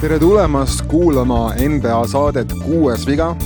[0.00, 3.36] tere tulemast kuulama NBA saadet Kuues viga,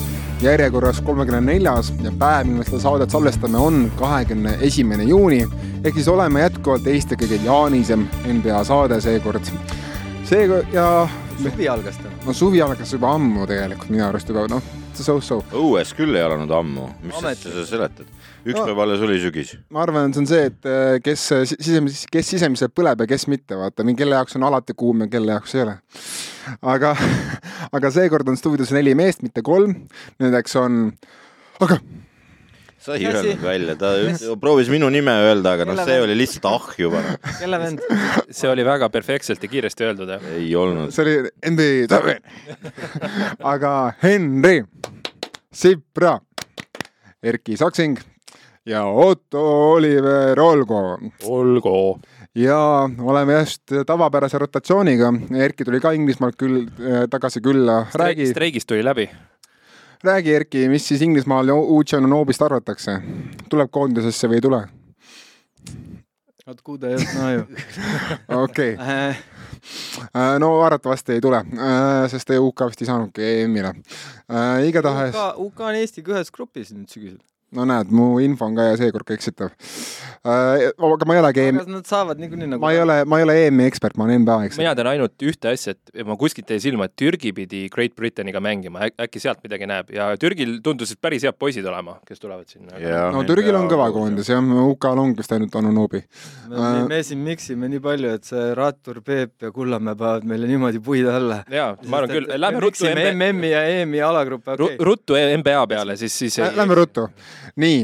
[0.42, 5.47] järjekorras kolmekümne neljas ja päev, mil me seda saadet salvestame, on kahekümne esimene juuni.
[5.85, 9.49] ehk siis oleme jätkuvalt Eesti kõige jaanisem NBA saade seekord.
[10.25, 11.09] seega ja
[11.43, 12.15] suvi algas täna.
[12.27, 14.63] no suvi algas juba ammu tegelikult minu arust juba noh,
[14.95, 15.45] so-so.
[15.53, 17.55] õues küll ei alanud ammu, mis Ometi.
[17.55, 18.17] sa seletad?
[18.45, 18.64] Üks No.
[18.68, 19.55] päev alles oli sügis.
[19.70, 23.29] ma arvan, et see on see, et eh, kes sisemis-, kes sisemiselt põleb ja kes
[23.30, 25.79] mitte, vaata, kelle jaoks on alati kuum ja kelle jaoks ei ole.
[26.62, 26.96] aga,
[27.77, 29.74] aga seekord on stuudios neli meest, mitte kolm.
[30.23, 30.93] Nendeks on,
[31.60, 31.80] aga
[32.88, 33.91] sa ei öelnud välja, ta
[34.41, 37.02] proovis minu nime öelda, aga noh, see oli lihtsalt ah juba.
[37.41, 37.82] kelle vend?
[38.38, 40.29] see oli väga perfektselt ja kiiresti öeldud, jah.
[40.38, 40.95] ei olnud.
[40.95, 41.16] see oli
[41.51, 41.98] NBA
[43.55, 44.62] aga Henri
[45.52, 46.18] Sipra,
[47.23, 47.98] Erki Saksing
[48.67, 52.01] ja Otto Oliver Olgo olgu.
[52.35, 55.13] ja oleme just tavapärase rotatsiooniga.
[55.37, 57.87] Erki tuli ka Inglismaalt küll äh, tagasi külla.
[57.95, 59.10] räägi, streigist tuli läbi.
[60.05, 63.01] räägi Erki, mis siis Inglismaal ja Uutšanoobist arvatakse?
[63.49, 64.62] tuleb koondisesse või ei tule?
[66.48, 67.47] Ei olnud ju.
[68.42, 69.14] okei okay.,
[70.16, 71.41] Äh, no arvatavasti ei tule,
[72.08, 73.75] sest UK vist ei saanudki EM-ile.
[74.66, 77.19] igatahes UK on Eestiga ühes grupis nüüd sügisel.
[77.56, 79.52] No näed, mu info on ka ja seekord ka eksitav.
[80.24, 82.62] aga ma ei olegi EM, aga nad saavad niikuinii nagu.
[82.62, 84.62] ma ei ole, ma ei ole EM-i ekspert, ma olen NBA ekspert.
[84.64, 88.42] mina tean ainult ühte asja, et ma kuskilt jäi silma, et Türgi pidi Great Britanniga
[88.44, 92.80] mängima, äkki sealt midagi näeb ja Türgil tundusid päris head poisid olema, kes tulevad sinna.
[93.14, 96.02] no Türgil on kõva koondis jah, UK-l on vist ainult Anunobi.
[96.52, 100.82] me, me siin miksime nii palju, et see Rattur Peep ja Kullamäe panevad meile niimoodi
[100.84, 101.41] puid alla.
[101.52, 104.76] jaa, ma arvan küll, lähme ruttu MM-i ja EM-i alagruppe, okay..
[104.84, 107.08] ruttu NBA peale, siis, siis Äh, Lähme ruttu.
[107.56, 107.83] nii,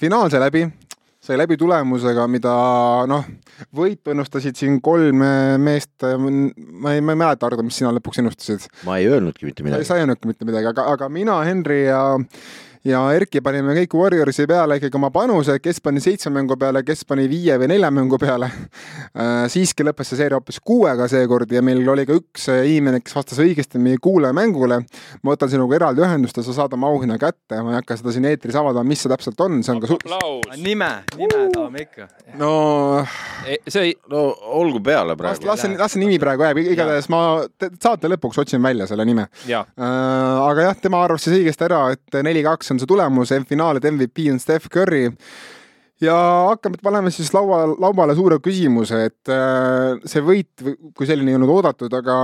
[0.00, 0.64] finaal sai läbi,
[1.20, 2.52] sai läbi tulemusega, mida
[3.10, 3.26] noh,
[3.76, 8.22] võitu ennustasid siin kolm äh, meest, ma ei, ma ei mäleta, Ardo, mis sina lõpuks
[8.22, 8.66] ennustasid.
[8.88, 9.86] ma ei öelnudki mitte midagi.
[9.88, 12.02] sa ei öelnudki mitte midagi, aga, aga mina, Henri ja
[12.86, 17.04] ja Erki panime kõik Warriorsi peale ikkagi oma panuse, kes pani seitse mängu peale, kes
[17.08, 18.48] pani viie või nelja mängu peale.
[19.52, 23.16] siiski lõppes see seeria hoopis kuuega seekord ja meil oli ka üks äh, inimene, kes
[23.16, 24.80] vastas õigesti meie kuulajamängule.
[25.22, 28.14] ma võtan sinuga eraldi ühendust ja sa saad oma auhinna kätte, ma ei hakka seda
[28.16, 30.56] siin eetris avaldama, mis see täpselt on, see on ka su-, aplaus.
[30.56, 32.08] nime, nime tahame ikka.
[32.40, 32.52] no
[33.68, 34.24] see ei, no
[34.60, 35.44] olgu peale praegu.
[35.50, 37.22] las see, las see nimi praegu jääb, igatahes ma
[37.60, 39.28] te- saate lõpuks otsin välja selle nime.
[39.50, 44.28] Äh, aga jah, tema arvas siis õigesti ära, et neli-kaks on see tulemus, finaalide MVP
[44.32, 45.10] on Steph Curry.
[46.00, 46.16] ja
[46.48, 50.64] hakkame panema siis laua, lauale suure küsimuse, et äh, see võit,
[50.96, 52.22] kui selline ei olnud oodatud, aga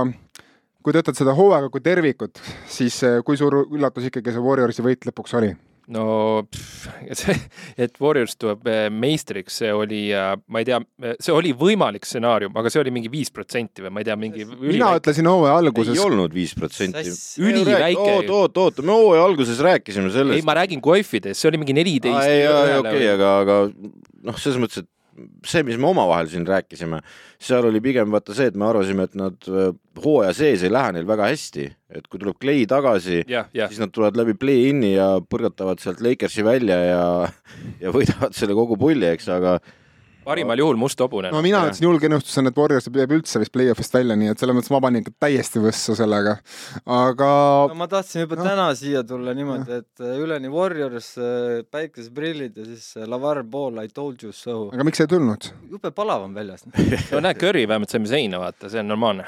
[0.81, 2.41] kui te võtate seda hooaega kui tervikut,
[2.71, 5.53] siis äh, kui suur üllatus ikkagi see Warriorsi võit lõpuks oli?
[5.93, 6.05] No
[6.51, 7.35] pff, see,
[7.79, 10.81] et Warriors tuleb eh, meistriks, see oli, ma ei tea,
[11.23, 14.43] see oli võimalik stsenaarium, aga see oli mingi viis protsenti või ma ei tea, mingi
[14.47, 17.15] mina üliväike, ütlesin hooaja ei alguses, olnud viis protsenti.
[17.39, 20.47] üliväike oot, oot, oot, me hooaja alguses rääkisime ei, sellest.
[20.47, 22.27] ma räägin Guelfidest, see oli mingi neliteist.
[22.27, 22.43] ei,
[22.81, 23.59] okei, aga, aga
[24.27, 24.91] noh, selles mõttes, et
[25.45, 26.99] see, mis me omavahel siin rääkisime,
[27.41, 29.71] seal oli pigem vaata see, et me arvasime, et nad äh,
[30.03, 31.67] hooaja sees ei lähe neil väga hästi,
[31.97, 36.03] et kui tuleb Clay tagasi, jah, jah, siis nad tulevad läbi play-in'i ja põrgatavad sealt
[36.05, 37.03] Lakersi välja ja
[37.83, 39.57] ja võidavad selle kogu pulli, eks, aga
[40.27, 41.31] parimal juhul must hobune.
[41.33, 44.57] no mina ütlesin julge ennustusena, et Warriors jääb üldse vist play-off'ist välja, nii et selles
[44.57, 46.37] mõttes ma panin ikka täiesti võssa sellega.
[46.85, 47.29] aga
[47.71, 48.47] no ma tahtsin juba no.
[48.47, 51.13] täna siia tulla niimoodi, et äh, üleni Warriors,
[51.71, 54.67] päikeseprillid ja siis äh, Lavar Ball, I told you so.
[54.73, 55.49] aga miks ei tulnud?
[55.71, 56.67] jube palav on väljas.
[57.13, 59.27] no näed, Curry vähemalt saime seina vaata, see on normaalne.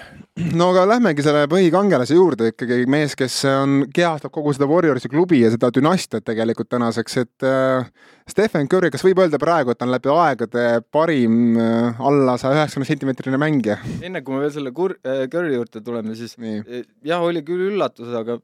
[0.54, 5.44] no aga lähmegi selle põhikangelase juurde ikkagi, mees, kes on, kehastab kogu seda Warriorsi klubi
[5.44, 7.90] ja seda dünastiat tegelikult tänaseks, et äh,
[8.30, 10.64] Stephen Curry, kas võib öelda praegu, et on läbi aegade
[10.94, 13.80] parim äh, alla saja üheksakümne sentimeetrine mängija?
[14.06, 17.72] enne kui me veel selle kur-, Curry juurde tuleme, siis nii, eh, jah, oli küll
[17.72, 18.38] üllatus, aga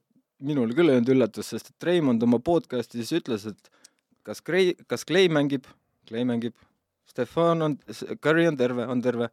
[0.46, 3.72] minul küll ei olnud üllatus, sest et Raymond oma podcast'is ütles, et
[4.26, 5.70] kas Clay, kas Clay mängib,
[6.10, 6.58] Clay mängib,
[7.10, 7.78] Stefan on,
[8.24, 9.30] Curry on terve, on terve,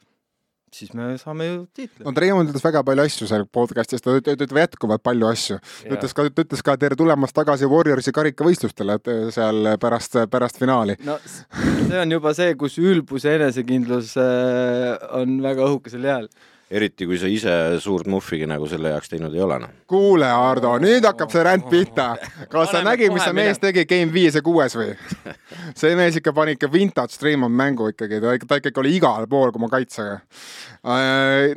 [0.76, 2.12] siis me saame ju tiitli no.
[2.16, 5.58] Treimond ütles väga palju asju seal podcast'is, ta üt- ütleb jätkuvalt palju asju.
[5.82, 10.60] ta ütles ka, ta ütles ka tere tulemast tagasi Warriorsi karikavõistlustele äh, seal pärast, pärast
[10.62, 10.96] finaali.
[11.06, 16.28] no see on juba see, kus ülbus ja enesekindlus äh, on väga õhukesel jääl.
[16.72, 17.52] Eriti kui sa ise
[17.82, 19.72] suurt muffigi nagu selle jaoks teinud ei ole noh.
[19.90, 22.12] kuule, Ardo, nüüd hakkab see ränd pihta.
[22.52, 23.64] kas sa nägid, mis see mees minema.
[23.66, 24.92] tegi Game viies ja kuues või?
[25.80, 29.28] see mees ikka pani ikka vintage Streamon mängu ikkagi, ta ikka, ta ikkagi oli igal
[29.30, 30.20] pool, kui ma kaitsega.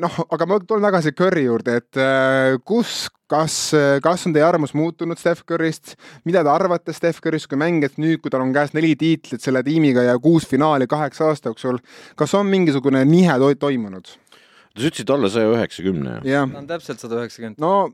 [0.03, 3.55] noh, aga ma tulen tagasi Curry juurde, et äh, kus, kas,
[4.03, 5.95] kas on teie arvamus muutunud Steph Curry'st,
[6.27, 9.63] mida te arvate Steph Curry'st kui mängijast nüüd, kui tal on käes neli tiitlit selle
[9.65, 11.79] tiimiga ja kuus finaali kaheksa aasta jooksul,
[12.19, 14.11] kas on mingisugune nihe to toimunud?
[14.75, 16.17] Te ütlesid alla saja üheksakümne.
[16.25, 17.59] ta on täpselt sada üheksakümmend.
[17.63, 17.93] no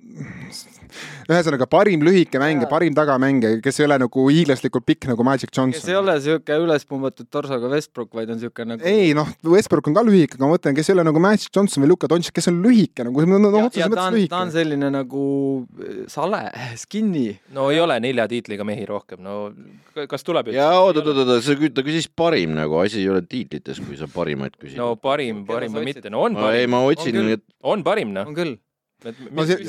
[1.30, 5.58] ühesõnaga parim lühike mängija, parim tagamängija, kes ei ole nagu hiiglaslikult pikk nagu Magic kes
[5.60, 6.00] ei Johnson.
[6.02, 10.06] ole siuke üles pumbatud torsoga Westbrook, vaid on siuke nagu ei noh, Westbrook on ka
[10.08, 12.62] lühike, aga ma mõtlen, kes ei ole nagu Magic Johnson või Luka Doncic, kes on
[12.66, 14.58] lühike nagu no, no, otseses ja ta mõttes on, ta on lühike.
[14.58, 15.26] selline nagu
[15.82, 16.44] äh, sale,
[16.82, 17.28] skinny.
[17.56, 19.52] no ei ole nelja tiitliga mehi rohkem, no
[20.12, 23.24] kas tuleb ja oot, oot, oot, sa kü- ta küsis parim nagu, asi ei ole
[23.28, 26.50] tiitlites, kui sa parimat küsid no parim, parim või mitte, no on no,.
[26.52, 28.28] ei, parim, ma otsin et on parim noh.
[28.28, 28.58] on küll.
[29.02, 29.66] No see-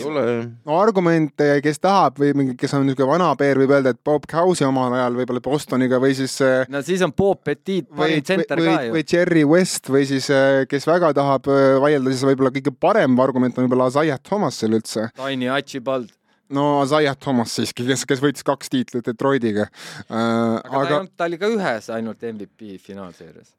[0.67, 4.27] no argumente, kes tahab või mingi, kes on niisugune vana peer, võib öelda, et Bob
[4.29, 8.27] Cousy omal ajal võib-olla Bostoniga või siis äh, no siis on Bob Petit, või parim,
[8.29, 9.05] tsenter või, ka ju või.
[9.15, 13.57] Jerry West või siis äh, kes väga tahab äh, vaielda, siis võib-olla kõige parem argument
[13.57, 15.09] on võib-olla Isaiah Thomasel üldse.
[15.17, 16.13] Tiny Archibald.
[16.53, 20.13] no Isaiah Thomas siiski, kes, kes võitis kaks tiitlit Detroitiga äh,.
[20.13, 20.85] aga, aga...
[20.85, 23.57] ta ei olnud, ta oli ka ühes ainult MVP finaalseerias.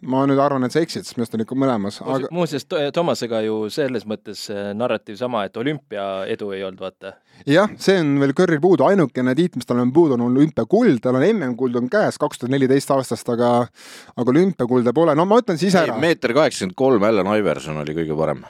[0.00, 3.40] Ma nüüd arvan, et sa eksid, sest minu arust on ikka mõlemas, aga muuseas, Toomasega
[3.46, 7.16] ju selles mõttes äh, narratiiv sama, et olümpia edu ei olnud, vaata.
[7.48, 11.18] jah, see on veel Curry'l puudu, ainukene tiit, mis tal on puudu, on olümpiakuld, tal
[11.18, 15.60] on MM-kuld on käes kaks tuhat neliteist aastast, aga aga olümpiakulda pole, no ma ütlen
[15.60, 15.98] siis ära.
[15.98, 18.46] meeter kaheksakümmend kolm, Allan Iverson oli kõige parem.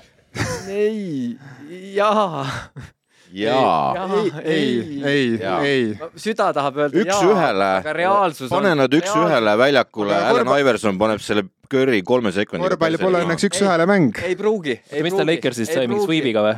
[0.68, 1.36] ei,
[1.96, 2.46] jaa.
[3.32, 4.08] jaa,
[4.44, 5.58] ei, ei, ei, Jaa.
[5.66, 5.98] ei.
[6.16, 11.44] süda tahab öelda üks-ühele aga, reaalsus pane nad üks-ühele väljakule, Allan korvpall- Iverson paneb selle
[11.68, 12.70] Curry kolme sekundiga.
[12.70, 14.16] korvpalli pole õnneks üks-ühele mäng.
[14.24, 14.78] ei pruugi.
[15.04, 16.56] mis ta Lakersist sai, mingi sweebiga või?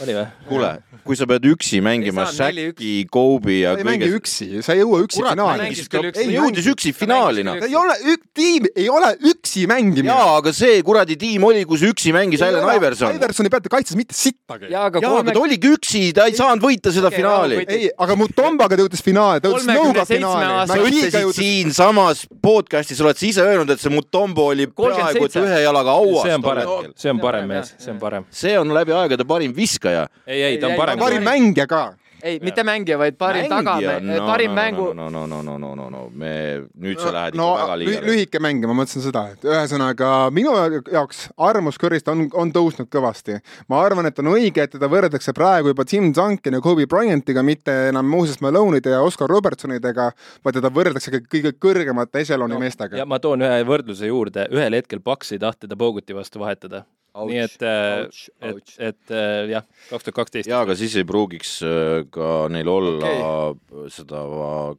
[0.00, 0.24] Oli või?
[0.48, 0.70] kuule,
[1.04, 4.20] kui sa pead üksi mängima Ei Shaqi, Kobe ja ei mängi kõige.
[4.20, 6.12] üksi, sa ei jõua üksi kurat, finaali.
[6.14, 7.60] ta jõudis üksi finaali noh.
[7.60, 7.96] ei ole,
[8.32, 10.08] tiim ei ole üksi mängimine.
[10.08, 13.16] jaa, aga see kuradi tiim oli, kus üksi mängis Allan Iverson.
[13.18, 14.70] Iversoni pealt ta kaitses mitte sittagi.
[14.72, 17.90] jaa, aga jaa, aga ta oligi üksi, ta ei saanud võita seda Okei, finaali ei,
[17.92, 20.68] aga Mutombaga ta jõudis finaali, ta jõudis 37 Nõuga finaali.
[20.72, 25.44] sa ütlesid siinsamas podcast'is, oled sa ise öelnud, et see Mutombo oli peaaegu et 37.
[25.46, 28.26] ühe jalaga hauas see on parem see on parem mees see on parem.
[28.30, 30.06] see on läbi aegade parim viskaja.
[30.26, 31.94] ei, ei, ta on parem parim mängija ka.
[32.22, 34.92] ei, mitte mängija, vaid parim tagamäe, parim mängu.
[34.94, 38.02] no no no no no no no me nüüd sa lähed no ikka väga liiga.
[38.06, 40.54] lühike mäng ja ma mõtlesin seda, et ühesõnaga minu
[40.92, 43.40] jaoks arvamus Curry'st on, on tõusnud kõvasti.
[43.68, 47.42] ma arvan, et on õige, et teda võrreldakse praegu juba Tim Duncan ja Kobe Bryantiga,
[47.42, 50.12] mitte enam Moses Malone'ide ja Oscar Robertsonidega,
[50.44, 53.06] vaid teda võrreldakse kõige- kõige kõrgemate ešeloni no, meestega ja.
[53.06, 56.84] ma toon ühe võrdluse juurde, ühel hetkel Paks ei tahta ta Boguti vastu vahetada.
[57.12, 60.48] Nii et, et, et äh, jah, kaks tuhat kaksteist.
[60.50, 63.12] jaa, aga siis ei pruugiks äh, ka neil olla
[63.52, 63.90] okay.
[63.92, 64.24] seda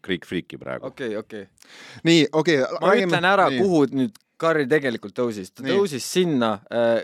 [0.06, 0.90] Greek Freaki praegu.
[0.90, 1.46] okei, okei.
[2.10, 2.82] nii, okei okay,.
[2.82, 5.76] ma ütlen ära, kuhu nüüd Curry tegelikult tõusis, ta Nii.
[5.78, 6.58] tõusis sinna,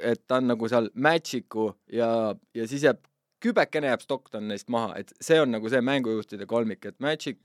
[0.04, 3.00] et ta on nagu seal Magicu ja, ja siis jääb
[3.40, 7.40] kübekene jääb Stockton neist maha, et see on nagu see mängujuhtide kolmik, et Magic,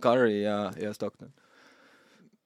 [0.00, 1.34] Curry ja, ja Stockton.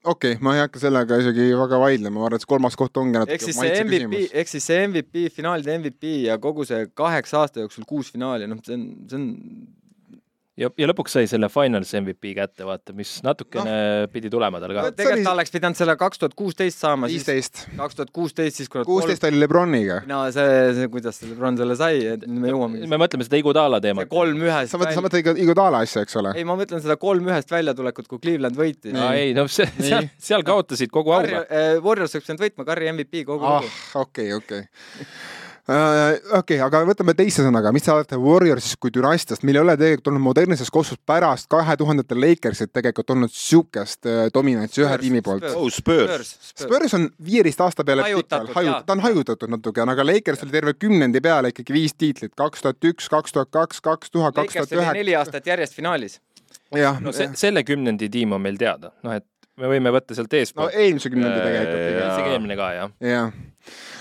[0.05, 2.97] Okei okay,, ma ei hakka sellega isegi väga vaidlema, ma arvan, et see kolmas koht
[3.01, 6.87] ongi ehk natuke siis see MVP, ehk siis see MVP, finaalide MVP ja kogu see
[6.97, 9.29] kaheksa aasta jooksul kuus finaali, noh, see on, see on
[10.61, 14.11] ja, ja lõpuks sai selle Finals MVP kätte, vaata, mis natukene no.
[14.13, 14.87] pidi tulema tal ka.
[14.97, 18.71] tegelikult ta oleks pidanud selle kaks tuhat kuusteist saama, siis viisteist, kaks tuhat kuusteist, siis
[18.73, 20.01] kui nad kuusteist oli Lebroniga.
[20.11, 22.91] no see, see, kuidas see LeBron selle sai, et me jõuamegi.
[22.91, 24.11] me mõtleme seda Iguodala teemat.
[24.13, 26.35] kolm ühest sa mõtled, sa mõtled Igodala asja, eks ole?
[26.39, 28.95] ei, ma mõtlen seda kolm ühest väljatulekut, kui Cleveland võitis.
[28.97, 31.45] no ei, no see, seal, seal kaotasid kogu auga.
[31.85, 34.33] Warriors oleks pidanud võitma Curry MVP kogu ah lugu., okei,
[35.71, 36.39] okei.
[36.39, 40.11] okei, aga võtame teise sõnaga, mis te arvate Warriorsist kui dünastiast, meil ei ole tegelikult
[40.13, 45.23] olnud modernses kossus pärast kahe tuhandetel Lakersit tegelikult olnud siukest äh, dominantsi ühe Spurs, tiimi
[45.27, 45.47] poolt.
[45.47, 45.57] Spurs.
[45.57, 46.35] oh, Spurs.
[46.65, 50.47] Spurs on viieteist aasta peale Hajutatud, pikalt haju- jaa., ta on hajutatud natuke, aga Lakers
[50.47, 54.35] oli terve kümnendi peale ikkagi viis tiitlit, kaks tuhat üks, kaks tuhat kaks, kaks tuhat,
[54.39, 54.97] kaks tuhat üheksa.
[55.01, 56.21] neli aastat järjest finaalis.
[56.77, 59.27] jah, no see, selle kümnendi tiim on meil teada, noh et
[59.61, 62.93] me võime võtta sealt eespoolt no,, eelmise kümnendi tegelikult Äh, isegi eelmine ka jah.
[63.05, 63.33] jah,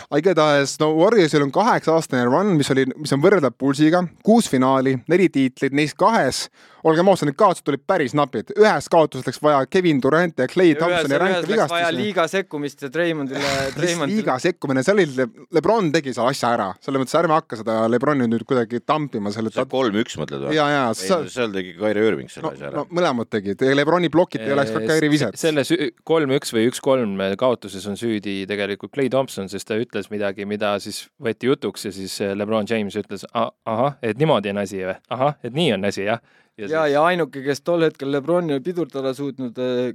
[0.09, 4.95] aga igatahes no Warriorsil on kaheksa-aastane run, mis oli, mis on võrreldav Pulsiga, kuus finaali,
[5.11, 6.47] neli tiitlit, neist kahes,
[6.87, 10.75] olgem ausad, need kaotused olid päris napid, ühes kaotuses läks vaja Kevin Durant ja Clay
[10.79, 11.97] Thompsoni ränka läks vaja vigastusi.
[11.99, 16.53] liiga sekkumist ja Draymondile, mis Draymondile liiga sekkumine, seal oli Le, Lebron tegi selle asja
[16.55, 19.51] ära, selles mõttes ärme hakka seda Lebroni nüüd kuidagi tampima selle.
[19.53, 20.55] sa kolm-üks mõtled või?
[20.55, 22.85] ja, ja ei sa, no seal tegi Kairi Irving selle no, asja no ära.
[22.99, 25.39] mõlemad tegid, Lebroni plokid ei oleks ka Kairi viset.
[25.39, 25.73] selles
[26.07, 31.07] kolm-üks või üks-kolm kaotuses on süüdi tegelikult Clay Thompson, sest ta ütles midagi, mida siis
[31.21, 34.95] võeti jutuks ja siis äh, Lebron James ütles "A- ahah, et niimoodi on asi või,
[35.09, 36.19] ahah, et nii on asi jah.
[36.59, 39.93] ja, ja ainuke, kes tol hetkel Lebroni pidurdada suutnud äh,,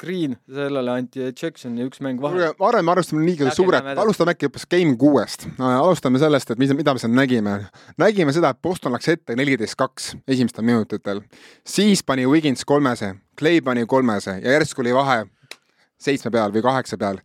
[0.00, 4.64] Green, sellele anti ejection ja üks mäng vahele., varem arvestame liiga suurelt alustame äkki hoopis
[4.70, 5.44] Game kuuest.
[5.60, 7.58] alustame sellest, et mis, mida me seal nägime.
[8.00, 11.20] nägime seda, et Boston läks ette neliteist kaks esimestel minutitel,
[11.68, 15.26] siis pani Wiggins kolmese, Clay pani kolmese ja järsku oli vahe
[16.00, 17.20] seitsme peal või kaheksa peal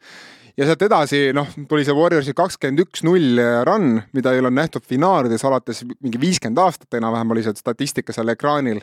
[0.58, 4.86] ja sealt edasi, noh, tuli see Warriorsi kakskümmend üks null run, mida ei ole nähtud
[4.88, 8.82] finaalides alates mingi viiskümmend aastat enam-vähem oli see statistika seal ekraanil.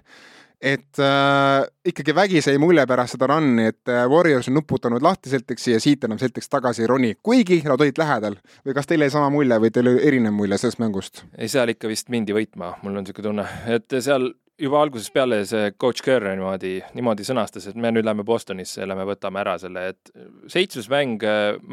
[0.62, 5.30] et äh, ikkagi vägisi jäi mulje pärast seda run'i, et äh, Warriors on nuputanud lahti
[5.30, 8.36] Celticsi ja siit enam Celtics tagasi ei roni, kuigi nad olid lähedal.
[8.66, 11.24] või kas teile jäi sama mulje või teil erinev mulje sellest mängust?
[11.38, 14.30] ei, seal ikka vist mindi võitma, mul on niisugune tunne, et seal
[14.62, 19.06] juba algusest peale see coach Kerr niimoodi, niimoodi sõnastas, et me nüüd lähme Bostonisse, lähme
[19.08, 20.12] võtame ära selle, et
[20.52, 21.24] seitsmes mäng,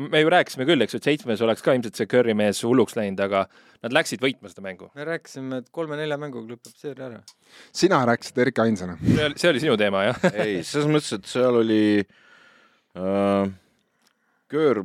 [0.10, 2.98] me ju rääkisime küll, eks ju, et seitsmes oleks ka ilmselt see Kerri mees hulluks
[2.98, 3.46] läinud, aga
[3.86, 4.90] nad läksid võitma seda mängu.
[4.98, 7.22] me rääkisime, et kolme-nelja mänguga lõpeb seeria ära.
[7.76, 8.98] sina rääkisid Erki ainsana.
[9.36, 10.30] see oli, sinu teema, jah?
[10.44, 11.82] ei, selles mõttes, et seal oli
[12.98, 13.58] äh,,
[14.50, 14.82] Köör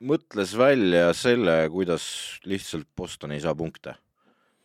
[0.00, 2.04] mõtles välja selle, kuidas
[2.48, 3.98] lihtsalt Boston ei saa punkte.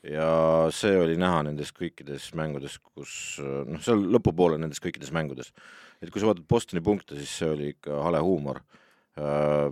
[0.03, 0.27] Ja
[0.75, 5.53] see oli näha nendes kõikides mängudes, kus noh, seal lõpupoole nendes kõikides mängudes.
[6.01, 8.59] et kui sa vaatad Bostoni punkte, siis see oli ikka hale huumor
[9.17, 9.69] äh,.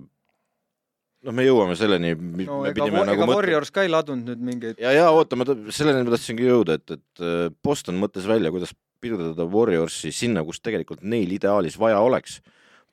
[1.28, 4.48] noh, me jõuame selleni, no me ega, pidime ega nagu Warriors ka ei ladunud nüüd
[4.52, 8.54] mingeid ja, ja oota, ma selleni ma tahtsingi jõuda, et, et äh, Boston mõtles välja,
[8.56, 8.72] kuidas
[9.02, 12.40] pidurdada Warriorsi sinna, kus tegelikult neil ideaalis vaja oleks.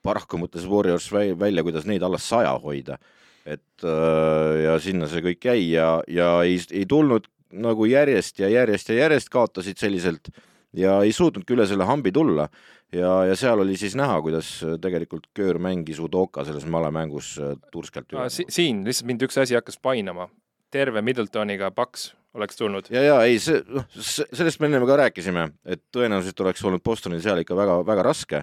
[0.03, 2.99] paraku mõtles Warriors välja, kuidas neid alla saja hoida.
[3.49, 8.51] Et äh, ja sinna see kõik jäi ja, ja ei, ei tulnud nagu järjest ja
[8.53, 10.29] järjest ja järjest kaotasid selliselt
[10.77, 12.49] ja ei suutnudki üle selle hambi tulla
[12.93, 17.57] ja, ja seal oli siis näha, kuidas äh, tegelikult Köör mängis Udoka selles malemängus äh,
[17.73, 18.29] turskelt üle.
[18.33, 20.29] Si siin lihtsalt mind üks asi hakkas painama.
[20.71, 22.91] terve Middletoniga paks oleks tulnud.
[22.93, 27.23] ja, ja ei, see, noh, sellest me ennem ka rääkisime, et tõenäoliselt oleks olnud Bostonil
[27.25, 28.43] seal ikka väga-väga raske.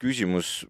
[0.00, 0.64] küsimus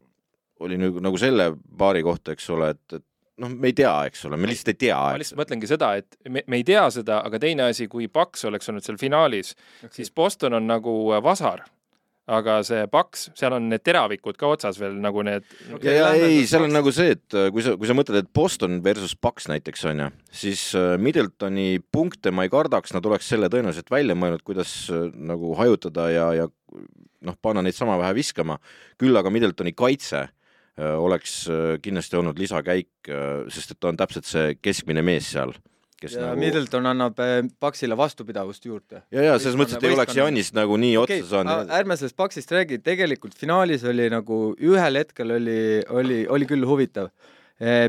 [0.63, 3.05] oli nüüd nagu selle paari kohta, eks ole, et, et
[3.43, 6.19] noh, me ei tea, eks ole, me lihtsalt ei tea, ma lihtsalt mõtlengi seda, et
[6.31, 9.55] me, me ei tea seda, aga teine asi, kui Paks oleks olnud seal finaalis,
[9.95, 11.65] siis Boston on nagu vasar.
[12.25, 15.45] aga see Paks, seal on need teravikud ka otsas veel nagu need
[15.85, 18.31] ja, ja ei, seal on nagu see, et äh, kui sa, kui sa mõtled, et
[18.33, 23.29] Boston versus Paks näiteks on ju, siis äh, Middletoni punkte ma ei kardaks, nad oleks
[23.29, 26.49] selle tõenäoliselt välja mõelnud, kuidas äh, nagu hajutada ja, ja
[27.25, 28.57] noh, panna neid sama vähe viskama.
[29.01, 30.33] küll aga Middletoni kaitse äh,
[30.81, 32.91] oleks äh, kindlasti olnud lisakäik,
[33.53, 35.53] sest et ta on täpselt see keskmine mees seal,
[36.01, 39.05] kes ja nagu Middleton annab äh, Paxile vastupidavust juurde.
[39.15, 41.71] ja, ja selles mõttes, et ei oleks Janist nagu nii okei otsa saanud.
[41.79, 47.13] ärme sellest Paxist räägi, tegelikult finaalis oli nagu ühel hetkel oli, oli, oli küll huvitav.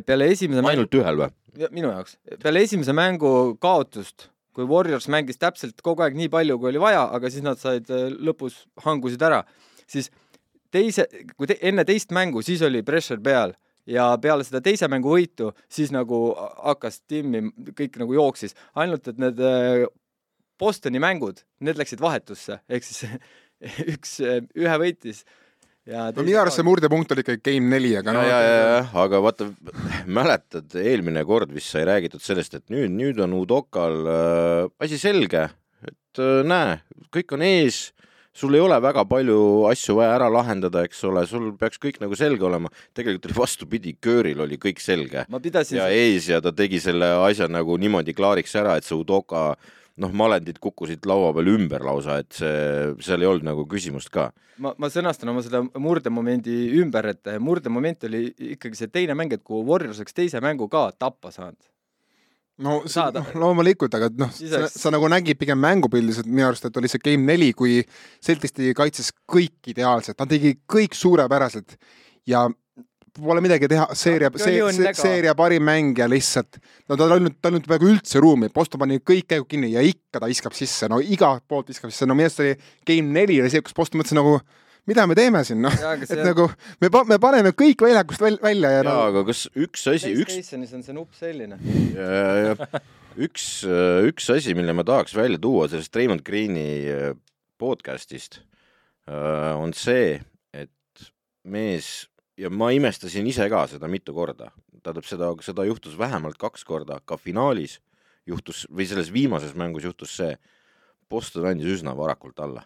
[0.05, 1.33] peale esimese mängu, ainult ühel või?
[1.71, 6.71] minu jaoks, peale esimese mängu kaotust, kui Warriors mängis täpselt kogu aeg nii palju, kui
[6.71, 9.43] oli vaja, aga siis nad said äh, lõpus hangusid ära,
[9.89, 10.11] siis
[10.75, 13.55] teise, kui te, enne teist mängu, siis oli pressure peal
[13.89, 17.45] ja peale seda teise mängu võitu, siis nagu hakkas timmi,
[17.77, 19.85] kõik nagu jooksis, ainult et need äh,
[20.59, 23.17] Bostoni mängud, need läksid vahetusse, ehk siis
[23.95, 25.25] üks, ühe võitis
[25.85, 28.55] ja no minu arust see murdepunkt oli ikkagi game neli, aga ja, no ja, ja,
[28.61, 29.49] ja, aga vaata,
[30.07, 35.47] mäletad, eelmine kord vist sai räägitud sellest, et nüüd, nüüd on Udokal äh, asi selge,
[35.85, 36.79] et äh, näe,
[37.13, 37.89] kõik on ees,
[38.35, 39.37] sul ei ole väga palju
[39.71, 42.69] asju vaja ära lahendada, eks ole, sul peaks kõik nagu selge olema.
[42.93, 47.47] tegelikult oli vastupidi, Kööril oli kõik selge pidasin ja ees ja ta tegi selle asja
[47.47, 49.53] nagu niimoodi klaariks ära, et see Udoka
[50.01, 54.31] noh, malendid kukkusid laua peal ümber lausa, et see, seal ei olnud nagu küsimust ka
[54.57, 59.43] ma, ma sõnastan oma seda murdemomendi ümber, et murdemoment oli ikkagi see teine mäng, et
[59.45, 61.59] kui Warriors oleks teise mängu ka tappa saanud.
[62.63, 66.77] No saada- noh, loomulikult, aga noh, sa, sa nagu nägid pigem mängupildiliselt minu arust, et
[66.77, 67.81] oli see game neli, kui
[68.23, 71.75] Celtics tegi kaitses kõik ideaalselt, ta tegi kõik suurepäraselt
[72.27, 72.45] ja
[73.15, 76.57] pole midagi teha, seeria, Aga see, see, seeria parim mängija lihtsalt.
[76.89, 80.19] no tal olnud, tal olnud peaaegu üldse ruumi, Boston pani kõik käigud kinni ja ikka
[80.19, 82.55] ta viskab sisse, no igalt poolt viskab sisse, no minu arust oli
[82.87, 84.39] game neli oli see, kus Boston mõtles nagu
[84.89, 86.47] mida me teeme siin, noh, et see- nagu
[86.81, 90.33] me, me paneme kõik väljakust väl, välja ja, jaa, no, aga kas üks asi, üks
[90.35, 91.57] PlayStationis on see nupp selline.
[91.95, 92.09] ja,
[92.51, 92.81] ja
[93.25, 93.47] üks,
[94.09, 97.07] üks asi, mille ma tahaks välja tuua sellest Raymond Greeni äh,
[97.61, 98.41] podcast'ist
[99.07, 100.19] äh, on see,
[100.53, 101.05] et
[101.47, 104.51] mees ja ma imestasin ise ka seda mitu korda,
[104.83, 107.79] tähendab seda, seda juhtus vähemalt kaks korda, ka finaalis
[108.27, 110.35] juhtus või selles viimases mängus juhtus see,
[111.09, 112.63] Boston andis üsna varakult alla.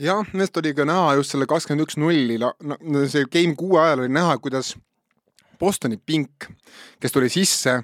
[0.00, 2.38] jah, sellest oli ka näha just selle kakskümmend üks nulli,
[3.10, 4.74] see game kuue ajal oli näha, kuidas
[5.60, 6.48] Bostoni pink,
[7.00, 7.76] kes tuli sisse,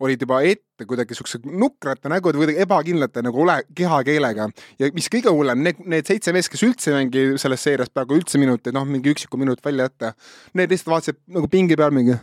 [0.00, 4.46] olid juba ette kuidagi siukse nukrate nägude, kuidagi ebakindlate nagu ole, kehakeelega.
[4.80, 8.20] Ja mis kõige hullem, need, need seitse meest, kes üldse ei mängi selles seerias peaaegu
[8.20, 10.12] üldse minuteid, noh, mingi üksiku minut välja jätta,
[10.56, 12.18] need lihtsalt vaatasid nagu pingi peal mingi.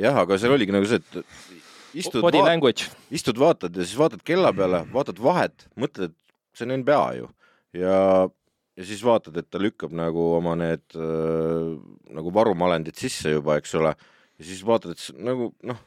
[0.00, 1.54] Jah, aga seal oligi nagu see, et
[2.04, 2.90] istud, Body vaat, language.
[3.14, 7.30] istud, vaatad ja siis vaatad kella peale, vaatad vahet, mõtled, et see on NBA ju.
[7.80, 7.98] Ja,
[8.74, 11.74] ja siis vaatad, et ta lükkab nagu oma need äh,
[12.14, 13.94] nagu varumalendid sisse juba, eks ole,
[14.38, 15.80] ja siis vaatad, et nagu noh,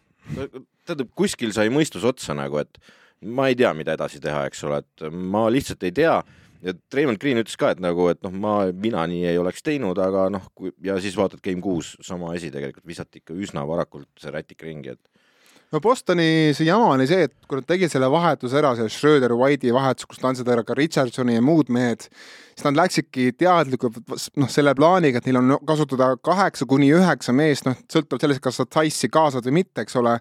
[0.87, 2.79] tähendab, kuskil sai mõistus otsa nagu, et
[3.27, 6.19] ma ei tea, mida edasi teha, eks ole, et ma lihtsalt ei tea.
[6.65, 9.99] Ja Raymond Green ütles ka, et nagu, et noh, ma, mina nii ei oleks teinud,
[10.01, 10.47] aga noh,
[10.83, 14.95] ja siis vaatad Game kuus sama asi tegelikult visati ikka üsna varakult see rätik ringi,
[14.97, 15.16] et
[15.71, 19.33] no Bostoni see jama oli see, et kui nad tegid selle vahetuse ära, selle Schröder
[19.35, 22.07] White'i vahetus, kus ta andsid ära ka Richardsoni ja muud mehed,
[22.57, 23.99] siis nad läksidki teadlikult
[24.39, 28.59] noh, selle plaaniga, et neil on kasutada kaheksa kuni üheksa meest, noh, sõltuvalt sellest, kas
[28.61, 30.15] sa Tice'i kaasad või mitte, eks ole,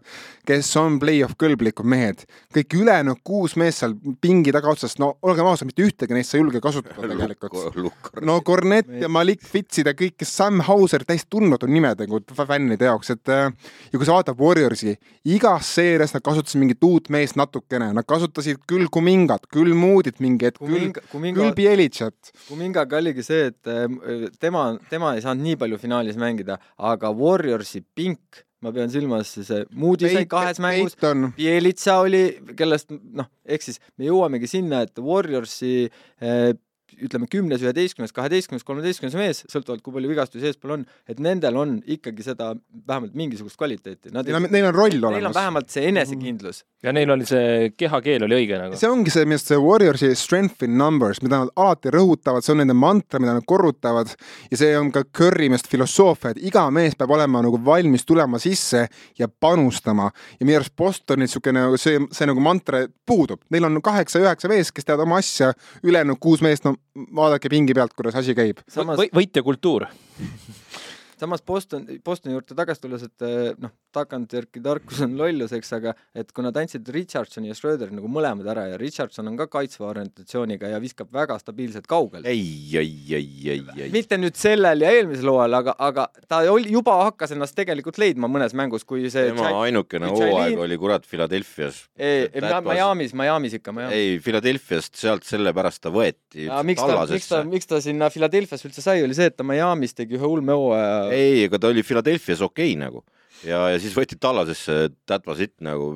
[0.49, 2.27] kes on play-off kõlblikud mehed.
[2.57, 6.45] kõik ülejäänud kuus meest seal pingi tagaotsas, no olgem ausad, mitte ühtegi neist sa ei
[6.45, 8.21] julge kasutada tegelikult.
[8.27, 13.15] No Cornet ja Malik Fitsid ja kõik, Sam Hauser, täiesti tundmatud nimed nagu fännide jaoks,
[13.15, 14.97] et ja kui sa vaatad Warriorsi,
[15.37, 20.49] igas seerias nad kasutasid mingit uut meest natukene, nad kasutasid küll Kumingat, küll Moodit mingi
[20.49, 22.33] hetk, küll, küll, Bielitšat.
[22.49, 27.83] Kumingaga oligi see, et äh, tema, tema ei saanud nii palju finaalis mängida, aga Warriorsi
[27.97, 32.25] pink, ma pean silmas siis Moody sai kahes mängus, Peyton, Bielitsa oli,
[32.59, 36.55] kellest noh, ehk siis me jõuamegi sinna, et Warriorsi eh,
[37.03, 41.77] ütleme kümnes, üheteistkümnes, kaheteistkümnes, kolmeteistkümnes mees, sõltuvalt kui palju vigastusi eespool on, et nendel on
[41.97, 42.53] ikkagi seda
[42.89, 44.13] vähemalt mingisugust kvaliteeti.
[44.15, 45.37] Nad neil on, neil on roll neil on olemas.
[45.37, 46.63] vähemalt see enesekindlus.
[46.83, 48.79] ja neil oli see kehakeel oli õige nagu.
[48.81, 52.63] see ongi see, millest see Warriorsi strength in numbers, mida nad alati rõhutavad, see on
[52.65, 54.13] nende mantra, mida nad korrutavad
[54.51, 58.41] ja see on ka Curry meelest filosoofia, et iga mees peab olema nagu valmis tulema
[58.43, 58.87] sisse
[59.19, 60.11] ja panustama
[60.41, 64.87] ja minu arust Bostonil niisugune see, see nagu mantra puudub, neil on kaheksa-üheksa meest, kes
[64.87, 65.53] teevad oma asja,
[65.87, 68.63] ülejäänud kuus meest, no vaadake pingi pealt, kuidas asi käib.
[68.69, 69.87] samas, võitjakultuur.
[71.21, 75.95] samas Boston, Bostoni juurde tagasi tulles, et eh, noh, tagantjärgi tarkus on lollus, eks, aga
[76.17, 79.89] et kui nad andsid Richardsoni ja Schröderi nagu mõlemad ära ja Richardson on ka kaitsva
[79.93, 82.29] orientatsiooniga ja viskab väga stabiilselt kaugele.
[82.29, 82.45] ei,
[82.77, 83.91] ei, ei, ei, ei.
[83.95, 88.29] mitte nüüd sellel ja eelmisel hooajal, aga, aga ta oli, juba hakkas ennast tegelikult leidma
[88.31, 91.85] mõnes mängus, kui see tema ainukene kui Jailin- hooaeg oli kurat Philadelphia's.
[91.97, 92.29] ei,
[92.67, 93.97] Miami's, Miami's ikka, Miami's.
[93.97, 98.85] ei, Philadelphia'st sealt sellepärast ta võeti miks ta, miks ta, miks ta sinna Philadelphia's üldse
[98.85, 101.06] sai, oli see, et ta Miami's tegi ühe ulme hooaja.
[101.15, 103.05] ei, aga ta oli Philadelphia's okei okay, nagu
[103.45, 105.91] ja, ja siis võeti Tallasesse, that was it nagu,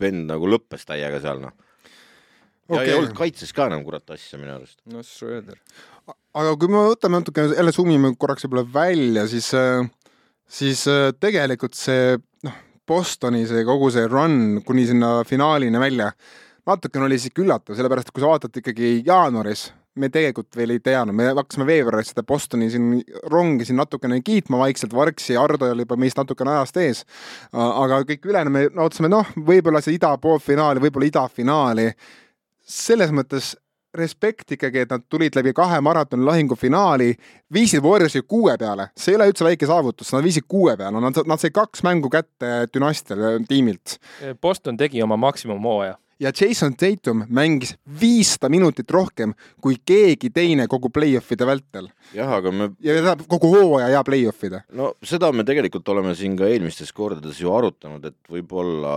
[0.00, 1.54] vend nagu lõppes täiega seal noh.
[2.70, 2.90] ja Okei.
[2.90, 4.78] ei olnud kaitses ka enam kurat asja minu arust.
[4.92, 5.58] no Schröder.
[6.06, 9.50] aga kui me võtame natuke jälle summime korraks võib-olla välja, siis,
[10.48, 16.12] siis äh, tegelikult see noh, Bostoni see kogu see run kuni sinna finaalini välja,
[16.66, 20.80] natukene oli sihuke üllatav, sellepärast et kui sa vaatad ikkagi jaanuaris, me tegelikult veel ei
[20.84, 25.86] teadnud, me hakkasime veebruaris seda Bostoni siin rongi siin natukene kiitma vaikselt, Vargsi, Ardo oli
[25.86, 27.04] juba meist natukene ajast ees.
[27.52, 31.92] aga kõik ülejäänu me ootasime, noh, võib-olla see ida poolfinaali, võib-olla idafinaali.
[32.66, 33.54] selles mõttes
[33.96, 37.14] respekt ikkagi, et nad tulid läbi kahe maratoni lahingu finaali,
[37.52, 41.22] viisid Warriorsi kuue peale, see ei ole üldse väike saavutus, nad viisid kuue peale, nad,
[41.26, 43.96] nad said kaks mängu kätte dünastial tiimilt
[44.42, 45.96] Boston tegi oma maksimumhooaja.
[46.20, 52.52] Ja Jason Tatum mängis viissada minutit rohkem kui keegi teine kogu play-off'ide vältel jah, aga
[52.52, 54.62] me, ja tähendab kogu hooaja ja play-off'ide.
[54.76, 58.94] no seda me tegelikult oleme siin ka eelmistes kordades ju arutanud, et võib-olla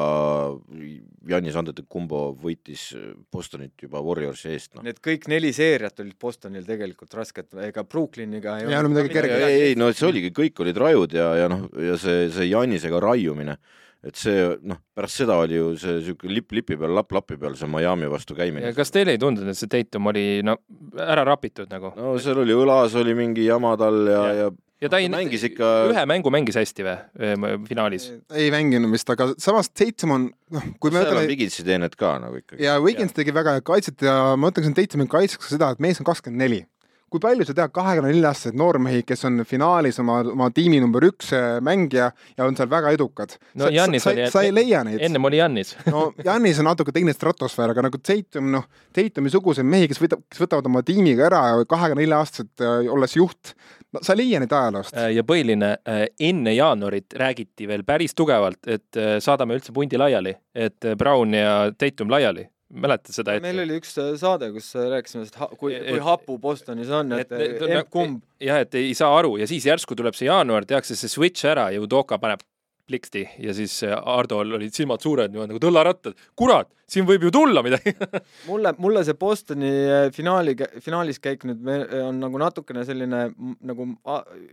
[1.29, 2.89] Janis Antetokounmpo võitis
[3.31, 4.85] Bostonit juba Warriorsi eest, noh.
[4.87, 9.43] Need kõik neli seeriat olid Bostonil tegelikult rasked, ega Brooklyniga Ei olnud midagi kerget.
[9.49, 13.01] ei, ei no see oligi, kõik olid rajud ja, ja noh, ja see, see Janisega
[13.03, 13.59] raiumine,
[14.03, 17.57] et see noh, pärast seda oli ju see siuke lipp lipi peal, lapp lapi peal
[17.59, 18.71] see Miami vastu käimine.
[18.77, 20.55] kas teile ei tundunud, et see Tatum oli no
[21.03, 21.91] ära rapitud nagu?
[21.97, 24.49] no seal oli õlas oli mingi jama tal ja, Ja- ja,
[24.85, 28.07] ja ta ei, mängis ikka ühe mängu mängis hästi või finaalis?
[28.31, 32.39] ei mänginud vist, aga samas Tatum on, noh, kui me võtame Vigitsi teened ka nagu
[32.39, 32.63] ikkagi.
[32.63, 35.99] ja Wiggins tegi väga head kaitset ja ma ütleksin Tatumi kaitseks ka seda, et mees
[35.99, 36.63] on kakskümmend neli
[37.09, 41.03] kui palju sa tead kahekümne nelja aastaseid noormehi, kes on finaalis oma, oma tiimi number
[41.09, 44.53] üks äh, mängija ja on seal väga edukad No sa, Giannis sa, oli- sa ei
[44.53, 45.01] leia neid.
[45.07, 45.75] ennem oli Jannis.
[45.93, 50.41] no Janis on natuke teine stratosfäär, aga nagu Tatum, noh, Tatumi-suguseid mehi, kes võtab, kes
[50.45, 53.53] võtavad oma tiimiga ära kahekümne nelja aastaselt äh, olles juht,
[53.93, 54.95] no sa ei leia neid ajaloost.
[55.15, 55.71] ja põhiline,
[56.19, 61.33] enne jaanuarit räägiti veel päris tugevalt, et äh, saadame üldse pundi laiali, et äh, Brown
[61.33, 62.45] ja Tatum laiali.
[62.69, 63.63] Mäletad seda meil hetke?
[63.65, 67.31] oli üks äh, saade, kus äh, rääkisime sellest, kui, Et- kui hapu Bostonis on, et,
[67.31, 70.65] et- et et- kumb, jah, et ei saa aru ja siis järsku tuleb see jaanuar,
[70.69, 72.43] tehakse see switch ära ja Udoka paneb
[72.89, 76.15] pliksti ja siis äh, Hardol olid silmad suured niimoodi nagu tõllarattad.
[76.37, 77.93] kurat, siin võib ju tulla midagi
[78.49, 81.65] mulle, mulle see Bostoni äh, finaali, finaalis käik nüüd
[82.01, 83.27] on nagu natukene selline
[83.61, 83.85] nagu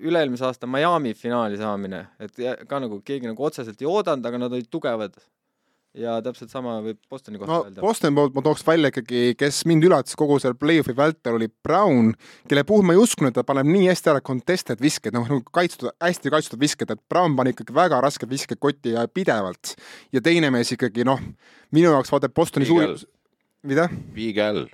[0.04, 2.36] üle-eelmise aasta Miami finaali saamine, et
[2.68, 5.16] ka nagu keegi nagu otseselt ei oodanud, aga nad olid tugevad.
[5.96, 7.82] Ja täpselt sama võib Bostoni kohta no öelda.
[7.84, 12.12] Bostoni poolt ma tooks välja ikkagi, kes mind üllatas kogu seal play-off'i vältel, oli Brown,
[12.50, 15.42] kelle puhul ma ei uskunud, et ta paneb nii hästi ära contested visked, noh nagu
[15.56, 19.76] kaitstud, hästi kaitstud visked, et Brown pani ikkagi väga rasked visked kotti ja pidevalt.
[20.12, 21.22] ja teine mees ikkagi noh,
[21.72, 22.96] minu jaoks vaata Bostoni suur
[23.66, 24.66] mida Big Al.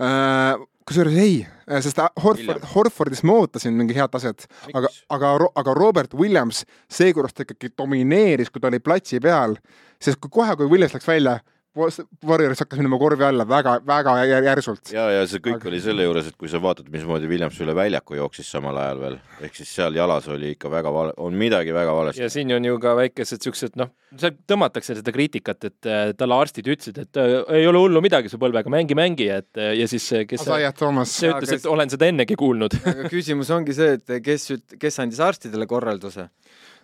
[0.00, 1.40] äh, kusjuures ei,
[1.82, 7.34] sest Horford Williams., Horfordist ma ootasin mingi head taset, aga aga, aga Robert Williams seekorras
[7.34, 9.56] ta ikkagi domineeris, kui ta oli platsi peal,
[10.00, 11.38] sest kui kohe, kui Williams läks välja,
[11.76, 14.92] Warriors hakkas minema korvi alla väga, väga jär- järsult.
[14.94, 17.74] ja, ja see kõik Aga- oli selle juures, et kui sa vaatad, mismoodi Williams üle
[17.76, 21.74] väljaku jooksis samal ajal veel, ehk siis seal jalas oli ikka väga vale, on midagi
[21.76, 22.22] väga valesti.
[22.24, 26.38] ja siin on ju ka väikesed siuksed noh, seal tõmmatakse seda kriitikat, et äh, talle
[26.40, 29.84] arstid ütlesid, et äh, ei ole hullu midagi su põlvega, mängi, mängi, et äh, ja
[29.86, 32.72] siis kes see, Isaiah Thomas, see ütles, kes- et olen seda ennegi kuulnud.
[32.88, 34.48] aga küsimus ongi see, et kes
[34.80, 36.30] kes andis arstidele korralduse?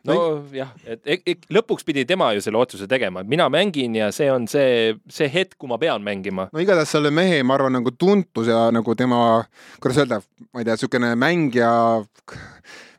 [0.08, 4.10] nojah, et e- e- lõpuks pidi tema ju selle otsuse tegema, et mina mängin ja
[4.14, 6.48] see on see, see hetk, kui ma pean mängima.
[6.52, 9.44] no igatahes selle mehe, ma arvan, nagu tuntus ja nagu tema,
[9.82, 11.72] kuidas öelda, ma ei tea, niisugune mängija,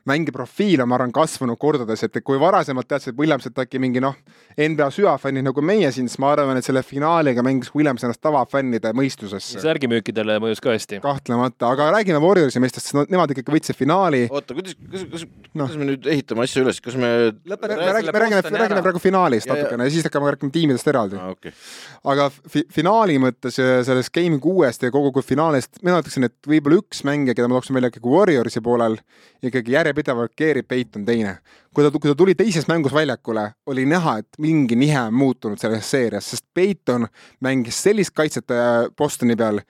[0.08, 4.02] mängija profiil on, ma arvan, kasvanud kordades, et kui varasemalt teadsid Williams, et äkki mingi
[4.04, 4.16] noh,
[4.58, 8.92] NBA süvafännid nagu meie siin, siis ma arvan, et selle finaaliga mängis Williams ennast tavafännide
[8.96, 9.62] mõistusesse.
[9.64, 11.00] särgimüükidele mõjus ka hästi.
[11.04, 14.26] kahtlemata, aga räägime Warriorsi meestest, sest nemad ikkagi võitsid finaali.
[14.30, 15.68] oota, kuidas, kas, kas, Noh.
[15.68, 18.84] kuidas me nüüd ehitame asja üles, kas me räägime, selle me räägime, räägime ära.
[18.88, 19.62] praegu finaalist Ja, ja.
[19.62, 21.16] natukene ja siis hakkame rääkima tiimidest eraldi.
[21.16, 26.00] ah,, okei okay., aga fi finaali mõttes sellest Game kuuest ja kogu kui finaalist, mina
[26.02, 28.98] ütleksin, et võib-olla üks mängija, keda ma tooksin välja ikkagi Warriorsi poolel,
[29.44, 31.38] ikkagi järjepidevalt Gary Payton teine.
[31.74, 35.58] kui ta, kui ta tuli teises mängus väljakule, oli näha, et mingi nihe on muutunud
[35.58, 37.06] selles seerias, sest Payton
[37.40, 39.60] mängis sellist kaitset äh, Bostoni peal,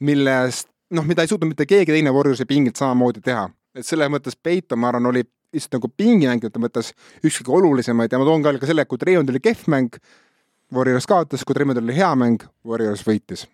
[0.00, 3.48] millest noh, mida ei suutnud mitte keegi teine Warriorsi pingilt samamoodi teha.
[3.74, 6.92] et selles mõttes Payton, ma arvan, oli lihtsalt nagu pingimängijate mõttes
[7.24, 9.96] üks kõige olulisemaid ja ma toon ka selle, kui Treond oli kehv mäng,
[10.74, 13.46] Warriors kaotas, kui Tremontil oli hea mäng, Warriors võitis.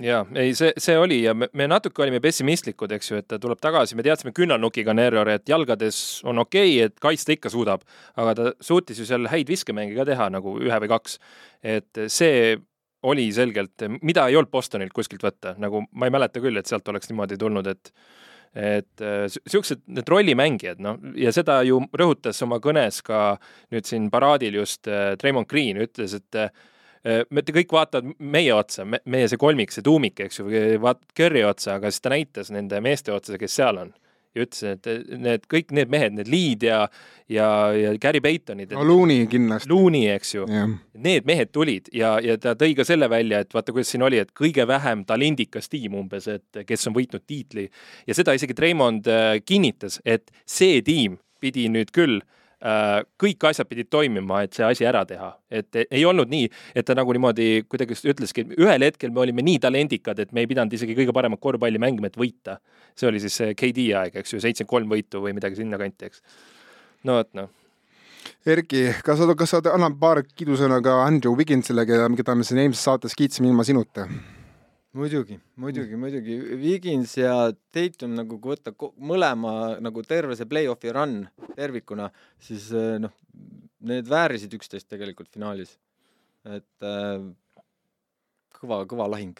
[0.00, 3.38] Ja ei, see, see oli ja me, me natuke olime pessimistlikud, eks ju, et ta
[3.42, 7.52] tuleb tagasi, me teadsime künnanukiga on error, et jalgades on okei okay,, et kaitsta ikka
[7.52, 7.84] suudab,
[8.16, 11.18] aga ta suutis ju seal häid viskemänge ka teha nagu ühe või kaks.
[11.62, 12.56] et see
[13.02, 16.88] oli selgelt, mida ei olnud Bostonilt kuskilt võtta, nagu ma ei mäleta küll, et sealt
[16.88, 17.94] oleks niimoodi tulnud, et
[18.52, 23.38] et äh, si- siuksed need rollimängijad, noh, ja seda ju rõhutas oma kõnes ka
[23.72, 26.52] nüüd siin paraadil just äh, Draymond Green ütles, et äh,
[27.04, 30.46] me te kõik vaatavad meie otsa, meie see kolmik, see tuumik, eks ju,
[30.82, 33.92] vaatad Curry otsa, aga siis ta näitas nende meeste otsa, kes seal on.
[34.32, 34.86] Ja ütles, et
[35.20, 36.78] need kõik need mehed, need Lead ja,
[37.28, 39.68] ja, ja Gary Paytonid, no Looney kindlasti.
[39.68, 40.70] Looney, eks ju, jah,
[41.04, 44.22] need mehed tulid ja, ja ta tõi ka selle välja, et vaata, kuidas siin oli,
[44.22, 47.66] et kõige vähem talendikas tiim umbes, et kes on võitnud tiitli.
[48.08, 53.66] Ja seda isegi Treimond äh, kinnitas, et see tiim pidi nüüd küll äh, kõik asjad
[53.66, 57.64] pidid toimima, et see asi ära teha, et ei olnud nii, et ta nagu niimoodi
[57.66, 61.42] kuidagi ütleski, ühel hetkel me olime nii talendikad, et me ei pidanud isegi kõige paremat
[61.42, 62.60] korvpalli mängima, et võita.
[62.94, 66.22] see oli siis see KD aeg, eks ju, seitsekümmend kolm võitu või midagi sinnakanti, eks.
[67.08, 67.50] no vot noh,
[68.46, 72.62] Erki, kas sa, kas sa annad paar kiidusõna ka Andrew Wigginsile, keda, keda me siin
[72.62, 74.06] eelmises saates kiitsime ilma sinuta?
[74.92, 76.38] muidugi, muidugi, muidugi.
[76.60, 77.36] Wigins ja
[77.74, 81.22] Tatum nagu kui võtta mõlema nagu terve see play-off'i run
[81.56, 82.10] tervikuna,
[82.42, 83.14] siis äh, noh,
[83.88, 85.78] need väärisid üksteist tegelikult finaalis.
[86.42, 87.22] et äh,
[88.58, 89.38] kõva, kõva lahing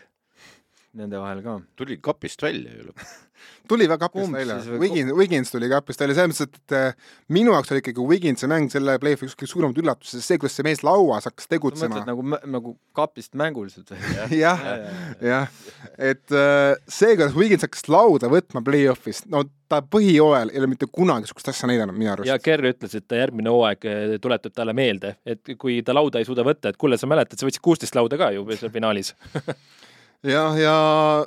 [0.99, 1.59] nende vahel ka.
[1.79, 3.13] tuli kapist välja ju lõpuks.
[3.71, 7.55] tuli väga kapist Kumb välja Wiggins, Wiggins tuli kapist välja, selles mõttes, et äh, minu
[7.55, 10.67] jaoks oli ikkagi Wigginsi mäng selle play-off'i üks kõige suuremaid üllatusi, sest see, kuidas see
[10.67, 14.13] mees lauas hakkas tegutsema nagu, nagu kapist mänguliselt või?
[14.37, 14.63] jah,
[15.33, 15.51] jah,
[15.97, 20.87] et äh, see, kuidas Wiggins hakkas lauda võtma play-off'is, no ta põhijooajal ei ole mitte
[20.93, 22.37] kunagi niisugust asja näidanud minu arust ja.
[22.43, 26.29] Kerr ütles, et ta järgmine hooaeg eh, tuletab talle meelde, et kui ta lauda ei
[26.29, 29.15] suuda võtta, et kuule, sa mäletad, sa võtsid kuusteist lauda ka ju seal finaalis.
[30.27, 30.77] jah, ja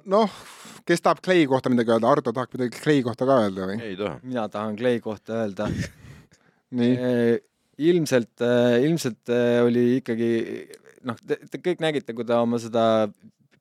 [0.05, 0.39] noh,
[0.87, 3.81] kes tahab Clay kohta midagi öelda, Ardo tahab midagi Clay kohta ka öelda või?
[3.83, 4.19] ei taha.
[4.23, 5.69] mina tahan Clay kohta öelda
[6.79, 7.35] nii, Eh,
[7.91, 8.41] ilmselt,
[8.85, 10.29] ilmselt eh, oli ikkagi
[11.07, 12.85] noh, te, kõik nägite, kui ta oma seda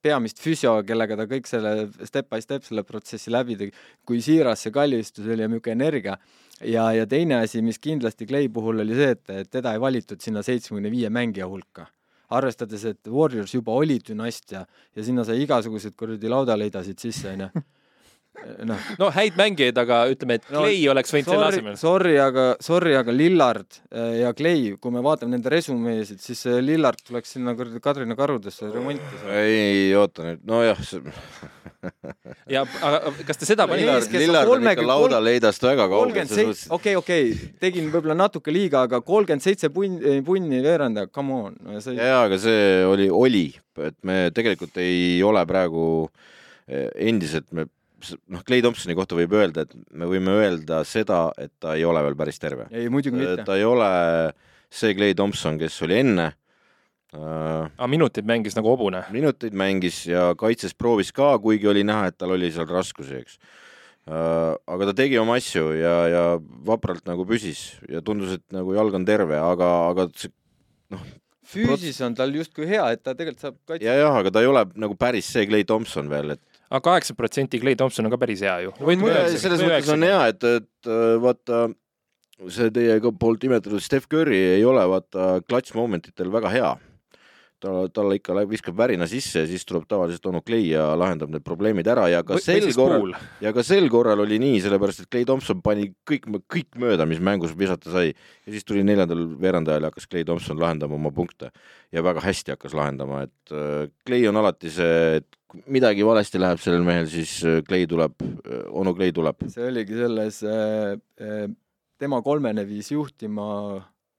[0.05, 3.73] peamist füsio, kellega ta kõik selle step by step selle protsessi läbi tegi,
[4.05, 6.18] kui siiras see kallistus oli ja niisugune energia.
[6.61, 10.44] ja, ja teine asi, mis kindlasti Clay puhul oli see, et teda ei valitud sinna
[10.44, 11.88] seitsmekümne viie mängija hulka.
[12.31, 17.65] arvestades, et Warriors juba oli dünastia ja sinna sai igasuguseid kuradi laudaleidasid sisse, onju.
[18.67, 21.77] Noh, no häid mängijaid, aga ütleme, et No Clay oleks võinud selle sorry asemel,.
[21.79, 26.59] sorry, aga, sorry, aga Lillard äh, ja Clay, kui me vaatame nende resümeesid, siis äh,
[26.65, 30.83] Lillard tuleks sinna kuradi Kadrina karudesse remonti ei oota nüüd, nojah,
[32.55, 36.53] ja aga kas te seda panite on Lillard on ikka 30 lauda leidast väga kaugel,
[36.77, 37.31] okei, okei,
[37.62, 41.79] tegin võib-olla natuke liiga, aga kolmkümmend seitse punni, punni veerandaja, come on no,.
[41.79, 43.47] ja, ja aga see oli, oli,
[43.85, 45.87] et me tegelikult ei ole praegu
[46.68, 47.68] eh, endiselt me
[48.29, 52.03] noh, Clay Thompsoni kohta võib öelda, et me võime öelda seda, et ta ei ole
[52.05, 52.68] veel päris terve.
[52.73, 53.47] ei, muidugi mitte.
[53.47, 53.90] ta ei ole
[54.75, 56.33] see Clay Thompson, kes oli enne
[57.14, 59.05] aga minuteid mängis nagu hobune.
[59.14, 63.38] minuteid mängis ja kaitses proovis ka, kuigi oli näha, et tal oli seal raskusi, eks.
[64.07, 66.24] aga ta tegi oma asju ja, ja
[66.66, 70.33] vapralt nagu püsis ja tundus, et nagu jalg on terve, aga, aga see
[71.55, 73.87] füüsis on tal justkui hea, et ta tegelikult saab kaitsta.
[73.87, 77.16] ja, jah, aga ta ei ole nagu päris see Clay Thompson veel, et aga kaheksa
[77.16, 78.74] protsenti Clay Thompson on ka päris hea ju.
[78.81, 81.66] selles mõttes on hea, et, et äh, vaata
[82.50, 86.72] see teie ka poolt nimetatud Steph Curry ei ole vaata clutch momentitel väga hea.
[87.62, 91.33] ta, talle ikka läheb- viskab värina sisse ja siis tuleb tavaliselt onu Clay ja lahendab
[91.33, 93.14] need probleemid ära ja ka sel korral,
[93.45, 97.23] ja ka sel korral oli nii, sellepärast et Clay Thompson pani kõik, kõik mööda, mis
[97.25, 98.12] mängus visata sai.
[98.45, 101.51] Ja siis tuli neljandal veerandajal ja hakkas Clay Thompson lahendama oma punkte.
[101.95, 106.61] Ja väga hästi hakkas lahendama, et äh, Clay on alati see, et midagi valesti läheb
[106.62, 108.17] sellel mehel, siis äh, Clay tuleb,
[108.75, 109.47] onu Clay tuleb.
[109.53, 111.47] see oligi selles äh,, äh,
[111.99, 113.47] tema kolmene viis juhtima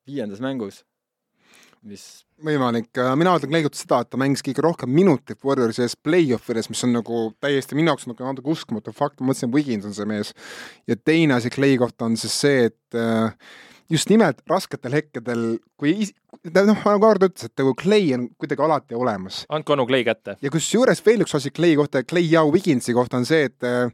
[0.07, 0.83] viiendas mängus,
[1.85, 5.95] mis võimalik, mina ütlen Clay kohta seda, et ta mängis kõige rohkem minutit Warriorsi ees
[5.95, 9.87] play-off ides, mis on nagu täiesti minu jaoks nagu natuke uskumatu fakt, ma mõtlesin, Wiggins
[9.87, 10.33] on see mees.
[10.87, 13.31] ja teine asi Clay kohta on siis see, et äh,
[13.91, 15.45] just nimelt rasketel hetkedel,
[15.79, 15.95] kui
[16.51, 20.35] noh, nagu Aart ütles, et nagu Clay on kuidagi alati olemas andke onu Clay kätte.
[20.41, 23.87] ja kusjuures veel üks asi Clay kohta, Clay ja Wigginsi kohta on see, et äh,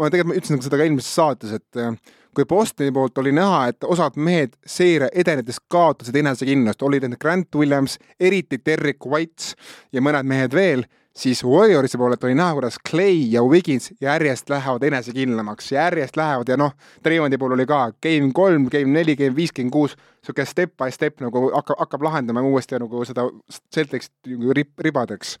[0.00, 1.94] ma tegelikult ütlesin seda ka eelmises saates, et äh,
[2.34, 7.54] kui Bostoni poolt oli näha, et osad mehed seeria edenedes kaotasid enesekindlust, olid need Grant
[7.54, 9.54] Williams, eriti Derek White
[9.92, 10.84] ja mõned mehed veel,
[11.16, 16.56] siis Warriorsi poolelt oli näha, kuidas Clay ja Wiggins järjest lähevad enesekindlamaks, järjest lähevad ja
[16.56, 20.76] noh, Treimondi puhul oli ka game kolm, game neli, game viis, game kuus, niisugune step
[20.80, 23.28] by step nagu hakkab, hakkab lahendama uuesti nagu seda
[23.74, 24.12] Celticsit
[24.58, 25.38] rib-, ribadeks.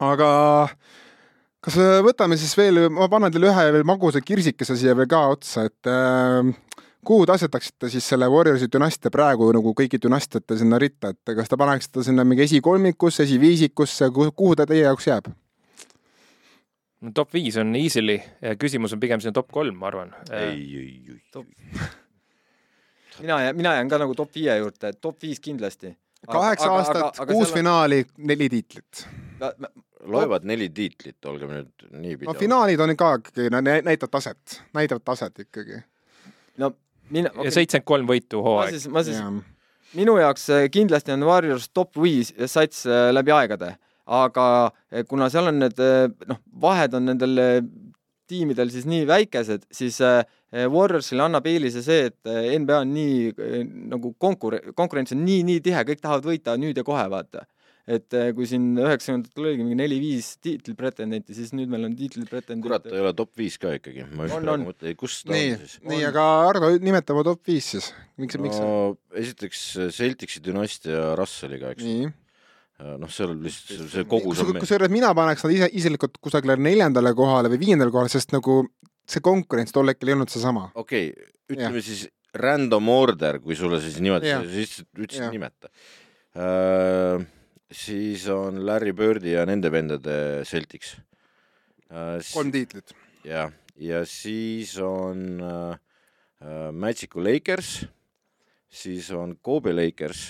[0.00, 0.30] aga
[1.64, 5.22] kas äh, võtame siis veel, ma panen teile ühe veel magusa kirsikese siia veel ka
[5.34, 6.50] otsa, et äh,
[7.06, 11.50] kuhu te asetaksite siis selle Warriorsi dünastia praegu nagu kõigi dünastiate sinna ritta, et kas
[11.50, 15.32] te paneksite sinna mingi esikolmikusse, esiviisikusse, kuhu ta teie jaoks jääb?
[17.00, 20.14] no top viis on easily ja küsimus on pigem sinna top kolm, ma arvan.
[20.36, 21.44] ei, ei, ei.
[23.22, 25.96] mina jään, mina jään ka nagu top viie juurde, top viis kindlasti.
[26.26, 29.06] kaheksa aastat, kuus finaali, neli tiitlit.
[30.08, 35.44] Loevad neli tiitlit, olgem nüüd nii no finaalid on ka ikkagi, näitavad taset, näitavad taset
[35.46, 35.82] ikkagi.
[36.62, 36.72] no
[37.10, 38.76] mina ja, seitsekümmend kolm võitu ma hooaeg.
[38.76, 39.20] siis, ma siis,
[39.98, 43.74] minu jaoks äh, kindlasti on Warriors top viis sats äh, läbi aegade,
[44.06, 45.80] aga äh, kuna seal on need
[46.30, 47.44] noh, vahed on nendel
[48.30, 49.96] tiimidel siis nii väikesed, siis
[50.50, 55.82] Warriorsile annab eelise see, et NBA on nii nagu konkur-, konkurents on nii, nii tihe,
[55.86, 57.42] kõik tahavad võita nüüd ja kohe, vaata.
[57.88, 62.92] Et äh, kui siin üheksakümnendatel oligi mingi neli-viis tiitlipretendenti, siis nüüd meil on kurat, tiitlipretendent
[62.92, 64.04] ei ole top viis ka ikkagi.
[64.12, 64.66] ma just On, praegu on.
[64.68, 67.90] mõtlen, kus ta nii on siis., nii, aga Ardo, nimeta oma top viis siis.
[68.20, 68.60] miks, miks?
[68.60, 69.64] no esiteks
[69.96, 71.86] Celticsi dünastia Russelliga, eks.
[71.86, 72.12] nii.
[73.00, 74.54] noh, seal lihtsalt see- see kogus on.
[74.60, 78.62] kusjuures mina paneks nad ise, isiklikult kusagile neljandale kohale või viiendale kohale, sest nagu
[79.10, 80.70] see konkurents tol hetkel ei olnud seesama.
[80.74, 85.72] okei okay,, ütleme siis random order, kui sulle siis niimoodi siis ütlesid nimeta
[86.38, 87.26] uh,.
[87.70, 90.96] Siis on Larry Birdi ja nende vendade Celtics
[91.90, 92.18] uh,.
[92.32, 92.94] kolm tiitlit.
[93.26, 95.74] jah, ja siis on uh,
[96.42, 97.84] uh, Magicu Lakers,
[98.68, 100.24] siis on Kobe Lakers,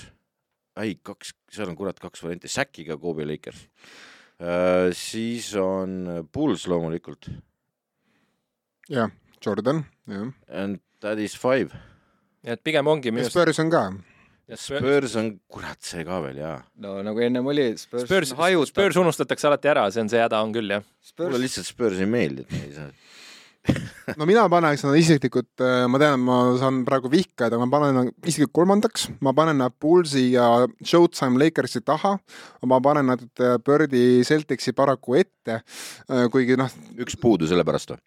[0.81, 3.65] ei kaks, seal on kurat kaks varianti, Säkiga Kobe Lakers
[4.41, 4.91] uh,.
[4.97, 7.31] siis on Bulls loomulikult
[8.91, 10.33] jah, Jordan, jah.
[10.49, 11.73] and that is five.
[12.41, 13.89] nii et pigem ongi ja Spurs on ka.
[14.59, 16.57] Spurs on, kurat, see ka veel jaa.
[16.83, 20.41] no nagu ennem oli, Spurs, Spurs, hajutab Spurs unustatakse alati ära, see on see häda
[20.43, 20.87] on küll jah.
[21.05, 22.91] Spurs mulle lihtsalt Spurs ei meeldi, et ma ei saa.
[24.19, 28.29] no mina paneks nad isiklikult, ma tean, ma saan praegu vihkajad, aga ma panen nad
[28.31, 30.47] isiklikult kolmandaks, ma panen nad Bullsi ja
[30.81, 32.17] Showtime Lakersi taha,
[32.69, 35.61] ma panen nad äh, Birdi Celticsi paraku ette,
[36.33, 36.73] kuigi noh,
[37.05, 38.03] üks puudu sellepärast või?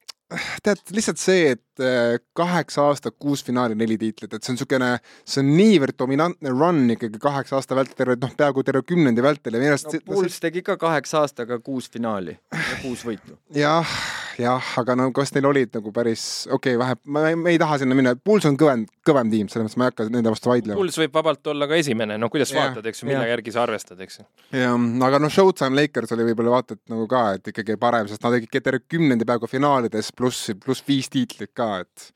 [0.66, 4.90] Tead lihtsalt see, et äh, kaheksa aastat, kuus finaali, neli tiitlit, et see on niisugune,
[5.28, 9.58] see on niivõrd dominantne run ikkagi kaheksa aasta vältel, terve noh, peaaegu terve kümnendi vältel
[9.58, 13.38] ja minu arust no Bulls tegi ka kaheksa aastaga kuus finaali ja kuus võitu.
[13.58, 13.98] jah,
[14.40, 17.78] jah, aga no kas neil olid nagu päris okei okay,, vähe, ma ei- ei taha
[17.82, 20.78] sinna minna, Pulls on kõvem, kõvem tiim, selles mõttes ma ei hakka nende vastu vaidlema.
[20.80, 23.34] Pulls võib vabalt olla ka esimene, no kuidas Jah, vaatad, eks ju, mille jah.
[23.36, 24.26] järgi sa arvestad, eks ju.
[24.58, 24.78] jah,
[25.10, 28.34] aga noh, Showtime Lakers oli võib-olla vaata et nagu ka, et ikkagi parem, sest nad
[28.34, 32.10] olid terve kümnendi peaaegu finaalides pluss, pluss viis tiitlit ka, et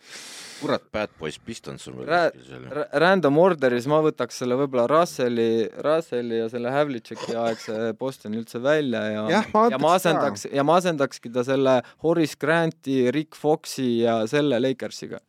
[0.58, 2.64] kurat, Bad Boys Pistons on veel kuskil seal.
[2.74, 8.58] Ra- Random order'is ma võtaks selle võib-olla Russelli, Russelli ja selle Havliceki aegse Bostoni üldse
[8.64, 10.00] välja ja Jah, ma ja ma võtaks ka.
[10.00, 11.76] asendaks ja ma asendakski ta selle
[12.08, 15.20] Horace Granti, Rick Foxi ja selle Lakersiga.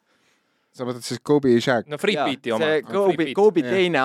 [0.72, 1.88] sa mõtled siis Kobe ja Shaq.
[1.90, 2.64] no Free Beat'i oma.
[2.64, 4.04] see Kobe, Kobe teine,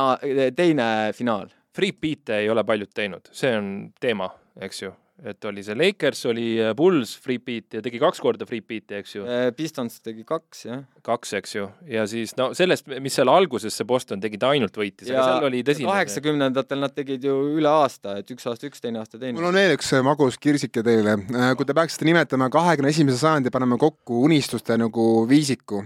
[0.57, 1.51] teine finaal.
[1.73, 3.69] Free Beat'e ei ole paljud teinud, see on
[4.01, 4.29] teema,
[4.61, 4.91] eks ju,
[5.23, 8.97] et oli see Lakers, oli äh, Bulls Free Beat ja tegi kaks korda Free Beat'i,
[8.99, 10.81] eks ju, Pistons tegi kaks, jah.
[11.05, 14.75] kaks, eks ju, ja siis no sellest, mis seal alguses see Boston tegi, ta ainult
[14.79, 15.87] võitis, aga seal oli tõsine.
[15.87, 19.47] kaheksakümnendatel nad tegid ju üle aasta, et üks aasta üks, teine aasta mul teine.
[19.47, 21.15] on veel üks äh, magus kirsike teile.
[21.55, 25.85] kui te peaksite nimetama kahekümne esimese sajandi, paneme kokku unistuste nagu viisiku.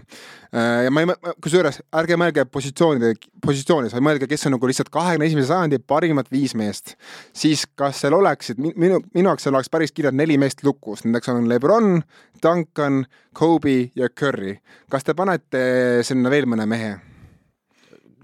[0.58, 5.30] ja ma ei, kusjuures ärge mõelge positsioonide, positsioonides, vaid mõelge, kes on nagu lihtsalt kahekümne
[5.30, 6.96] esimese sajandi parimad viis meest.
[7.36, 11.30] siis kas seal oleksid, minu, minu jaoks seal oleks päris kirjad neli meest lukus, nendeks
[11.34, 12.02] on Lebron,
[12.44, 14.58] Duncan, Kobe ja Curry.
[14.90, 15.62] kas te panete
[16.08, 17.17] sinna veel mõne mehe?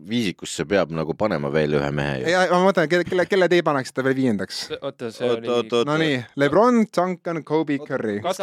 [0.09, 2.31] Viisikusse peab nagu panema veel ühe mehe ju.
[2.33, 4.59] ja ma mõtlen, kelle, kelle, kelle teie paneksite veel viiendaks?
[4.79, 5.85] oota, see oot, oli.
[5.89, 8.19] Nonii, Lebron, Duncan, Kobe, Curry.
[8.23, 8.41] Kaks,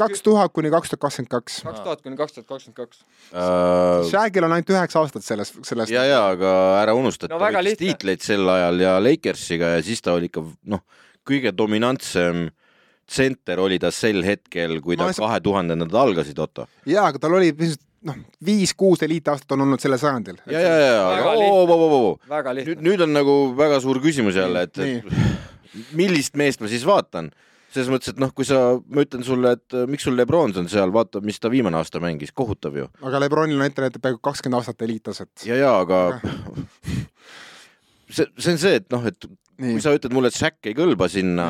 [0.00, 1.60] kaks tuhat kuni kaks tuhat kakskümmend kaks.
[1.66, 3.04] kaks tuhat kuni kaks tuhat kakskümmend kaks.
[3.32, 5.92] Äh, Shagil on ainult üheksa aastat selles, selles.
[5.92, 9.84] ja, ja aga ära unusta, et No ta võitis tiitleid sel ajal ja Lakersiga ja
[9.84, 10.84] siis ta oli ikka noh,
[11.28, 12.48] kõige dominantsem
[13.12, 16.68] tsenter oli ta sel hetkel, kui ta kahe tuhandendad algasid, Otto.
[16.88, 20.40] jaa, aga tal oli ilmselt noh, viis-kuus eliitaastat on olnud sellel sajandil.
[20.46, 23.80] ja, ja, ja, aga Väga oo, oo, oo, oo, väga nüüd, nüüd on nagu väga
[23.84, 25.04] suur küsimus jälle, et, et
[25.98, 27.32] millist meest ma siis vaatan
[27.72, 28.58] selles mõttes, et noh, kui sa,
[28.92, 32.02] ma ütlen sulle, et äh, miks sul Lebron on seal, vaata, mis ta viimane aasta
[32.04, 32.88] mängis, kohutav ju.
[33.00, 35.46] aga Lebronil on ette näidatud peaaegu kakskümmend aastat eliittaset.
[35.48, 36.02] ja, ja aga
[38.16, 39.28] see, see on see, et noh, et
[39.62, 41.48] nii kui, sa ütled mulle, et Shaq ei kõlba sinna,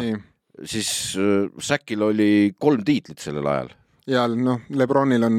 [0.62, 3.72] siis äh, Shaqil oli kolm tiitlit sellel ajal.
[4.12, 5.36] Ja noh, Lebronil on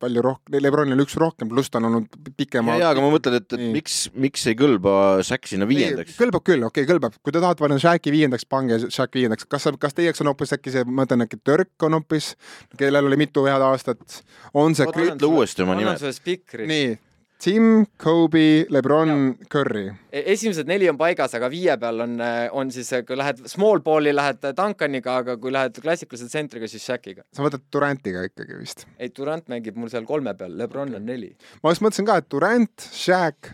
[0.00, 2.76] palju rohkem, Lebronil on üks rohkem, pluss ta on olnud pikema.
[2.80, 3.72] ja aga ma mõtlen, et, et Nii.
[3.74, 4.92] miks, miks ei kõlba
[5.26, 6.16] Shaq sinna viiendaks?
[6.18, 7.18] kõlbab küll, okei okay,, kõlbab.
[7.22, 9.48] kui te tahate panna Shaqi viiendaks, pange Shaq viiendaks.
[9.50, 12.32] kas, kas teie jaoks on hoopis äkki see, ma mõtlen äkki Dirk on hoopis,
[12.78, 14.22] kellel oli mitu head aastat,
[14.54, 15.78] on see ütle uuesti oma
[16.14, 16.68] spikri.
[16.70, 16.96] nii,
[17.38, 19.84] Tim, Kobe, Lebron, Curry.
[20.10, 22.16] esimesed neli on paigas, aga viie peal on,
[22.58, 27.22] on siis, kui lähed small ball'i, lähed Duncaniga, aga kui lähed klassikalise tsentriga, siis Shakiga.
[27.32, 28.82] sa mõtled Durantiga ikkagi vist?
[28.98, 31.30] ei, Durant mängib mul seal kolme peal, Lebron on neli.
[31.62, 33.52] ma just mõtlesin ka, et Durant, Shaq,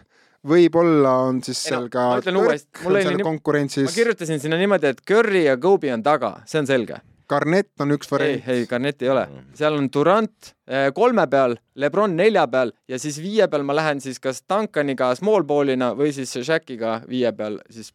[0.48, 3.96] võib-olla on siis Ei no, seal ka uuesti, Dirk mul on seal nii- konkurentsis ma,
[4.00, 7.02] kirjutasin sinna niimoodi, et Curry ja Kobe on taga, see on selge.
[7.28, 8.48] Garnett on üks ei, variant.
[8.52, 9.24] ei, Garnett ei ole,
[9.58, 14.00] seal on Durant eh, kolme peal, Lebron nelja peal ja siis viie peal ma lähen
[14.04, 17.92] siis kas Duncaniga small ball'ina või siis Shakiga viie peal siis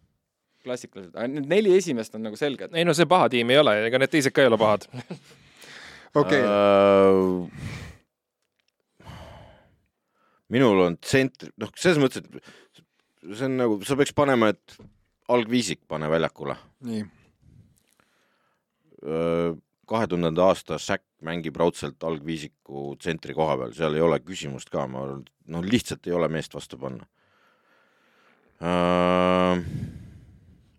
[0.63, 2.74] klassikaliselt, aga need neli esimest on nagu selged.
[2.76, 4.89] ei no see paha tiim ei ole, ega need teised ka ei ole pahad.
[6.22, 7.78] okei, Äh,
[10.50, 12.84] minul on tsentri, noh, selles mõttes, et
[13.30, 14.80] see on nagu, sa peaks panema, et
[15.30, 16.56] algviisik pane väljakule.
[16.89, 17.04] nii,
[19.02, 24.86] kahe tuhandenda aasta Shaq mängib raudselt algviisiku tsentri koha peal, seal ei ole küsimust ka,
[24.88, 27.06] ma arvan, noh, lihtsalt ei ole meest vastu panna.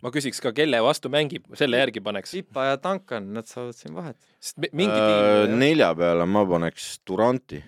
[0.01, 2.31] ma küsiks ka, kelle vastu mängib, selle järgi paneks.
[2.37, 4.17] Pipa ja Duncan, nad saavad siin vahet.
[4.39, 7.63] sest mi- mingi Äh, tiim, nelja peale ma paneks Duranti.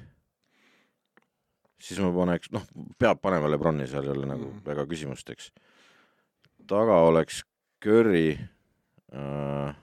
[1.80, 2.63] siis ma paneks, noh,
[2.98, 4.62] peab panema Lebroni, seal ei ole nagu Mm.
[4.66, 5.52] väga küsimust, eks.
[6.68, 7.44] taga oleks
[7.84, 8.38] Curry
[9.13, 9.76] äh,,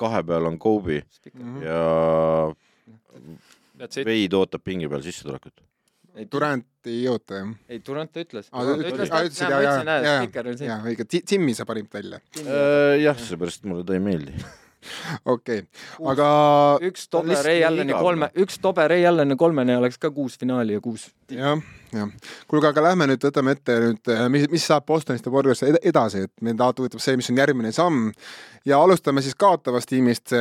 [0.00, 1.40] kahe peal on Kobe spikker.
[1.40, 1.62] Mhm.
[1.62, 2.52] ja.
[4.04, 5.62] Veid ootab pingi peal sissetulekut.
[6.16, 7.52] ei, Durant ei oota jah?
[7.68, 8.48] ei Durant ütles.
[8.52, 10.68] Aa, ta ta ütles, ütles- aa, ütlesid, jaa, jaa, näe, jaa, spikker on siin.
[10.72, 12.20] jaa, õige, Timmi sa panid välja,
[13.00, 14.34] jah, seepärast mulle ta ei meeldi.
[15.34, 16.28] okei okay., aga
[16.90, 20.82] üks tobe Ray Alleni kolme, üks tobe Ray Alleni kolmene oleks ka kuus finaali ja
[20.84, 21.08] kuus.
[21.30, 21.60] jah,
[21.94, 22.12] jah.
[22.50, 26.32] kuulge, aga lähme nüüd, võtame ette nüüd, mis, mis saab Bostonist ja ed- edasi, et
[26.44, 28.10] mind alati huvitab see, mis on järgmine samm
[28.66, 30.34] ja alustame siis kaotavast tiimist.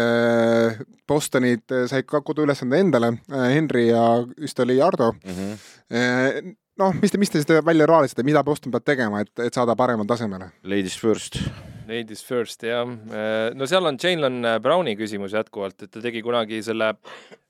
[1.07, 4.03] Bostonid said ka koduülesande endale, Henry ja
[4.39, 5.13] vist oli Ardo.
[6.79, 9.75] noh, mis te, mis te seda välja raalisite, mida Boston peab tegema, et, et saada
[9.79, 10.53] paremale tasemele?
[10.63, 11.41] Ladies first.
[11.89, 12.85] Ladies first jah,
[13.55, 16.93] no seal on Jalen Browni küsimus jätkuvalt, et ta tegi kunagi selle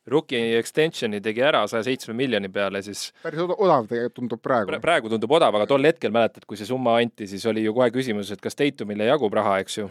[0.10, 4.80] rookie extension'i tegi ära saja seitsme miljoni peale, siis päris odav tegelikult tundub praegu.
[4.84, 7.90] praegu tundub odav, aga tol hetkel mäletad, kui see summa anti, siis oli ju kohe
[7.94, 9.88] küsimus, et kas Tatumile jagub raha, eks ju.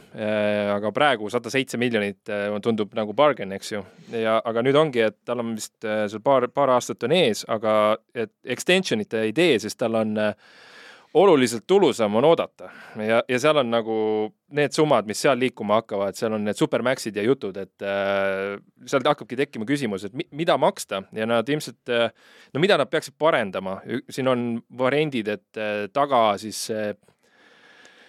[0.75, 2.33] aga praegu sada seitse miljonit
[2.65, 3.85] tundub nagu bargain, eks ju.
[4.17, 7.75] ja, aga nüüd ongi, et tal on vist seal paar, paar aastat on ees, aga
[8.15, 10.35] et extension'it ei tee, sest tal on äh,
[11.19, 12.71] oluliselt tulusam on oodata.
[13.03, 13.97] Ja, ja seal on nagu
[14.55, 18.57] need summad, mis seal liikuma hakkavad, seal on need supermaxid ja jutud, et äh,
[18.89, 21.03] sealt hakkabki tekkima küsimus, et mi, mida maksta.
[21.17, 22.13] Ja nad ilmselt äh,,
[22.55, 23.79] no mida nad peaksid parendama,
[24.11, 24.47] siin on
[24.79, 26.93] variandid, et äh, taga siis äh,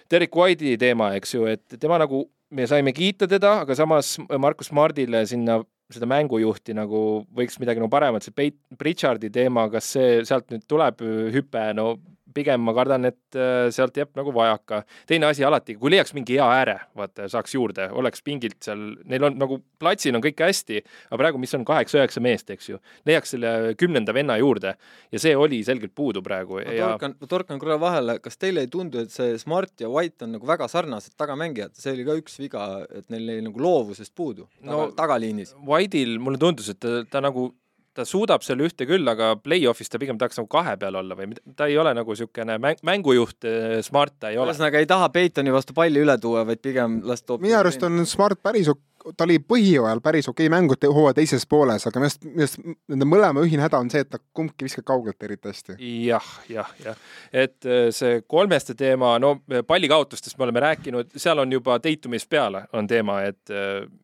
[0.10, 2.24] Derek White'i teema, eks ju, et tema nagu,
[2.56, 7.90] me saime kiita teda, aga samas Markus Mardile sinna seda mängujuhti nagu võiks midagi nagu
[7.94, 11.02] paremat, see Pritchardi teema, kas see sealt nüüd tuleb
[11.34, 11.96] hüpe, no
[12.34, 14.84] pigem ma kardan, et äh, sealt jääb nagu vajaka.
[15.10, 19.28] teine asi alati, kui leiaks mingi hea ääre, vaata, saaks juurde, oleks pingilt seal, neil
[19.30, 23.36] on nagu platsil on kõik hästi, aga praegu, mis on kaheksa-üheksa meest, eks ju, leiaks
[23.36, 24.76] selle kümnenda venna juurde
[25.12, 26.60] ja see oli selgelt puudu praegu.
[26.62, 26.92] ma ja...
[26.94, 30.36] torkan, ma torkan korra vahele, kas teile ei tundu, et see Smart ja White on
[30.38, 34.48] nagu väga sarnased tagamängijad, see oli ka üks viga, et neil jäi nagu loovusest puudu
[34.60, 35.56] taga, no, tagaliinis.
[35.66, 37.50] White'il mulle tundus, et ta, ta nagu
[37.98, 41.32] ta suudab seal ühte küll, aga play-off'is ta pigem tahaks nagu kahe peal olla või
[41.58, 44.54] ta ei ole nagu niisugune mäng, mängujuht, eh, smart ta ei ole.
[44.54, 48.06] ühesõnaga ei taha Peitoni vastu palli üle tuua, vaid pigem las toob minu arust on
[48.10, 48.70] Smart päris
[49.16, 52.60] ta oli põhijooajal päris okei okay mängu hooaja teises pooles, aga minu arust, minu arust
[52.94, 56.20] nende mõlema ühine häda on see, et ta kumbki viskab kaugelt eriti hästi ja,.
[56.20, 57.06] jah, jah, jah.
[57.34, 59.38] et eh, see kolmeste teema, no
[59.68, 63.58] pallikaotustest me oleme rääkinud, seal on juba Deitumist peale on teema, et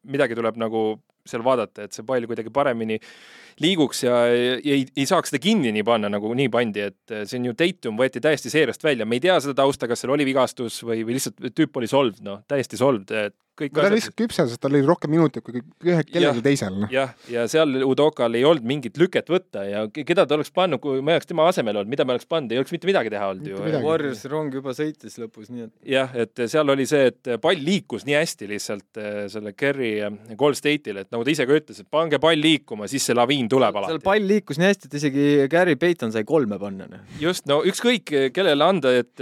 [0.07, 0.87] midagi tuleb nagu
[1.25, 2.99] seal vaadata, et see pall kuidagi paremini
[3.63, 7.39] liiguks ja ei, ei saaks seda kinni nii panna, nagu nii pandi, et eh, see
[7.39, 10.27] on ju Tatum võeti täiesti seeriast välja, me ei tea seda tausta, kas seal oli
[10.27, 14.17] vigastus või, või lihtsalt tüüp oli solvd, noh, täiesti solvd, et kõik ta oli lihtsalt
[14.19, 16.89] küpsem, sest tal oli rohkem minuteid kui ühel kellelgi teisel no..
[16.91, 21.01] jah, ja seal Udokal ei olnud mingit lüket võtta ja keda ta oleks pannud, kui
[21.01, 23.29] ma ei oleks tema asemel olnud, mida me oleks pannud, ei oleks mitte midagi teha
[23.31, 23.61] olnud ju.
[23.85, 25.73] Warriorsi rong juba sõitis lõpus, nii et.
[25.95, 29.93] jah, et seal oli see, et pall liikus nii hästi lihtsalt eh, selle Kerry
[30.37, 33.49] Gold State'il, et nagu ta ise ka ütles, et pange pall liikuma, siis see laviin
[33.51, 33.95] tuleb alati.
[33.95, 36.89] seal pall liikus nii hästi, et isegi Gary Payton sai kolme panna.
[36.91, 37.05] Noh.
[37.21, 39.13] just, no ükskõik kellele anda, et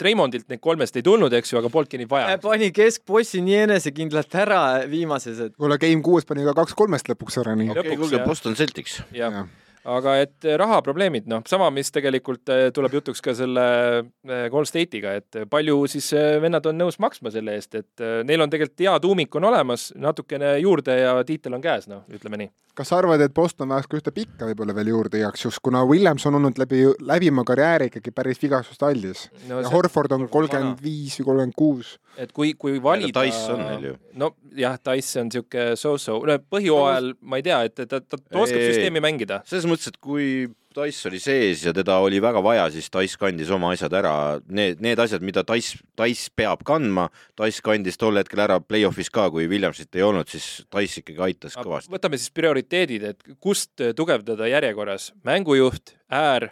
[0.00, 2.38] Treymondilt neid kolmest ei tulnud, eks ju, aga polnudki nii vaja.
[2.42, 7.42] pani keskbossi nii enesekindlalt ära viimases, et kuule, Game kuus pani ka kaks kolmest lõpuks
[7.42, 7.74] ära, nii.
[7.74, 9.02] okei kuulge, Boston Celtics.
[9.12, 9.44] jah ja
[9.84, 13.66] aga et eh, rahaprobleemid, noh, sama, mis tegelikult eh, tuleb jutuks ka selle
[14.00, 16.10] eh, Gold State'iga, et palju siis
[16.42, 20.56] vennad on nõus maksma selle eest, et neil on tegelikult hea tuumik on olemas, natukene
[20.62, 23.98] juurde ja tiitel on käes, noh, ütleme nii kas sa arvad, et Boston vajaks ka
[23.98, 27.86] ühte pikka võib-olla veel juurde igaks juhuks, kuna Williams on olnud läbi, läbi oma karjääri
[27.90, 31.94] ikkagi päris vigastuste aldis no, ja Horford on kolmkümmend viis või kolmkümmend kuus.
[32.18, 33.22] et kui, kui valida.
[33.26, 33.94] Dice on neil ju.
[34.18, 38.42] nojah, Dice on niisugune so-so, no põhjooajal ma ei tea, et ta, ta, ta, ta
[38.42, 39.40] oskab süsteemi mängida.
[39.46, 40.28] selles mõttes, et kui
[40.74, 44.14] Dice oli sees ja teda oli väga vaja, siis Dice kandis oma asjad ära,
[44.50, 47.08] need, need asjad, mida Dice, Dice peab kandma,
[47.38, 51.58] Dice kandis tol hetkel ära play-off'is ka, kui Williamsit ei olnud, siis Dice ikkagi aitas
[51.60, 51.92] kõvasti.
[51.94, 56.50] võtame siis prioriteedid, et kust tugevdada järjekorras, mängujuht, äär,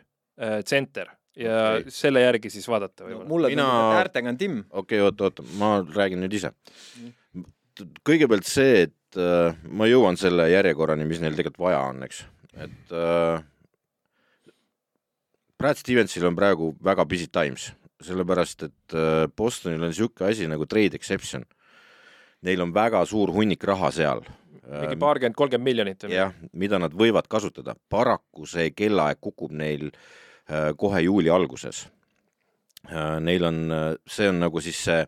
[0.63, 1.93] tsenter ja okay.
[1.93, 3.31] selle järgi siis vaadata võib-olla no,.
[3.31, 3.65] mulle Mina...
[3.67, 4.59] tundub, et äärtega on Tim.
[4.71, 6.53] okei okay,, oota, oota, ma räägin nüüd ise.
[8.07, 12.25] kõigepealt see, et äh, ma jõuan selle järjekorrani, mis neil tegelikult vaja on, eks,
[12.57, 13.43] et äh,
[15.59, 17.71] Brad Stevensil on praegu väga busy times,
[18.03, 21.45] sellepärast et äh, Bostonil on niisugune asi nagu trade exception.
[22.43, 24.25] Neil on väga suur hunnik raha seal.
[24.63, 26.05] mingi paarkümmend, kolmkümmend miljonit.
[26.11, 27.75] jah, mida nad võivad kasutada.
[27.89, 31.87] paraku see kellaaeg kukub neil äh, kohe juuli alguses.
[32.91, 33.71] Äh, neil on,
[34.07, 35.07] see on nagu siis see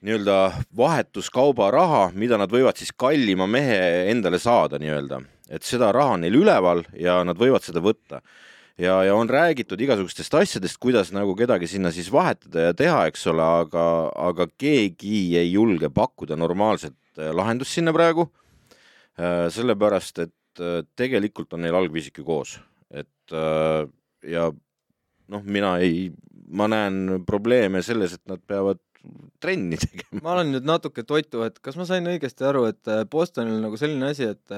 [0.00, 5.20] nii-öelda vahetuskauba raha, mida nad võivad siis kallima mehe endale saada nii-öelda,
[5.50, 8.22] et seda raha on neil üleval ja nad võivad seda võtta
[8.80, 13.26] ja, ja on räägitud igasugustest asjadest, kuidas nagu kedagi sinna siis vahetada ja teha, eks
[13.32, 13.84] ole, aga,
[14.30, 18.28] aga keegi ei julge pakkuda normaalset äh, lahendust sinna praegu.
[19.20, 22.58] Äh, sellepärast, et äh, tegelikult on neil algviisik ju koos,
[22.90, 23.34] et
[24.26, 24.48] ja
[25.30, 26.08] noh, mina ei,
[26.50, 28.80] ma näen probleeme selles, et nad peavad
[29.40, 30.22] trenni tegema.
[30.24, 33.78] ma olen nüüd natuke toitu, et kas ma sain õigesti aru, et Bostonil on nagu
[33.78, 34.56] selline asi, et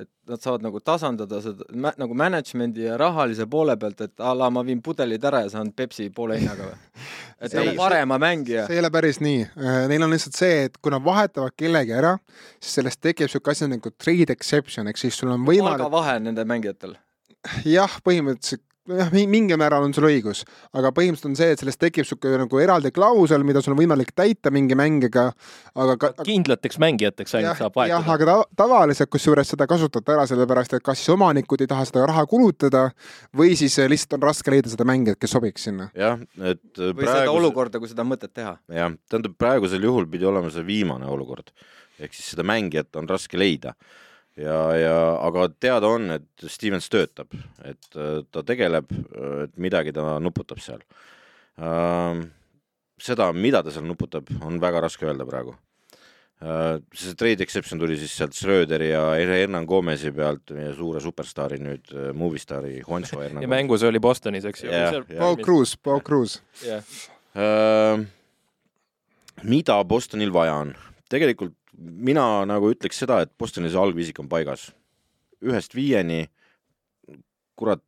[0.00, 4.32] et nad saavad nagu tasandada seda mä, nagu management'i ja rahalise poole pealt, et a
[4.36, 7.04] la ma viin pudelid ära ja saan Pepsi poole hinnaga või?
[7.44, 8.66] et nagu parema mängija.
[8.70, 9.44] see ei ole päris nii.
[9.60, 12.16] Äh, neil on lihtsalt see, et kui nad vahetavad kellegi ära,
[12.60, 16.46] siis sellest tekib niisugune asi nagu trade exception, ehk siis sul on võimalik palgavahe nende
[16.48, 16.96] mängijatel?
[17.68, 20.42] jah, põhimõtteliselt jah, mingil määral on sul õigus,
[20.74, 24.10] aga põhimõtteliselt on see, et sellest tekib niisugune nagu eraldi klausel, mida sul on võimalik
[24.18, 25.28] täita mingi mängiga,
[25.78, 28.14] aga ka, kindlateks mängijateks ainult saab jah, vahetada.
[28.16, 32.06] aga ta, tavaliselt kusjuures seda kasutada ära sellepärast, et kas siis omanikud ei taha seda
[32.10, 32.88] raha kulutada
[33.38, 35.90] või siis äh, lihtsalt on raske leida seda mängijat, kes sobiks sinna.
[35.98, 38.56] jah, et või seda olukorda, kus seda mõtet teha.
[38.72, 41.54] jah, tähendab praegusel juhul pidi olema see viimane olukord
[42.02, 43.76] ehk siis seda mängijat on raske leida
[44.36, 48.92] ja, ja aga teada on, et Stevens töötab, et äh, ta tegeleb,
[49.46, 50.80] et midagi ta nuputab seal
[51.58, 52.30] ähm,.
[53.02, 55.54] seda, mida ta seal nuputab, on väga raske öelda praegu
[56.40, 56.80] äh,.
[56.94, 61.96] see trade exception tuli siis sealt Schröderi ja Hernan Gomez'i pealt, meie suure superstaari nüüd,
[62.16, 65.02] Movistar'i Juancho Hernan ja mängus oli Bostonis, eks ju jah.
[65.18, 66.40] Paul Cruz, Paul Cruz.
[66.64, 66.84] jah,
[67.32, 68.04] Äh,
[69.42, 70.74] mida Bostonil vaja on?
[71.08, 74.70] tegelikult mina nagu ütleks seda, et Bostonil see algviisik on paigas.
[75.42, 76.28] ühest viieni,
[77.58, 77.82] kurat,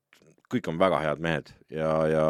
[0.51, 2.25] kõik on väga head mehed ja, ja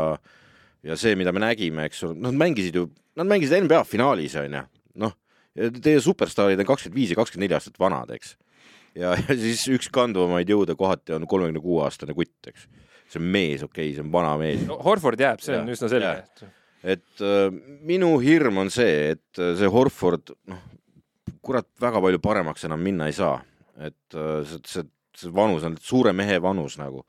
[0.85, 2.89] ja see, mida me nägime, eks ole, nad mängisid ju,
[3.19, 4.65] nad mängisid NBA finaalis, on ju,
[5.05, 5.15] noh,
[5.55, 8.35] teie superstaarid on kakskümmend viis ja kakskümmend neli aastat vanad, eks.
[8.99, 12.69] ja, ja siis üks kandvamaid jõude kohati on kolmekümne kuue aastane kutt, eks.
[13.09, 15.79] see on mees, okei okay,, see on vana mees no Horford jääb, see on Jah,
[15.79, 16.13] üsna selge
[16.85, 17.49] et äh,
[17.89, 20.61] minu hirm on see, et äh, see Horford, noh,
[21.45, 23.43] kurat, väga palju paremaks enam minna ei saa.
[23.75, 24.85] et äh, see, see,
[25.19, 27.03] see vanus on suure mehe vanus nagu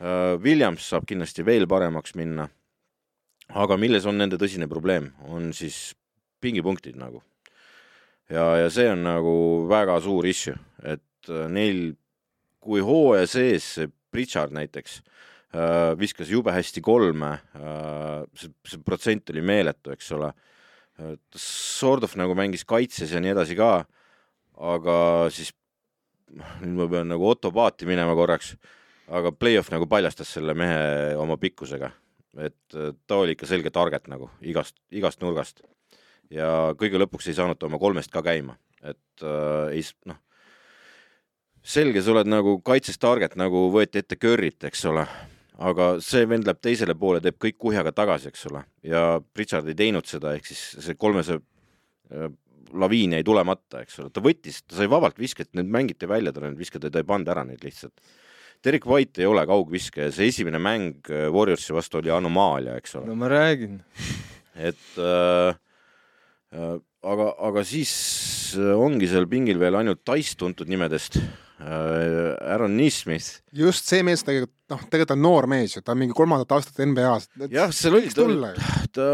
[0.00, 0.38] äh,.
[0.40, 2.48] Williams saab kindlasti veel paremaks minna.
[3.52, 5.94] aga milles on nende tõsine probleem, on siis
[6.40, 7.22] pingipunktid nagu.
[8.30, 9.34] ja, ja see on nagu
[9.68, 11.98] väga suur issue, et äh, neil,
[12.64, 15.02] kui hooaja sees see Pritchard näiteks
[15.98, 17.28] viskas jube hästi kolme
[18.34, 20.32] see, see protsent oli meeletu, eks ole.
[21.34, 23.84] Sort of nagu mängis kaitses ja nii edasi ka,
[24.54, 24.96] aga
[25.34, 25.50] siis
[26.62, 28.54] nüüd ma pean nagu Otto paati minema korraks,
[29.10, 31.90] aga play-off nagu paljastas selle mehe oma pikkusega,
[32.38, 35.64] et äh, ta oli ikka selge target nagu igast, igast nurgast.
[36.32, 40.18] Ja kõige lõpuks ei saanud ta oma kolmest ka käima, et äh, ei noh,
[41.64, 45.04] selge, sa oled nagu kaitses target nagu võeti ette Curry't, eks ole,
[45.58, 49.78] aga see vend läheb teisele poole, teeb kõik kuhjaga tagasi, eks ole, ja Pritchard ei
[49.78, 52.28] teinud seda, ehk siis see kolmese äh,
[52.74, 56.52] laviin jäi tulemata, eks ole, ta võttis, ta sai vabalt visket, need mängiti välja talle
[56.52, 57.94] need visked ja ta ei pannud ära neid lihtsalt.
[58.64, 63.12] Derek White ei ole kaugviskaja, see esimene mäng äh, Warriorsi vastu oli anomaalia, eks ole
[63.12, 63.78] no ma räägin.
[64.56, 65.54] et äh,
[66.56, 67.94] äh, aga, aga siis
[68.58, 71.20] äh, ongi seal pingil veel ainult Dice tuntud nimedest.
[71.60, 76.16] Aaron Neesmith, just see mees tegelikult, noh, tegelikult on noor mees ju, ta on mingi
[76.16, 77.28] kolmandat aastat NBA-s.
[77.52, 78.52] jah, seal oli, ju.
[78.94, 79.08] ta,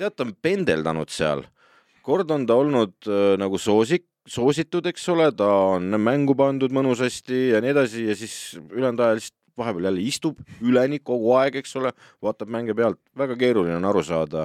[0.00, 1.44] tead, ta on pendeldanud seal,
[2.06, 7.50] kord on ta olnud äh, nagu soosik, soositud, eks ole, ta on mängu pandud mõnusasti
[7.52, 11.76] ja nii edasi ja siis ülejäänud ajal lihtsalt vahepeal jälle istub üleni kogu aeg, eks
[11.80, 11.92] ole,
[12.24, 14.44] vaatab mänge pealt, väga keeruline on aru saada,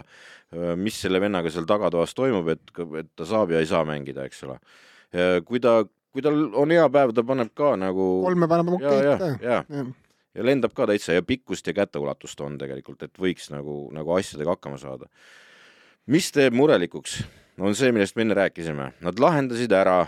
[0.80, 2.64] mis selle vennaga seal tagatoas toimub, et,
[3.00, 4.56] et ta saab ja ei saa mängida, eks ole.
[5.48, 9.14] kui ta, kui tal on hea päev, ta paneb ka nagu kolme paneb ja, ja
[9.16, 9.92] okei,, ja jah.
[10.36, 14.56] ja lendab ka täitsa ja pikkust ja käteulatust on tegelikult, et võiks nagu, nagu asjadega
[14.56, 15.08] hakkama saada.
[16.12, 17.22] mis teeb murelikuks,
[17.60, 20.04] on see, millest me enne rääkisime, nad lahendasid ära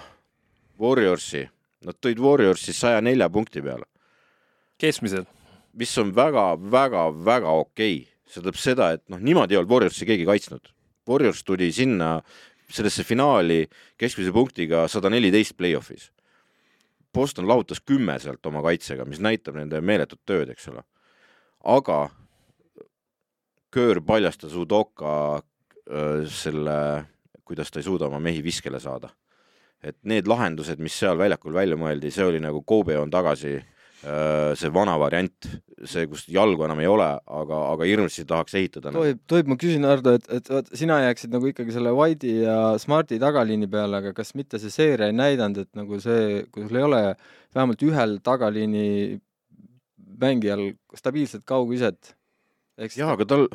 [0.81, 1.45] Warriorsi,
[1.85, 3.87] nad tõid Warriorsi saja nelja punkti peale,
[4.81, 5.29] keskmiselt.
[5.73, 8.09] mis on väga-väga-väga okei okay..
[8.27, 10.69] see tähendab seda, et noh, niimoodi ei olnud Warriorsi keegi kaitsnud.
[11.07, 12.21] Warriors tuli sinna
[12.73, 13.67] sellesse finaali
[13.99, 16.09] keskmise punktiga sada neliteist play-off'is.
[17.13, 20.81] Boston lahutas kümme sealt oma kaitsega, mis näitab nende meeletut tööd, eks ole.
[21.63, 22.09] aga
[23.73, 25.41] Köör paljastas Udoka
[26.29, 27.05] selle,
[27.41, 29.09] kuidas ta ei suuda oma mehi viskele saada.
[29.83, 33.57] et need lahendused, mis seal väljakul välja mõeldi, see oli nagu Kobe on tagasi,
[34.03, 35.47] see vana variant,
[35.87, 37.07] see, kus jalgu enam ei ole,
[37.39, 38.91] aga, aga hirmsasti tahaks ehitada.
[38.95, 42.57] tohib, tohib, ma küsin, Hardo, et, et vaat sina jääksid nagu ikkagi selle White'i ja
[42.81, 46.81] Smarti tagaliini peale, aga kas mitte see seeria ei näidanud, et nagu see, kui sul
[46.81, 47.01] ei ole
[47.55, 48.87] vähemalt ühel tagaliini
[50.19, 50.65] mängijal
[50.99, 52.13] stabiilset kaugviset,
[52.83, 53.47] eks jaa, aga tal,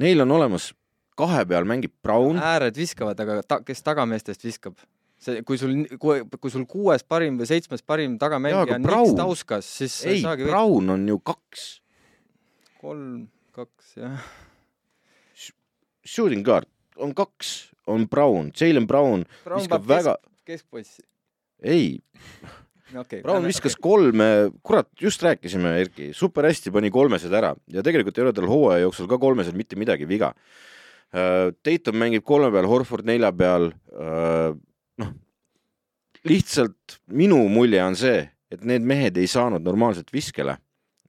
[0.00, 0.72] neil on olemas,
[1.18, 4.78] kahe peal mängib Brown, ääred viskavad, aga ta, kes tagameestest viskab?
[5.22, 9.10] see, kui sul, kui, kui sul kuues parim või seitsmes parim tagamängija aga on Brown-
[9.10, 11.68] Niks Tauskas, siis sa ei, saagi Brown on ju kaks
[12.78, 14.26] kolm, kaks, jah.
[16.06, 20.16] shooting guard on kaks, on Brown, Jalen Brown Brown viskab väga,
[20.46, 21.02] kesk, keskpossi.
[21.62, 21.98] ei,
[22.94, 23.22] okay,.
[23.22, 23.84] Brown viskas okay.
[23.88, 24.30] kolme,
[24.62, 28.86] kurat, just rääkisime, Erki, super hästi pani kolmesed ära ja tegelikult ei ole tal hooaja
[28.86, 30.32] jooksul ka kolmesed mitte midagi viga.
[31.08, 33.70] Tatum mängib kolme peal, Horford nelja peal.
[35.02, 35.12] noh,
[36.28, 40.56] lihtsalt minu mulje on see, et need mehed ei saanud normaalselt viskele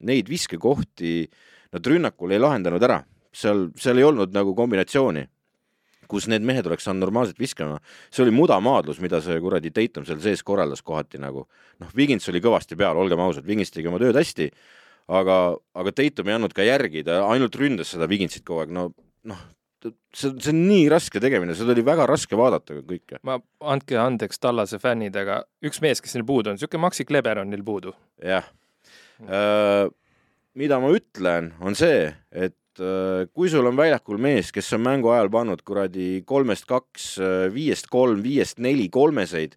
[0.06, 1.28] neid viskekohti
[1.74, 3.02] nad rünnakul ei lahendanud ära,
[3.36, 5.26] seal, seal ei olnud nagu kombinatsiooni
[6.10, 7.78] kus need mehed oleks saanud normaalselt viskama.
[8.10, 11.46] see oli mudamaadlus, mida see kuradi Tatum seal sees korraldas kohati nagu.
[11.80, 14.50] noh, Wigins oli kõvasti peal, olgem ausad, Wigins tegi oma tööd hästi,
[15.20, 18.90] aga, aga Tatum ei andnud ka järgi, ta ainult ründas seda Wiginsit kogu aeg, no
[19.30, 19.46] noh,
[19.86, 23.20] see, see on nii raske tegemine, seda oli väga raske vaadata kõike.
[23.28, 23.40] ma,
[23.74, 27.52] andke andeks Tallase fännid, aga üks mees, kes neil puudu on, niisugune Maxi Kleber on
[27.54, 27.96] neil puudu.
[28.24, 28.48] jah
[29.24, 29.88] äh,.
[30.60, 35.14] mida ma ütlen, on see, et äh, kui sul on väljakul mees, kes on mängu
[35.14, 39.56] ajal pannud kuradi kolmest kaks, äh, viiest kolm, viiest neli kolmeseid,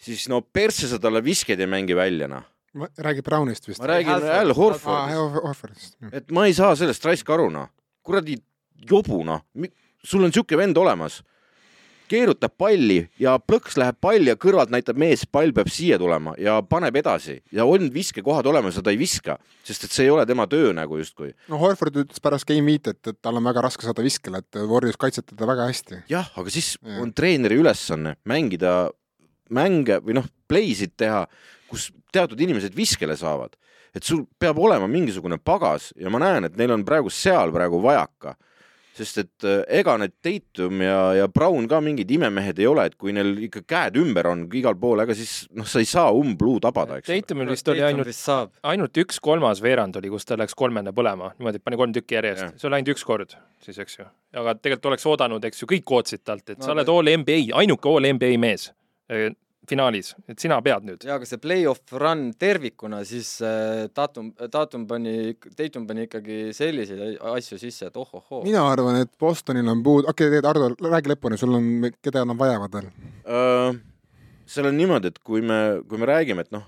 [0.00, 2.48] siis no persse sa talle visked ei mängi välja, noh.
[2.74, 3.82] räägib Brownist vist?
[3.82, 4.56] ma räägin Al.
[4.56, 5.98] Horfordist.
[6.10, 7.68] et ma ei saa sellest raisk aru, noh.
[8.04, 8.38] kuradi
[8.90, 9.44] jobu, noh.
[10.04, 11.22] sul on niisugune vend olemas
[12.10, 16.58] keerutab palli ja plõks läheb pall ja kõrvalt näitab mees, pall peab siia tulema ja
[16.68, 20.26] paneb edasi ja on viskekohad olemas ja ta ei viska, sest et see ei ole
[20.28, 21.32] tema töö nagu justkui.
[21.48, 24.60] no Horford ütles pärast game viit, et, et tal on väga raske saada viskele, et
[24.60, 26.04] Warriors kaitseb teda väga hästi.
[26.12, 27.00] jah, aga siis ja.
[27.02, 28.76] on treeneri ülesanne mängida
[29.54, 31.24] mänge või noh, play'sid teha,
[31.70, 33.56] kus teatud inimesed viskele saavad.
[33.94, 37.80] et sul peab olema mingisugune pagas ja ma näen, et neil on praegu seal praegu
[37.82, 38.36] vajaka
[38.94, 42.96] sest et äh, ega need Tatum ja, ja Brown ka mingid imemehed ei ole, et
[43.00, 46.60] kui neil ikka käed ümber on igal pool, ega siis noh, sa ei saa umbluu
[46.62, 47.10] tabada, eks.
[47.10, 48.12] Tatumil vist oli ainult,
[48.62, 52.18] ainult üks kolmas veerand oli, kus ta läks kolmene põlema, niimoodi, et pani kolm tükki
[52.20, 54.08] järjest, see oli ainult üks kord siis, eks ju.
[54.40, 57.40] aga tegelikult oleks oodanud, eks ju, kõik ootasid talt, et no, sa oled all NBA,
[57.58, 58.70] ainuke all NBA mees
[59.68, 61.04] finaalis, et sina pead nüüd.
[61.06, 67.18] jaa, aga see play-off run tervikuna, siis äh, Tatum, Tatum pani, Tatum pani ikkagi selliseid
[67.32, 68.42] asju sisse, et ohohoo.
[68.44, 72.40] mina arvan, et Bostonil on puud-, okei okay,, Ardo, räägi lõpuni, sul on, keda nad
[72.40, 73.82] vajavad veel uh,?
[74.44, 76.66] seal on niimoodi, et kui me, kui me räägime, et noh,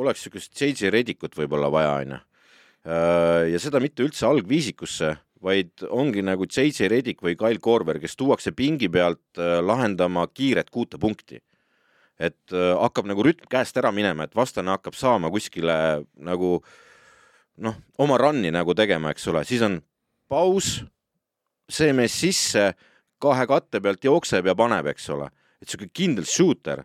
[0.00, 2.20] oleks niisugust JJ Redikut võib-olla vaja, onju.
[3.52, 5.10] ja seda mitte üldse algviisikusse,
[5.44, 10.96] vaid ongi nagu JJ Redik või Kyle Korver, kes tuuakse pingi pealt lahendama kiiret kuute
[11.00, 11.42] punkti
[12.20, 15.74] et äh, hakkab nagu rütm käest ära minema, et vastane hakkab saama kuskile
[16.20, 16.58] nagu
[17.64, 19.78] noh, oma run'i nagu tegema, eks ole, siis on
[20.30, 20.78] paus,
[21.70, 22.70] see mees sisse,
[23.20, 26.84] kahe katte pealt jookseb ja paneb, eks ole, et sihuke kindel shooter,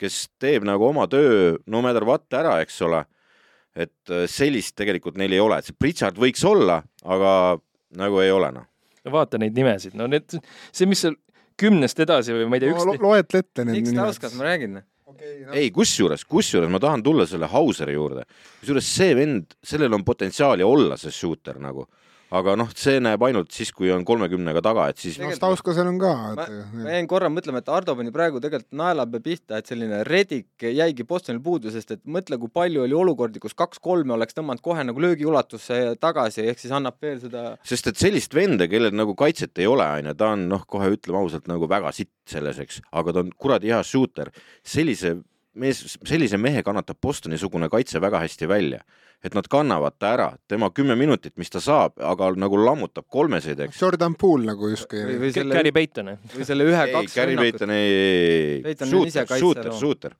[0.00, 3.04] kes teeb nagu oma töö no matter what ära, eks ole.
[3.70, 7.30] et äh, sellist tegelikult neil ei ole, et see Pritchard võiks olla, aga
[7.96, 8.66] nagu ei ole noh.
[9.06, 10.34] No vaata neid nimesid, no need,
[10.74, 11.14] see, mis seal
[11.60, 13.10] kümnest edasi või ma ei tea, üks no, lo.
[13.10, 15.36] loetle ette need miks ta oskab, ma räägin okay,.
[15.44, 15.54] No.
[15.56, 18.26] ei, kusjuures, kusjuures ma tahan tulla selle Hauseri juurde.
[18.62, 21.86] kusjuures see vend, sellel on potentsiaali olla see shooter nagu
[22.30, 25.18] aga noh, see näeb ainult siis, kui on kolmekümnega taga, et siis.
[25.20, 26.12] no Stauskas on ka.
[26.38, 26.46] ma,
[26.84, 31.06] ma jäin korra mõtlema, et Ardo pani praegu tegelikult naelapea pihta, et selline Reddick jäigi
[31.08, 35.02] Bostonil puudu, sest et mõtle, kui palju oli olukordi, kus kaks-kolme oleks tõmmanud kohe nagu
[35.02, 37.44] löögiulatusse tagasi, ehk siis annab veel seda.
[37.66, 41.24] sest et sellist venda, kellel nagu kaitset ei ole, onju, ta on noh, kohe ütleme
[41.24, 44.30] ausalt nagu väga sitt selles, eks, aga ta on kuradi hea shooter.
[44.66, 45.16] sellise
[45.60, 48.82] mees, sellise mehe kannatab Bostoni-sugune kaitse väga hästi välja
[49.24, 53.58] et nad kannavad ta ära, tema kümme minutit, mis ta saab, aga nagu lammutab kolmeseid,
[53.66, 53.80] eks.
[53.82, 55.02] Jordan Poole nagu justkui.
[55.04, 56.14] või, või selle Gary Payton.
[56.36, 57.18] või selle ühe-kaks.
[57.18, 60.16] Gary Payton ei, ei, ei, shooter, shooter, shooter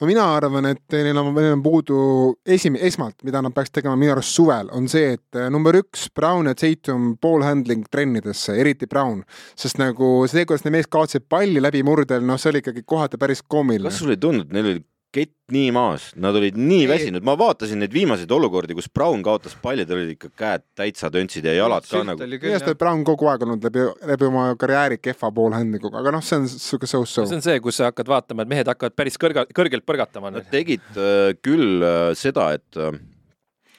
[0.00, 2.00] no mina arvan, et neil on, neil on puudu
[2.46, 6.08] esim-, esmalt, mida nad peaks tegema minu arust suvel, on see, et äh, number üks,
[6.14, 9.24] Brown ja Tatum ball handling trennidesse, eriti Brown.
[9.58, 13.42] sest nagu see, kuidas need mees kaotasid palli läbimurdel, noh, see oli ikkagi kohati päris
[13.46, 13.90] koomiline.
[13.90, 14.84] kas sulle ei tundunud, neil oli
[15.14, 16.88] kett nii maas, nad olid nii ei.
[16.90, 21.08] väsinud, ma vaatasin neid viimaseid olukordi, kus Brown kaotas palli, tal olid ikka käed täitsa
[21.12, 22.26] töntsid ja jalad ka nagu.
[22.28, 26.40] minu arust Brown kogu aeg olnud läbi, läbi oma karjääri kehva poolhändikuga, aga noh, see
[26.42, 27.24] on siuke so-so.
[27.24, 30.34] see on see, kus sa hakkad vaatama, et mehed hakkavad päris kõrga, kõrgelt põrgatama.
[30.34, 33.00] Nad tegid äh, küll äh, seda, et äh,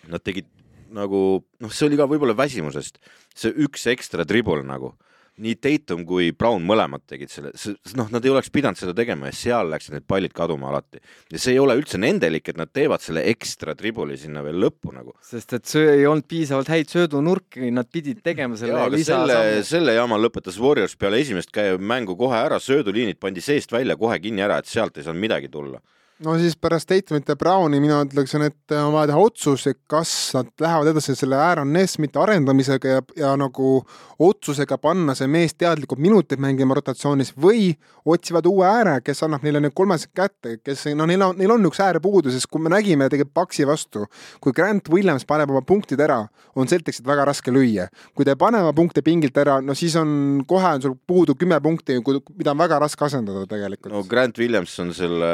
[0.10, 0.50] nad tegid
[0.96, 1.22] nagu
[1.62, 2.98] noh, see oli ka võib-olla väsimusest,
[3.38, 4.96] see üks ekstra dribble nagu
[5.44, 7.52] nii Tatum kui Brown mõlemad tegid selle,
[7.98, 11.02] noh, nad ei oleks pidanud seda tegema ja seal läksid need pallid kaduma alati.
[11.32, 14.94] ja see ei ole üldse nendelik, et nad teevad selle ekstra tribuli sinna veel lõppu
[14.96, 15.16] nagu.
[15.26, 19.64] sest et see ei olnud piisavalt häid söödunurki, nad pidid tegema selle Jaa, lisa selle,
[19.68, 24.46] selle jama lõpetas Warriors peale esimest mängu kohe ära, sööduliinid pandi seest välja kohe kinni
[24.46, 25.82] ära, et sealt ei saanud midagi tulla
[26.26, 30.50] no siis pärast Statement'e Browni mina ütleksin, et on vaja teha otsus, et kas nad
[30.62, 33.78] lähevad edasi selle Aaron Nesmiti arendamisega ja, ja nagu
[34.20, 37.72] otsusega panna see mees teadlikult minuteid mängima rotatsioonis või
[38.10, 41.70] otsivad uue ääre, kes annab neile need kolmesed kätte, kes no neil on, neil on
[41.70, 44.04] üks äär puudu, sest kui me nägime tegelikult Paksi vastu,
[44.44, 46.18] kui Grant Williams paneb oma punktid ära,
[46.60, 47.88] on Celticsit väga raske lüüa.
[48.16, 51.38] kui ta ei pane oma punkte pingilt ära, no siis on kohe on sul puudu
[51.40, 52.00] kümme punkti,
[52.36, 53.94] mida on väga raske asendada tegelikult.
[53.94, 55.32] no Grant Williams on selle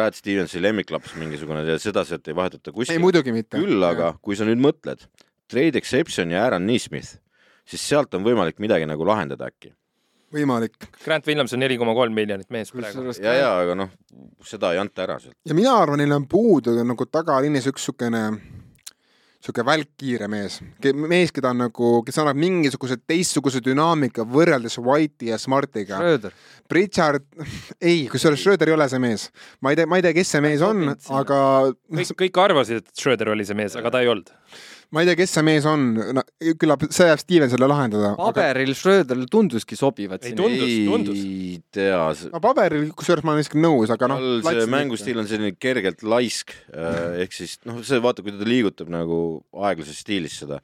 [0.00, 3.02] Brad Stevensi lemmiklaps mingisugune ja seda sealt ei vahetata ei kuskile.
[3.02, 3.60] muidugi mitte.
[3.60, 5.04] küll aga, kui sa nüüd mõtled,
[5.50, 7.18] Trade Exception ja Aaron Neesmith,
[7.68, 9.74] siis sealt on võimalik midagi nagu lahendada äkki.
[10.32, 10.78] võimalik.
[11.04, 13.12] Grant Williams on neli koma kolm miljonit mees praegu.
[13.20, 13.92] ja, ja aga noh,
[14.46, 15.36] seda ei anta ära sealt.
[15.44, 18.24] ja mina arvan, neil on puudu nagu tagaliinis üks niisugune
[19.40, 20.58] sihuke välkkiire mees,
[21.08, 26.00] mees, keda on nagu, kes annab mingisuguse teistsuguse dünaamika võrreldes White'i ja Smartiga.
[26.68, 27.24] Pritchard,
[27.90, 29.30] ei, kusjuures Schröder ei ole see mees.
[29.64, 31.40] ma ei tea, ma ei tea, kes see mees on, aga
[31.72, 34.28] kõik, kõik arvasid, et Schröder oli see mees, aga ta ei olnud.
[34.90, 35.86] Ma ei tea, kes see mees on
[36.16, 36.24] no,,
[36.58, 38.12] küllap see jääb Stevensile lahendada.
[38.18, 41.20] paberil Schröderil tunduski sobivat Ei tundus, tundus.
[41.22, 42.00] ei tea,
[42.32, 44.24] no paberil, kusjuures ma olen isegi nõus, aga noh.
[44.44, 48.90] tal see mängustiil on selline kergelt laisk, ehk siis noh, see vaata, kui ta liigutab
[48.92, 49.20] nagu
[49.68, 50.58] aeglases stiilis seda,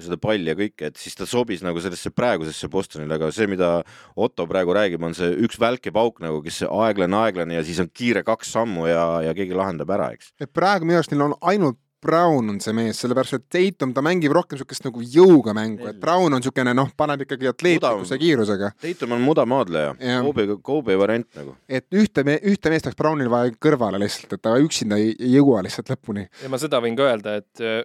[0.00, 3.72] seda palli ja kõike, et siis ta sobis nagu sellesse praegusesse Bostonile, aga see, mida
[4.16, 7.92] Otto praegu räägib, on see üks välkepauk nagu, kes see aeglane, aeglane ja siis on
[7.92, 10.32] kiire kaks sammu ja, ja keegi lahendab ära, eks.
[10.40, 14.02] et praegu minu arust neil on ainult Brown on see mees, sellepärast et Tatum, ta
[14.04, 18.72] mängib rohkem niisugust nagu jõuga mängu, et Brown on niisugune noh, paneb ikkagi atleetlikkuse kiirusega.
[18.80, 20.22] Tatum on mudamaadleja, Jah.
[20.24, 21.56] Kobe, Kobe variant nagu.
[21.68, 25.60] et ühte, ühte meest oleks Brownil vaja kõrvale lihtsalt, et ta üksinda ei, ei jõua
[25.66, 26.26] lihtsalt lõpuni.
[26.42, 27.84] ja ma seda võin ka öelda, et äh,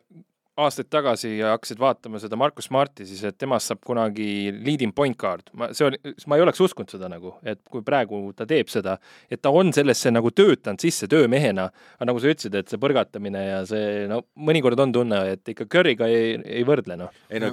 [0.56, 5.49] aastaid tagasi hakkasid vaatama seda Markus Marti, siis et temast saab kunagi leading point guard.
[5.53, 5.99] ma, see oli,
[6.32, 8.97] ma ei oleks uskunud seda nagu, et kui praegu ta teeb seda,
[9.32, 13.43] et ta on sellesse nagu töötanud sisse töömehena, aga nagu sa ütlesid, et see põrgatamine
[13.43, 17.12] ja see no mõnikord on tunne, et ikka Curry'ga ei, ei võrdle noh.
[17.30, 17.51] ei no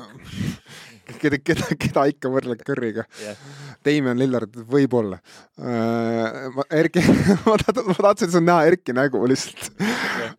[1.23, 3.39] keda, keda, keda ikka võrdled Curry'ga Jah.
[3.85, 5.19] Damien Lillard võib-olla
[5.59, 6.63] uh,.
[6.73, 7.03] Erki,
[7.49, 9.71] ma tahtsin, ma tahtsin sul näha Erki nägu lihtsalt.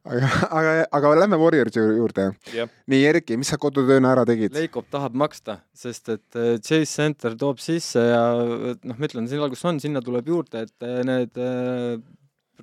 [0.08, 2.30] aga, aga, aga lähme Warriorsi juurde.
[2.62, 4.56] nii, Erki, mis sa kodutööna ära tegid?
[4.56, 9.30] Leikop tahab maksta, sest et äh, Chase Center toob sisse ja äh, noh, ma ütlen,
[9.32, 11.98] seal kus on, sinna tuleb juurde, et äh, need äh,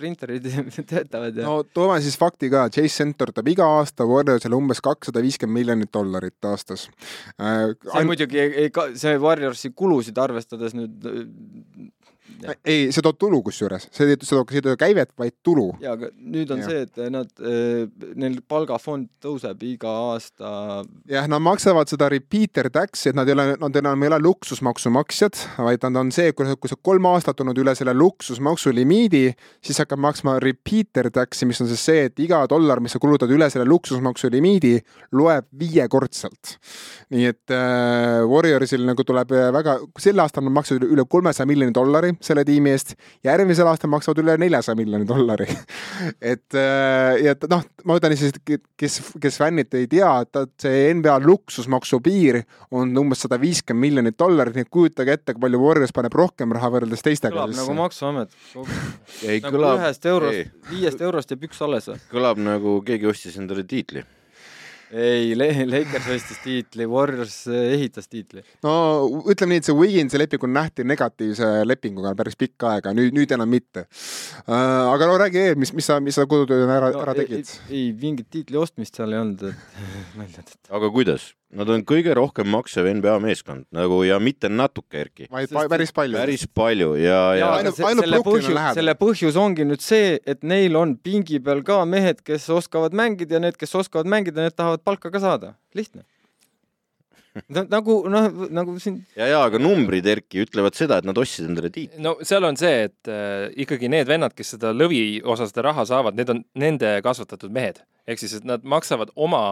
[0.01, 0.47] printerid
[0.91, 1.62] töötavad ja no.
[1.74, 6.51] toome siis fakti ka, Chase Center toob iga aasta Warriorsile umbes kakssada viiskümmend miljonit dollarit
[6.51, 7.74] aastas uh,.
[7.74, 11.24] see muidugi ei, ei, see Warriorsi kulusid arvestades nüüd äh.
[12.64, 15.68] ei, see toob tulu kusjuures, see, see toob, see ei too käivet, vaid tulu.
[15.83, 16.70] ja aga nüüd on ja.
[16.70, 17.31] see, et nad,
[18.20, 20.51] neil palgafond tõuseb iga aasta
[21.11, 24.93] jah, nad maksavad seda repeater tax'i, et nad ei ole, nad enam ei ole luksusmaksu
[24.95, 29.26] maksjad, vaid nad on see, kui, kui sa kolm aastat olnud üle selle luksusmaksu limiidi,
[29.64, 33.31] siis hakkab maksma repeater tax'i, mis on siis see, et iga dollar, mis sa kulutad
[33.33, 34.76] üle selle luksusmaksu limiidi,
[35.16, 36.57] loeb viiekordselt.
[37.11, 41.74] nii et äh, Warriorsil nagu tuleb äh, väga, sel aastal nad maksid üle kolmesaja miljoni
[41.74, 42.94] dollari selle tiimi eest,
[43.24, 45.48] järgmisel aastal maksavad üle neljasaja miljoni dollari.
[46.32, 50.90] et äh, ja et noh, ma ütlen siis, kes, kes fännid ei tea, et see
[50.98, 55.62] NBA luksusmaksu piir on umbes sada viiskümmend miljonit dollarit, nii et kujutage ette, kui palju
[55.62, 58.36] Warriors paneb rohkem raha võrreldes teistega kõlab nagu Maksuamet.
[59.24, 63.64] ei nagu kõlab, ühest eurost, viiest eurost jääb üks alles kõlab nagu keegi ostis endale
[63.68, 64.04] tiitli.
[64.91, 68.43] ei, Lakers ostis tiitli, Warriors eh, ehitas tiitli.
[68.66, 68.74] no
[69.30, 73.34] ütleme nii, et see Wigginsi leping on nähti negatiivse lepinguga päris pikka aega, nüüd, nüüd
[73.36, 74.91] enam mitte uh,.
[74.91, 77.51] aga no räägi veel, mis, mis sa, mis sa kodutööna ära no,, ära tegid?
[77.68, 80.66] ei, ei, mingit tiitli ostmist seal ei olnud, et välja tõtta.
[80.80, 81.30] aga kuidas?
[81.51, 85.24] Nad on kõige rohkem maksev NBA meeskond nagu ja mitte natuke, Erki.
[85.32, 86.14] vaid päris palju.
[86.14, 90.12] päris palju ja, ja, ja ainult- ainult, ainult selle põhjus, selle põhjus ongi nüüd see,
[90.30, 94.47] et neil on pingi peal ka mehed, kes oskavad mängida ja need, kes oskavad mängida,
[94.47, 95.55] need tahavad palka ka saada.
[95.74, 96.05] lihtne.
[97.70, 101.70] nagu noh, nagu siin ja, ja aga numbrid, Erki, ütlevad seda, et nad ostsid endale
[101.70, 102.03] tiitli.
[102.03, 105.87] no seal on see, et äh, ikkagi need vennad, kes seda lõvi osa seda raha
[105.87, 107.78] saavad, need on nende kasvatatud mehed.
[108.11, 109.43] ehk siis, et nad maksavad oma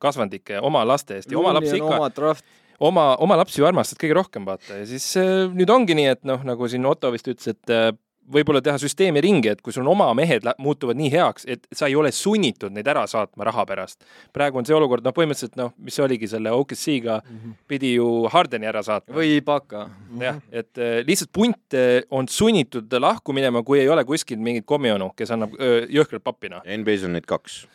[0.00, 2.48] kasvandike, oma laste eest ja oma lapsi ikka, oma draft,
[2.80, 6.24] oma, oma lapsi ju armastad kõige rohkem, vaata, ja siis äh, nüüd ongi nii, et
[6.28, 7.90] noh, nagu siin Otto vist ütles, et äh,
[8.32, 11.88] võib-olla teha süsteemi ringi, et kui sul on oma mehed muutuvad nii heaks, et sa
[11.90, 14.04] ei ole sunnitud neid ära saatma raha pärast.
[14.34, 17.20] praegu on see olukord, noh, põhimõtteliselt noh, mis oligi selle OKC-ga
[17.68, 19.14] pidi ju Hardeni ära saatma.
[19.16, 19.86] või Ibaka.
[20.20, 24.66] jah, et äh, lihtsalt punt äh, on sunnitud lahku minema, kui ei ole kuskil mingit
[24.66, 25.54] kommionu, kes annab
[25.90, 26.64] jõhkralt pappi, noh.
[26.64, 27.66] NBA-s on neid kaks.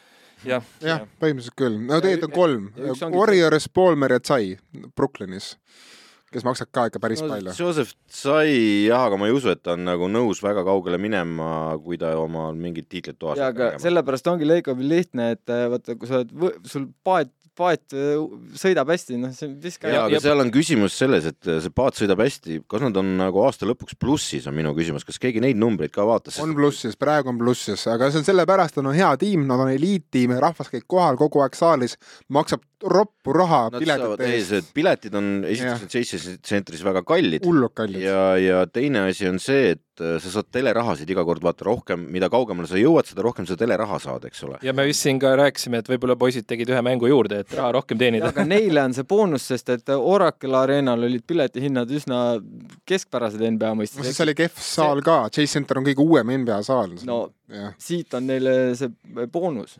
[0.46, 4.58] jah, jah, põhimõtteliselt küll, no tegelikult on kolm ja Warriors, Palmer ja Tsai
[4.96, 5.56] Brooklynis,
[6.32, 7.54] kes maksavad ka ikka päris No no, palju.
[7.60, 11.52] Joseph sai jah, aga ma ei usu, et ta on nagu nõus väga kaugele minema,
[11.84, 13.74] kui ta oma mingit tiitlit toas ja aga.
[13.84, 16.32] sellepärast ongi Leikobil lihtne, et äh, vaata, kui sa oled,
[16.72, 17.30] sul paat,
[17.60, 18.16] paat äh,
[18.58, 22.00] sõidab hästi, noh, see viska ja, Ja- aga seal on küsimus selles, et see paat
[22.00, 25.60] sõidab hästi, kas nad on nagu aasta lõpuks plussis, on minu küsimus, kas keegi neid
[25.60, 26.40] numbreid ka vaatas?
[26.42, 29.76] on plussis, praegu on plussis, aga see on sellepärast, et on hea tiim, nad on
[29.76, 32.00] eliittiim, rahvas käib kohal kogu aeg saalis,
[32.32, 37.46] maksab roppu raha Nad piletite see eest, piletid on esiteks need Chase Centeris väga kallid
[37.46, 38.02] hullult kallid.
[38.04, 42.08] ja, ja teine asi on see, et äh, sa saad telerahasid iga kord vaata rohkem,
[42.14, 44.62] mida kaugemale sa jõuad, seda rohkem sa teleraha saad, eks ole.
[44.66, 47.74] ja me vist siin ka rääkisime, et võib-olla poisid tegid ühe mängu juurde, et raha
[47.78, 48.32] rohkem teenida.
[48.34, 52.24] aga neile on see boonus, sest et Oracle Arenal olid piletihinnad üsna
[52.90, 54.24] keskpärased NBA mõistes siis.
[54.26, 56.98] oli kehv saal ka, Chase Center on kõige uuem NBA saal.
[57.08, 57.22] no
[57.52, 58.92] jah, siit on neile see
[59.32, 59.78] boonus.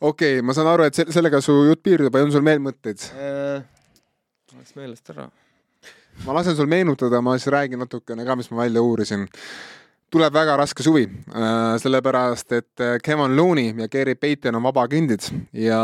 [0.00, 3.10] Okei okay,, ma saan aru, et se- sellega su jutt piirdub, on sul veel mõtteid?
[4.56, 5.28] Läks meelest ära.
[6.26, 9.28] ma lasen sul meenutada, ma siis räägin natukene ka, mis ma välja uurisin.
[10.10, 11.04] tuleb väga raske suvi,
[11.78, 15.22] sellepärast et äh, Kevin Looney ja Gary Payton on vabakindid
[15.54, 15.78] ja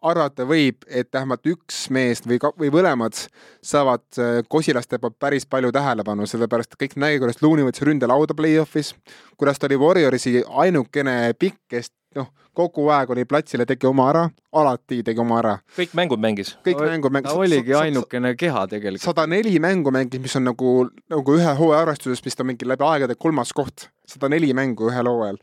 [0.00, 3.20] arvata võib, et vähemalt üks meest või või mõlemad
[3.60, 8.34] saavad äh, kosilaste poolt päris palju tähelepanu, sellepärast et kõik nägi, kuidas Looney võttis ründelauda
[8.34, 8.94] play-off'is,
[9.36, 14.08] kuidas ta oli Warriorsi ainukene pikk, kes noh, kogu aeg oli platsil ja tegi oma
[14.10, 14.24] ära,
[14.60, 15.52] alati tegi oma ära.
[15.76, 16.56] kõik mängud mängis.
[16.66, 17.36] kõik mängu ta mängis.
[17.36, 19.04] oligi ainukene keha tegelikult.
[19.04, 22.86] sada neli mängu mängis, mis on nagu, nagu ühe hooaja arvestuses, mis ta mingi läbi
[22.86, 25.38] aegade kolmas koht, sada neli mängu ühel hooajal.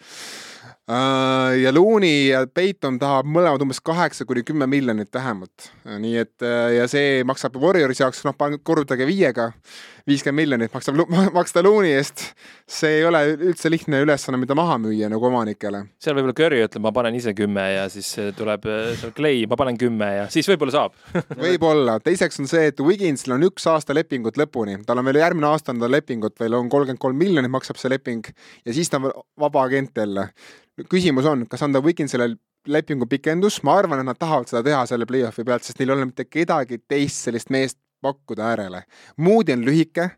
[1.64, 6.78] ja Looney ja Peyton tahab mõlemad umbes kaheksa kuni kümme miljonit vähemalt, nii et äh,
[6.78, 9.52] ja see maksab Warriorsi jaoks, noh, korrutage viiega,
[10.08, 11.00] viiskümmend miljonit maksab,
[11.38, 12.24] maksta Looney eest.
[12.68, 15.84] see ei ole üldse lihtne ülesanne, mida maha müüa nagu omanikele.
[16.02, 19.46] seal võib-olla Curry ütleb, ma panen ise kümme ja siis äh, tuleb äh, seal Clay,
[19.50, 20.98] ma panen kümme ja siis võib-olla saab.
[21.46, 25.52] võib-olla, teiseks on see, et Wigginsil on üks aasta lepingut lõpuni, tal on veel järgmine
[25.52, 28.28] aasta on tal lepingut veel on kolmkümmend kolm miljonit maksab see leping
[28.66, 30.30] ja siis ta on vaba agent jälle.
[30.90, 32.36] küsimus on, kas anda Wigginsile
[32.68, 35.96] lepingu pikendus, ma arvan, et nad tahavad seda teha selle play-off'i pealt, sest neil ei
[35.96, 38.84] ole mitte kedagi teist sellist meest pakkuda äärele.
[39.18, 40.10] Moody on lühike,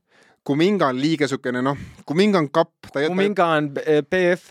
[0.44, 4.48] Kuminga on liiga siukene noh, Kuminga on kapp, ta ei Kuminga on BF,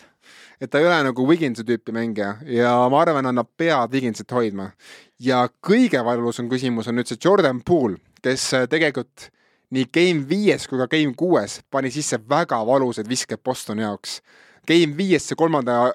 [0.61, 4.31] et ta ei ole nagu Wiginsi tüüpi mängija ja ma arvan, et nad peavad Wiginsit
[4.31, 4.71] hoidma.
[5.19, 9.29] ja kõige valusam küsimus on nüüd see Jordan Poole, kes äh, tegelikult
[9.75, 14.21] nii game viies kui ka game kuues pani sisse väga valusad visked Bostoni jaoks.
[14.69, 15.89] Game viies see kolmanda,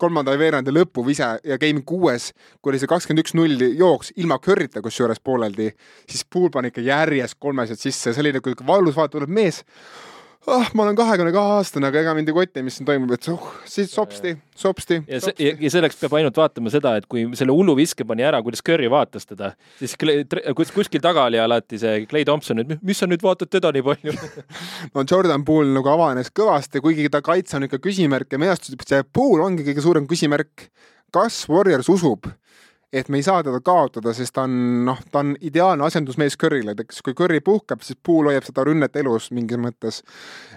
[0.00, 4.82] kolmanda veerandi lõpuvise ja game kuues, kui oli see kakskümmend üks null jooks ilma Curry'ta
[4.84, 5.70] kusjuures pooleldi,
[6.10, 9.62] siis Poole pani ikka järjest kolmesed sisse, see oli nagu valus vaata, tuleb mees
[10.48, 13.28] ah, ma olen kahekümne kahe aastane, aga ega mind ei koti, mis siin toimub, et
[13.32, 15.00] oh, siis sopsti, sopsti.
[15.08, 18.24] ja see, ja, ja selleks peab ainult vaatama seda, et kui selle hullu viske pani
[18.26, 22.76] ära, kuidas Curry vaatas teda, siis kus kuskil taga oli alati see Clay Thompson, et
[22.80, 24.16] mis sa nüüd vaatad teda nii palju.
[24.94, 28.72] no Jordan Poole nagu avanes kõvasti, kuigi ta kaitse on ikka küsimärk ja minu arust
[28.72, 30.70] see Poole ongi kõige suurem küsimärk.
[31.10, 32.28] kas Warriors usub,
[32.92, 36.74] et me ei saa teda kaotada, sest ta on noh, ta on ideaalne asendusmees Curry'le,
[36.74, 40.02] et kui Curry puhkab, siis Poole hoiab seda rünnet elus mingis mõttes.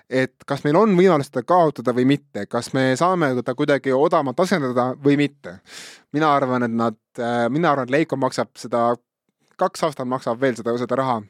[0.10, 4.40] et kas meil on võimalus teda kaotada või mitte, kas me saame ta kuidagi odavamalt
[4.40, 5.60] asendada või mitte.
[6.12, 7.00] mina arvan, et nad,
[7.50, 8.94] mina arvan, et Leiko maksab seda
[9.58, 11.22] kaks aastat maksab veel seda, seda raha.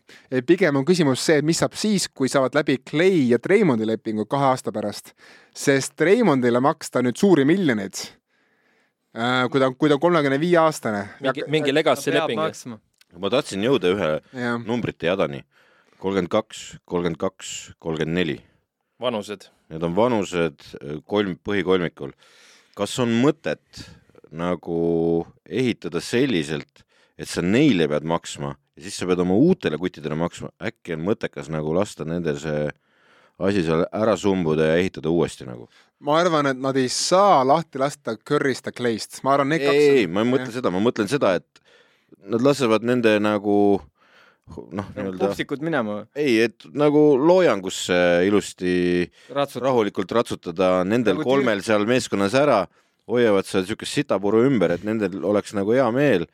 [0.48, 4.54] pigem on küsimus see, mis saab siis, kui saavad läbi Clay ja Treimondi lepingu kahe
[4.54, 5.14] aasta pärast.
[5.56, 7.94] sest Treimondile maksta nüüd suuri miljoneid,
[9.14, 11.08] kui ta, kui ta on kolmekümne viie aastane.
[11.22, 12.40] mingi, mingi legacy leping.
[13.20, 15.44] ma tahtsin jõuda ühe jah, numbrite jadani.
[16.02, 18.40] kolmkümmend kaks, kolmkümmend kaks, kolmkümmend neli.
[19.00, 19.50] vanused.
[19.70, 22.14] Need on vanused äh, kolm, põhikolmikul.
[22.76, 23.86] kas on mõtet
[24.34, 26.82] nagu ehitada selliselt,
[27.18, 31.06] et sa neile pead maksma ja siis sa pead oma uutele kuttidele maksma, äkki on
[31.06, 32.66] mõttekas nagu lasta nendel see
[33.40, 35.70] asi seal ära sumbuda ja ehitada uuesti nagu?
[36.04, 39.68] ma arvan, et nad ei saa lahti lasta Curry'st ja Clay'st, ma arvan, need ei,
[39.70, 39.84] kaks.
[39.98, 41.64] ei, ma ei mõtle seda, ma mõtlen seda, et
[42.28, 43.56] nad lasevad nende nagu
[44.76, 46.06] noh, nii-öelda popsikud minema või?
[46.20, 47.96] ei, et nagu loojangusse
[48.28, 48.74] ilusti
[49.34, 49.64] ratsud.
[49.64, 52.64] rahulikult ratsutada nendel Nagu nagu kolmel seal meeskonnas ära,
[53.10, 56.28] hoiavad seal siukest sitapuru ümber, et nendel oleks nagu hea meel.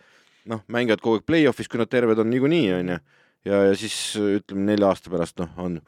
[0.50, 3.00] noh, mängivad kogu aeg play-off'is, kui nad terved on niikuinii, onju.
[3.46, 5.82] ja, ja siis ütleme nelja aasta pärast, noh, on.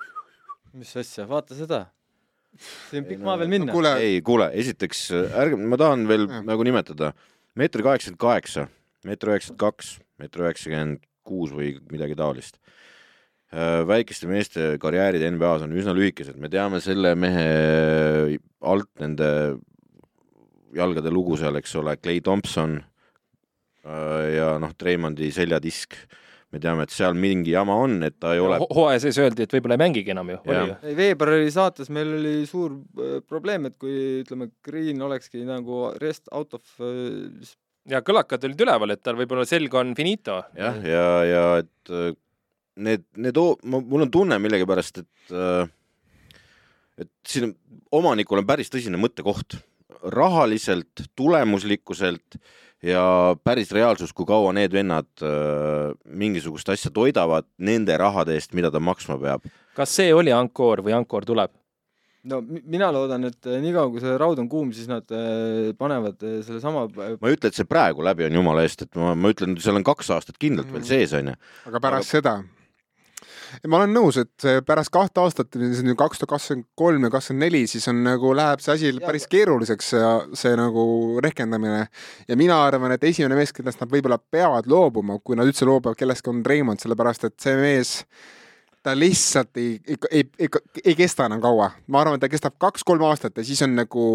[0.77, 1.85] Mis asja, vaata seda.
[2.89, 3.71] siin on pikk Ei, maa no- veel minna.
[3.71, 7.13] kuule, ei, kuule, esiteks ärge, ma tahan veel nagu nimetada,
[7.55, 8.67] meeter kaheksakümmend kaheksa,
[9.07, 12.57] meeter üheksakümmend kaks, meeter üheksakümmend kuus või midagi taolist.
[13.51, 19.57] väikeste meeste karjäärid NBA-s on üsna lühikesed, me teame selle mehe alt nende
[20.73, 22.77] jalgade lugu seal, eks ole, Clay Thompson
[23.83, 25.97] äh, ja noh, Treimondi seljadisk.
[26.51, 29.55] Me teame, et seal mingi jama on, et ta ei ole hooaja sees öeldi, et
[29.55, 30.77] võib-olla ei mängigi enam ju, oli ju.
[30.89, 36.27] ei, veebruari saates meil oli suur äh, probleem, et kui ütleme, Green olekski nagu rest
[36.35, 37.53] out of äh,
[37.91, 40.41] ja kõlakad olid üleval, et tal võib-olla selg on finito.
[40.59, 42.11] jah, ja, ja et äh,
[42.83, 45.37] need, need, mul on tunne millegipärast, et
[47.01, 47.53] et siin
[47.95, 49.57] omanikul on päris tõsine mõttekoht.
[50.01, 52.39] rahaliselt, tulemuslikkuselt
[52.85, 58.71] ja päris reaalsus, kui kaua need vennad äh, mingisugust asja toidavad nende rahade eest, mida
[58.71, 59.49] ta maksma peab.
[59.77, 61.53] kas see oli ankoor või ankoor tuleb?
[62.23, 65.73] no mi- mina loodan, et äh, niikaua kui see raud on kuum, siis nad äh,
[65.77, 69.13] panevad äh, sellesama ma ei ütle, et see praegu läbi on jumala eest, et ma,
[69.17, 71.37] ma ütlen, seal on kaks aastat kindlalt veel sees, onju.
[71.69, 72.60] aga pärast seda ja
[73.67, 77.13] ma olen nõus, et pärast kahte aastat, see on ju kaks tuhat kakskümmend kolm ja
[77.13, 79.93] kakskümmend neli, siis on nagu läheb see asi päris keeruliseks,
[80.41, 80.83] see nagu
[81.23, 81.87] rehkendamine.
[82.27, 85.99] ja mina arvan, et esimene mees, kellest nad võib-olla peavad loobuma, kui nad üldse loobuvad
[85.99, 87.97] kellestki, on Raymond, sellepärast et see mees
[88.83, 90.49] ta lihtsalt ei, ei, ei, ei,
[90.85, 91.71] ei kesta enam kaua.
[91.87, 94.05] ma arvan, et ta kestab kaks-kolm aastat ja siis on nagu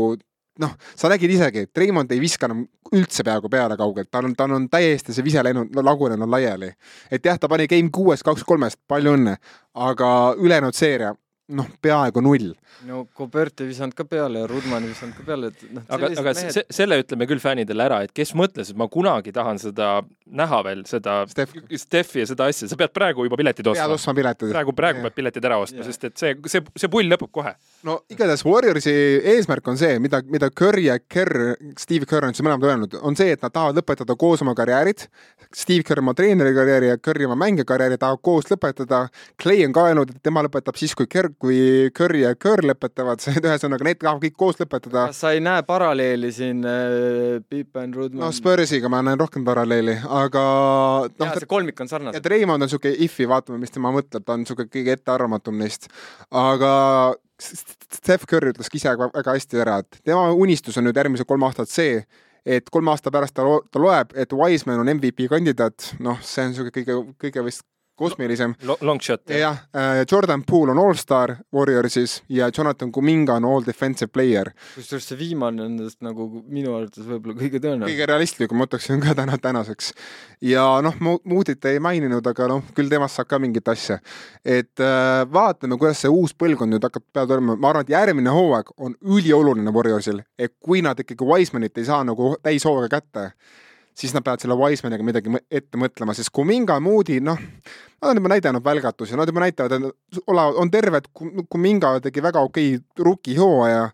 [0.62, 4.34] noh, sa nägid isegi, et Reimond ei viska enam üldse peaaegu peale kaugelt, tal on,
[4.38, 6.72] tal on täiesti see vise läinud lagunenud laiali.
[7.10, 9.36] et jah, ta pani game kuues kaks-kolmest, palju õnne,
[9.74, 11.14] aga ülejäänud seeria
[11.54, 12.54] noh, peaaegu null.
[12.86, 15.84] no Gobert ei visanud ka peale ja Rudman ei visanud ka peale, et noh.
[15.94, 16.54] aga, aga mehed...
[16.56, 19.90] se selle ütleme küll fännidele ära, et kes mõtles, et ma kunagi tahan seda
[20.26, 21.54] näha veel, seda Steph.
[21.78, 23.86] Steffi ja seda asja, sa pead praegu juba piletid ostma.
[23.86, 24.50] pead ostma piletid.
[24.56, 27.54] praegu, praegu pead piletid ära ostma, sest et see, see, see pull lõpeb kohe.
[27.86, 28.96] no igatahes Warriorsi
[29.36, 33.18] eesmärk on see, mida, mida Curry ja Kerr, Steve Kerr on siis mõlemad öelnud, on
[33.18, 35.06] see, et nad tahavad lõpetada koos oma karjäärid.
[35.56, 39.06] Steve Kerr oma treeneri karjääri ja Curry oma mängija karjääri tahavad koos lõpetada.
[39.40, 41.58] Clay on ka öelnud, et tema lõpetab siis, kui Kerr, kui
[41.96, 45.06] Curry ja Kerr lõpetavad, ühesõnaga need tahavad kõik koos lõpetada.
[45.08, 48.26] kas sa ei näe paralleeli siin äh, Pippen, Rudman?
[48.26, 50.42] no Spursiga ma näen rohkem paralleeli, aga
[51.08, 52.16] noh, see kolmik on sarnane.
[52.20, 55.88] et Reimond on niisugune if'i, vaatame, mis tema mõtleb, ta on niisugune kõige ettearvamatum neist.
[56.36, 56.74] aga
[57.40, 61.48] Steph Curry ütles ka ise väga hästi ära, et tema unistus on nüüd järgmised kolm
[61.48, 62.04] aastat see,
[62.46, 66.52] et kolme aasta pärast ta, ta loeb, et Wiseman on MVP kandidaat, noh, see on
[66.52, 67.66] niisugune kõige, kõige vist
[67.96, 69.30] kosmilisem Long shot.
[69.30, 69.58] jah,
[70.10, 74.52] Jordan Poole on allstar Warriorsis ja Jonathan Kuminga on all defensive player.
[74.74, 77.90] kusjuures see viimane on nendest nagu minu arvates võib-olla kõige tõenäolisem.
[77.90, 79.92] kõige realistlikum, ma ütleksin ka täna, tänaseks.
[80.44, 83.98] ja noh, Moodit ei maininud, aga noh, küll temast saab ka mingit asja.
[84.44, 88.32] et äh, vaatame, kuidas see uus põlvkond nüüd hakkab peale tulema, ma arvan, et järgmine
[88.32, 93.30] hooaeg on ülioluline Warriorsil, et kui nad ikkagi Wisemanit ei saa nagu täishooga kätte
[93.96, 97.38] siis nad peavad selle Wisemaniga midagi ette mõtlema, sest Kuminga, Moody, noh,
[98.02, 101.08] nad on juba näidanud välgatusi, nad juba näitavad, et olevat, on terved,
[101.52, 103.88] Kuminga tegi väga okei rookie hooaja,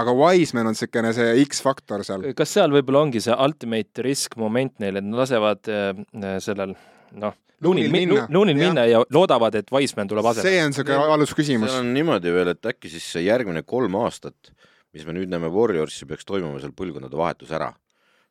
[0.00, 2.26] aga Wiseman on niisugune see X-faktor seal.
[2.36, 5.94] kas seal võib-olla ongi see ultimate risk moment neil, et nad lasevad äh,
[6.42, 6.74] sellel
[7.20, 10.50] noh, Luunil minna, Luunil minna ja loodavad, et Wiseman tuleb asemele.
[10.50, 11.70] see on niisugune alus küsimus.
[11.70, 14.50] seal on niimoodi veel, et äkki siis järgmine kolm aastat,
[14.94, 17.70] mis me nüüd näeme Warriorsi, peaks toimuma seal põlvkondade vahetus ära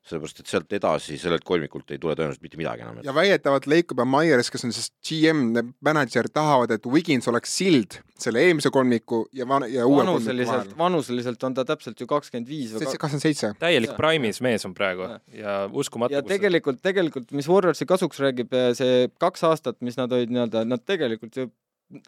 [0.04, 3.00] sellepärast, et sealt edasi sellelt kolmikult ei tule tõenäoliselt mitte midagi enam.
[3.06, 8.00] ja väidetavalt Lacob ja Myers, kes on siis GM, mänedžer, tahavad, et Wiggins oleks sild
[8.20, 12.76] selle eelmise kolmiku ja van-, ja uue vanuseliselt, vanuseliselt on ta täpselt ju kakskümmend viis
[12.76, 13.54] või kakskümmend seitse.
[13.64, 16.18] täielik prime'is mees on praegu ja, ja uskumatu.
[16.18, 20.84] ja tegelikult, tegelikult, mis Warriorsi kasuks räägib, see kaks aastat, mis nad olid nii-öelda, nad
[20.84, 21.52] tegelikult ju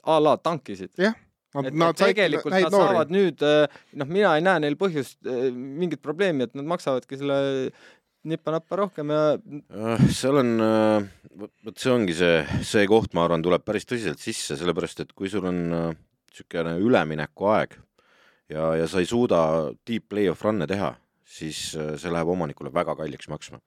[0.04, 0.92] a la tankisid.
[1.00, 1.16] jah
[1.56, 2.92] Nad, et, nad et tegelikult nad noori.
[2.92, 3.44] saavad nüüd,
[4.02, 5.22] noh, mina ei näe neil põhjust,
[5.56, 7.38] mingit probleemi, et nad maksavadki selle
[8.26, 9.22] nippa-nappa rohkem ja
[10.12, 10.52] seal on,
[11.38, 15.32] vot see ongi see, see koht, ma arvan, tuleb päris tõsiselt sisse, sellepärast et kui
[15.32, 17.78] sul on niisugune üleminekuaeg
[18.52, 20.92] ja, ja sa ei suuda deep play-off run'e teha,
[21.36, 23.60] siis see läheb omanikule väga kalliks maksma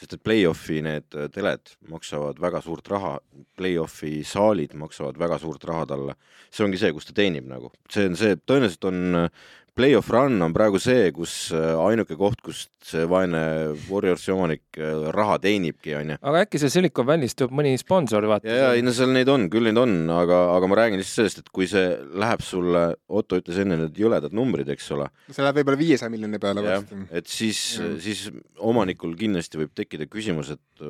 [0.00, 3.14] sest et play-off'i need äh, teled maksavad väga suurt raha,
[3.58, 6.16] play-off'i saalid maksavad väga suurt raha talle.
[6.50, 9.48] see ongi see, kus ta teenib nagu, see on see, tõenäoliselt on äh,
[9.80, 13.40] play-off run on praegu see, kus äh, ainuke koht, kust see vaene
[13.88, 14.78] Warriorsi omanik
[15.16, 16.18] raha teenibki, onju.
[16.20, 18.48] aga äkki see Silicon Valley'st tuleb mõni sponsor, vaata.
[18.48, 21.22] ja, ja ei no seal neid on, küll neid on, aga, aga ma räägin lihtsalt
[21.22, 21.86] sellest, et kui see
[22.20, 22.84] läheb sulle,
[23.20, 25.08] Otto ütles enne need jõledad numbrid, eks ole.
[25.30, 27.00] see läheb võib-olla viiesaja miljoni peale varsti.
[27.22, 27.64] et siis,
[28.04, 28.26] siis
[28.60, 30.86] omanikul kindlasti võib tekkida küsimus, et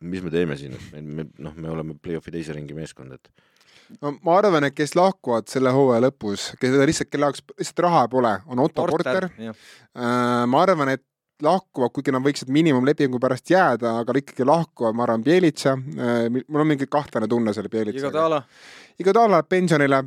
[0.00, 3.46] mis me teeme siin, et me, me noh, me oleme play-off'i teise ringi meeskond, et
[4.02, 8.06] no ma arvan, et kes lahkuvad selle hooaja lõpus, kes lihtsalt, kelle jaoks lihtsalt raha
[8.12, 9.54] pole, on Otto Porter, Porter..
[9.98, 11.04] Äh, ma arvan, et
[11.42, 16.64] lahkuvad, kuigi nad võiksid miinimumlepingu pärast jääda, aga ikkagi lahkuvad, ma arvan, Bjelitša, äh, mul
[16.64, 18.10] on mingi kahtlane tunne selle Bjelitšaga.
[18.10, 18.42] Igodala.
[18.98, 20.02] Igodala läheb pensionile,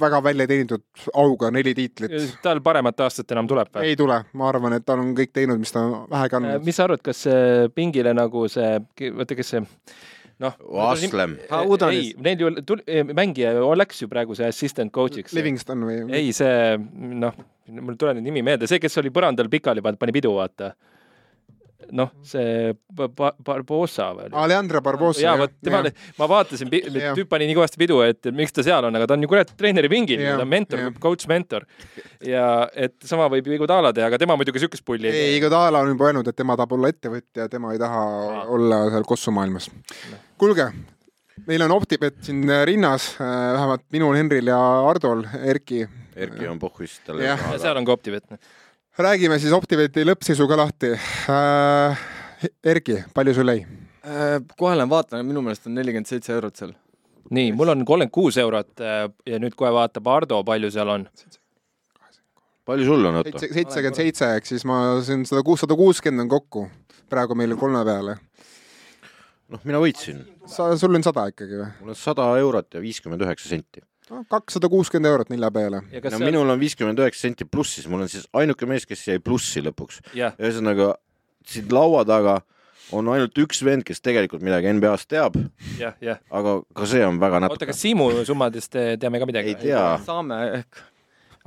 [0.00, 0.82] väga välja teenitud
[1.14, 2.16] auga, neli tiitlit.
[2.42, 3.92] tal paremat aastat enam tuleb või?
[3.92, 6.58] ei tule, ma arvan, et tal on kõik teinud, mis ta vähegi andnud.
[6.58, 7.22] Äh, mis sa arvad, kas
[7.74, 8.78] pingile nagu see,
[9.14, 9.66] oota, kes see
[10.42, 10.58] noh.
[10.86, 11.36] Aslem.
[11.90, 15.34] ei, neil ju tuli, mängija läks ju praegu see assistant coach'iks.
[15.36, 16.00] Livingston või?
[16.14, 17.34] ei, see noh,
[17.78, 20.72] mul ei tule nüüd nimi meelde, see, kes oli põrandal pikali pannud, pani pidu, vaata.
[21.94, 24.26] noh, see Ba- Ba- Barbosa või?
[24.34, 25.22] Alejandro Barbosa.
[25.22, 25.80] jaa, vot tema,
[26.18, 29.22] ma vaatasin, tüüp pani nii kõvasti pidu, et miks ta seal on, aga ta on
[29.24, 31.64] ju kurat treeneri pingil, ta on mentor coach mentor.
[32.26, 35.94] ja et sama võib ju Igudala teha, aga tema muidugi siukest pulli ei, Iguodala on
[35.94, 38.44] juba öelnud, et tema tahab olla ettevõtja, tema ei taha Aa.
[38.58, 39.70] olla seal kossumaailmas.
[40.38, 40.68] kuulge,
[41.46, 44.58] meil on Optibet siin rinnas, vähemalt minul, Henril ja
[44.88, 45.86] Hardol, Erki.
[46.18, 48.26] Erki on pohhuis talle ja seal on ka optivett.
[48.98, 52.06] Räägime siis Optibeti lõppseisuga lahti äh,.
[52.62, 53.64] Erki, palju sul jäi?
[54.06, 56.72] Äh, kohe lähen vaatan, minu meelest on nelikümmend seitse eurot seal.
[57.34, 61.06] nii, mul on kolmkümmend kuus eurot äh, ja nüüd kohe vaatab Ardo, palju seal on.
[62.66, 63.42] palju sul on, Otto?
[63.42, 66.66] seitsekümmend seitse, ehk siis ma siin sada kuussada kuuskümmend on kokku
[67.10, 68.16] praegu meil kolme peale.
[69.48, 71.70] noh, mina võitsin, sa, sul on sada ikkagi või?
[71.80, 73.82] mul on sada eurot ja viiskümmend üheksa senti.
[74.30, 75.82] Kakssada kuuskümmend eurot nelja peale.
[75.84, 79.22] no seal, minul on viiskümmend üheksa senti plussis, mul on siis ainuke mees, kes jäi
[79.22, 80.02] plussi lõpuks.
[80.18, 80.94] jah, ühesõnaga
[81.48, 82.40] siin laua taga
[82.96, 85.36] on ainult üks vend, kes tegelikult midagi NBA-st teab,
[85.80, 86.20] jah, jah.
[86.34, 87.82] aga ka see on väga oota, natuke kas.
[87.82, 89.58] Siimu summadest eh, teame ka midagi ei?
[89.60, 90.80] tea, saame ehk.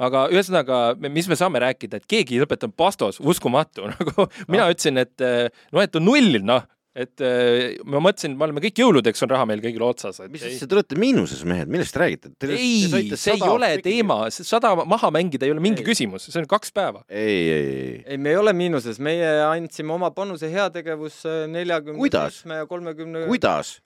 [0.07, 5.01] aga ühesõnaga, mis me saame rääkida, et keegi ei lõpetanud Pastos, uskumatu, nagu mina ütlesin,
[5.01, 9.31] et noh, et on null, noh, et eh, ma mõtlesin, me oleme kõik jõuludeks on
[9.31, 12.33] raha meil kõigil otsas, et mis ei asja, te olete miinuses, mehed, millest räägite?
[12.49, 15.87] ei, see ei ole teema, sada maha mängida ei ole mingi Ei.
[15.87, 17.05] küsimus, see on kaks päeva.
[17.07, 22.41] ei, ei, ei, ei, me ei ole miinuses, meie andsime oma panuse heategevusse neljakümne Kuidas?
[22.41, 23.23] seitsme ja kolmekümne.
[23.31, 23.77] kuidas?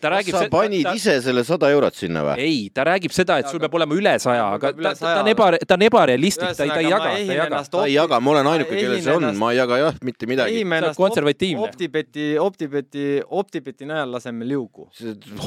[0.00, 2.36] Ta räägib sa panid ta, ise selle sada eurot sinna või?
[2.44, 5.12] ei, ta räägib seda, et sul Aga- peab olema üle saja, Aga ta, ta, ta
[5.22, 5.34] on 100.
[5.34, 7.62] eba, ta on ebarealistlik, ta ei, ta ei jaga, ma ta ei jaga.
[7.70, 10.62] ta ei jaga, ma olen ainuke, kellel see on, ma ei jaga jah, mitte midagi.
[10.64, 11.68] Sa oled konservatiivne.
[11.68, 14.88] Optibeti, Optibeti, Optibeti najal laseme liugu.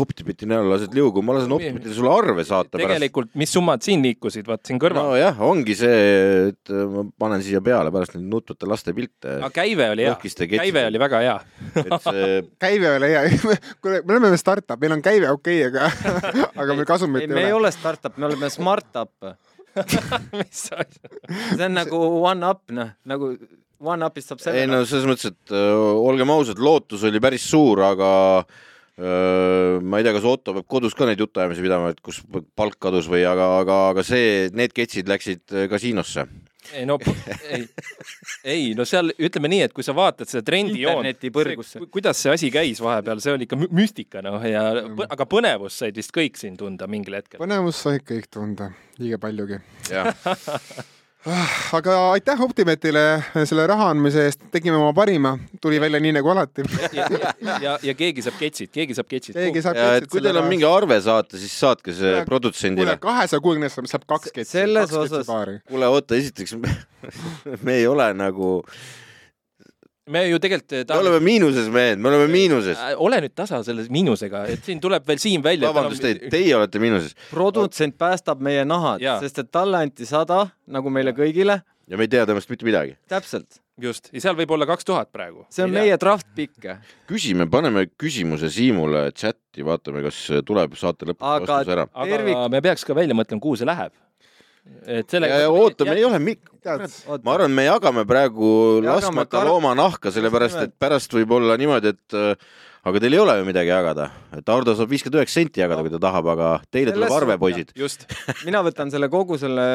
[0.02, 2.88] Optibeti näol lased liugu, ma lasen Optibetile sulle arve saata pärast.
[2.88, 5.16] tegelikult, mis summad siin liikusid, vaat siin kõrval no,.
[5.16, 6.02] nojah, ongi see,
[6.52, 10.16] et äh, ma panen siia peale pärast neid nutvate laste pilte, aga käive oli hea,
[10.58, 11.38] käive oli väga hea.
[11.84, 13.24] et see käive ei ole hea,
[13.82, 17.34] kuule, me oleme startup, meil on käive okei okay,, aga, aga meil kasumit ei, ei,
[17.34, 17.68] me ei ole.
[17.70, 19.14] ole startup, me oleme smart-up.
[20.40, 21.12] mis asja?
[21.30, 23.36] see on nagu one-up, noh, nagu
[23.78, 24.90] one-up'ist saab ei no selle.
[24.90, 28.10] selles mõttes, et öö, olgem ausad, lootus oli päris suur, aga
[28.98, 32.24] ma ei tea, kas Otto peab kodus ka neid jutuajamisi pidama, et kus
[32.58, 36.26] palk kadus või, aga, aga, aga see, need ketsid läksid öö, kasiinosse.
[36.74, 36.98] ei no,
[37.54, 37.68] ei,
[38.44, 41.24] ei no seal ütleme nii, et kui sa vaatad seda trendijoont,
[41.94, 44.66] kuidas see asi käis vahepeal, see oli ikka mü- müstika noh ja,
[45.08, 47.40] aga põnevust said vist kõik siin tunda mingil hetkel.
[47.40, 49.62] põnevust said kõik tunda, liiga paljugi.
[49.94, 50.10] jah,
[51.78, 53.04] aga aitäh Optimetile
[53.48, 56.66] selle raha andmise eest, tegime oma parima, tuli välja nii nagu alati.
[56.96, 57.08] ja,
[57.62, 59.38] ja, ja, keegi saab ketsid, keegi saab ketsid.
[59.38, 63.02] keegi saab et kui teil on mingi arve saata, siis saatke see produtsendile kuule,.
[63.04, 65.34] kahesaja kuuekümnest saab kaks ketsi, selles osas-
[65.68, 66.56] kuule, oota, esiteks
[67.66, 68.62] me ei ole nagu,
[70.08, 72.80] me ju tegelikult me oleme miinuses, mehed, me oleme miinuses.
[72.80, 75.72] Äh, ole nüüd tasa selle miinusega, et siin tuleb veel Siim välja.
[75.74, 81.14] vabandust, teie olete miinuses produtsent päästab meie nahad sest et talle anti sada, nagu meile
[81.18, 81.62] kõigile.
[81.88, 82.96] ja me ei tea temast mitte midagi.
[83.12, 85.46] täpselt, just, ja seal võib olla kaks tuhat praegu.
[85.54, 86.68] see on meie draft pick.
[87.10, 91.88] küsime, paneme küsimuse Siimule chati, vaatame, kas tuleb saate lõpuks vastus ära.
[91.94, 93.92] aga Tervik- me peaks ka välja mõtlema, kuhu see läheb.
[94.88, 95.32] Et selle.
[95.48, 96.86] oota, me ei ole mi-, tead,
[97.24, 98.48] ma arvan, me jagame praegu
[98.82, 102.34] Jagame laskmata kar- looma nahka, sellepärast et pärast võib olla niimoodi, et äh,
[102.88, 104.06] aga teil ei ole ju midagi jagada,
[104.38, 107.36] et Ardo saab viiskümmend üheksa senti jagada, kui ta tahab, aga teile tuleb Selles arve,
[107.36, 107.74] suhtes- poisid.
[107.76, 108.06] just,
[108.48, 109.66] mina võtan selle kogu selle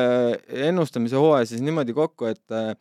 [0.68, 2.72] ennustamise hooaja siis niimoodi kokku, et äh,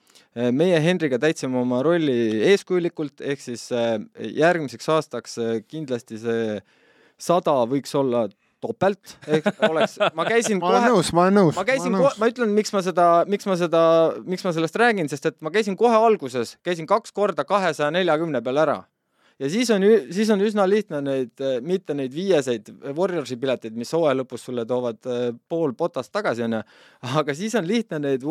[0.56, 2.16] meie Henriga täitsime oma rolli
[2.52, 3.98] eeskujulikult, ehk siis äh,
[4.40, 6.62] järgmiseks aastaks äh, kindlasti see
[7.22, 8.24] sada võiks olla
[8.62, 11.58] topelt, ehk oleks, ma käisin ma olen kohe, nõus, ma olen nõus.
[11.58, 13.84] ma käisin, ma ütlen, miks ma seda, miks ma seda,
[14.28, 18.44] miks ma sellest räägin, sest et ma käisin kohe alguses, käisin kaks korda kahesaja neljakümne
[18.46, 18.80] peal ära.
[19.42, 19.84] ja siis on,
[20.14, 25.00] siis on üsna lihtne neid, mitte neid viieseid Warriorsi pileteid, mis hooaja lõpus sulle toovad
[25.10, 26.60] eh, pool potast tagasi, onju,
[27.22, 28.28] aga siis on lihtne neid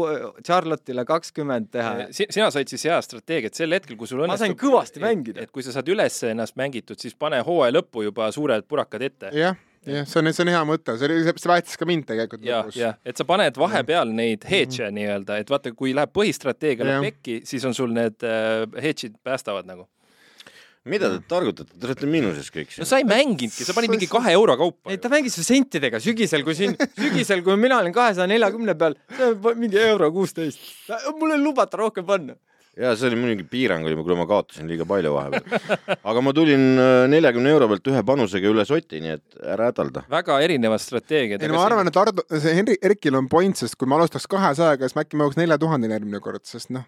[0.46, 1.96] Charlotte'ile kakskümmend teha.
[2.14, 4.46] sina said siis hea strateegiat sel hetkel, kui sul ma õnnestub.
[4.46, 5.42] sain kõvasti mängida.
[5.42, 9.34] et kui sa saad üles ennast mängitud, siis pane hooaja lõppu juba suured purakad ette.
[9.34, 12.44] jah, jah, see on, see on hea mõte, see oli, see väitis ka mind tegelikult
[12.44, 16.90] ja, ja et sa paned vahepeal neid hedge'e nii-öelda, et vaata, kui läheb põhistrateegia Jah.
[16.90, 19.88] läheb pekki, siis on sul need äh, hedge'id päästavad nagu.
[20.90, 22.90] mida te targutate, te olete miinuses kõik no siin.
[22.92, 25.00] sa ei mänginudki, sa panid mingi kahe euro kaupa ei,.
[25.00, 28.96] ta mängis ju sentidega sügisel, kui siin, sügisel, kui mina olin kahesaja neljakümne peal,
[29.56, 30.60] mingi euro kuusteist.
[31.16, 32.36] mul ei lubata rohkem panna.
[32.80, 35.96] Ja see oli muidugi piirang oli, kuule ma kaotasin liiga palju vahepeal.
[36.12, 40.04] aga ma tulin äh, neljakümne euro pealt ühe panusega üle soti, nii et ära hädalda.
[40.10, 41.42] väga erinevad strateegiad.
[41.42, 44.28] ei no ma arvan, et Ardo, see Henri, Erkil on point, sest kui ma alustaks
[44.30, 46.86] kahesajaga, siis ma äkki ma jõuaks nelja tuhandeni järgmine kord, sest noh,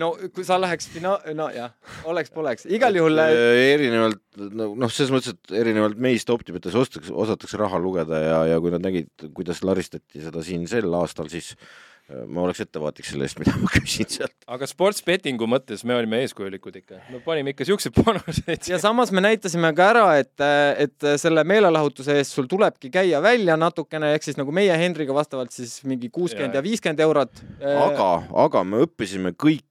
[0.00, 1.72] no kui sa läheks fina-, nojah,
[2.10, 3.38] oleks-poleks, igal juhul äh,
[3.72, 4.20] erinevalt
[4.60, 8.84] noh, selles mõttes, et erinevalt meist optimates osatakse, osatakse raha lugeda ja, ja kui nad
[8.84, 11.68] nägid, kuidas laristati seda siin sel aastal, siis äh,
[12.28, 14.34] ma oleks ettevaatlik selle eest, mida ma küsin sealt.
[14.50, 18.68] aga sports betting'u mõttes me olime eeskujulikud ikka, me panime ikka siukseid panuseid.
[18.68, 20.34] ja samas me näitasime ka ära, et,
[20.84, 25.54] et selle meelelahutuse eest sul tulebki käia välja natukene, ehk siis nagu meie Henriga vastavalt
[25.54, 27.44] siis mingi kuuskümmend ja viiskümmend eurot.
[27.64, 28.10] aga,
[28.46, 29.64] aga me õppisime kõik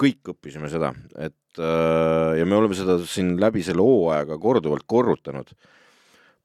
[0.00, 5.52] kõik õppisime seda, et äh, ja me oleme seda siin läbi selle hooajaga korduvalt korrutanud.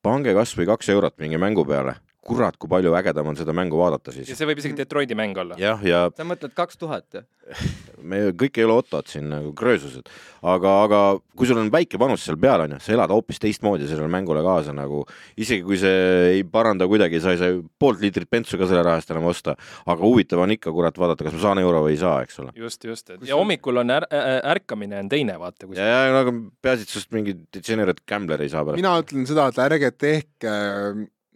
[0.03, 1.97] pange kasvõi kaks eurot mingi mängu peale
[2.27, 4.29] kurat, kui palju ägedam on seda mängu vaadata siis.
[4.29, 5.57] ja see võib isegi Detroiti mäng olla.
[5.61, 7.27] jah, ja sa mõtled kaks tuhat, jah?
[8.09, 10.09] me kõik ei ole Ottod siin nagu kröösused,
[10.45, 10.99] aga, aga
[11.37, 14.75] kui sul on väike panus seal peal, onju, sa elad hoopis teistmoodi sellele mängule kaasa
[14.75, 15.03] nagu,
[15.39, 19.01] isegi kui see ei paranda kuidagi, sa ei saa poolt liitrit bentsu ka selle raha
[19.01, 19.55] eest enam osta,
[19.87, 22.55] aga huvitav on ikka kurat vaadata, kas ma saan euro või ei saa, eks ole.
[22.59, 24.07] just, just, et ja hommikul on är,
[24.55, 25.69] ärkamine on teine, vaata.
[25.77, 28.81] ja, ja aga peaasi, et sinust mingi degenerate gambler ei saa pärast.
[28.81, 30.57] mina ütlen seda, et ärge tehke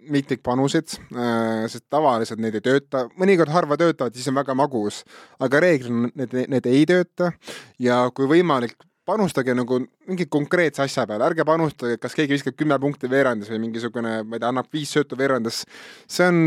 [0.09, 5.03] mitmikpanuseid, äh, sest tavaliselt need ei tööta, mõnikord harva töötavad, siis on väga magus,
[5.39, 7.31] aga reeglina need, need ei tööta
[7.81, 12.77] ja kui võimalik, panustage nagu mingi konkreetse asja peale, ärge panustage, kas keegi viskab kümme
[12.81, 15.63] punkti veerandis või mingisugune, ma ei tea, annab viis söötu veerandis.
[16.07, 16.43] see on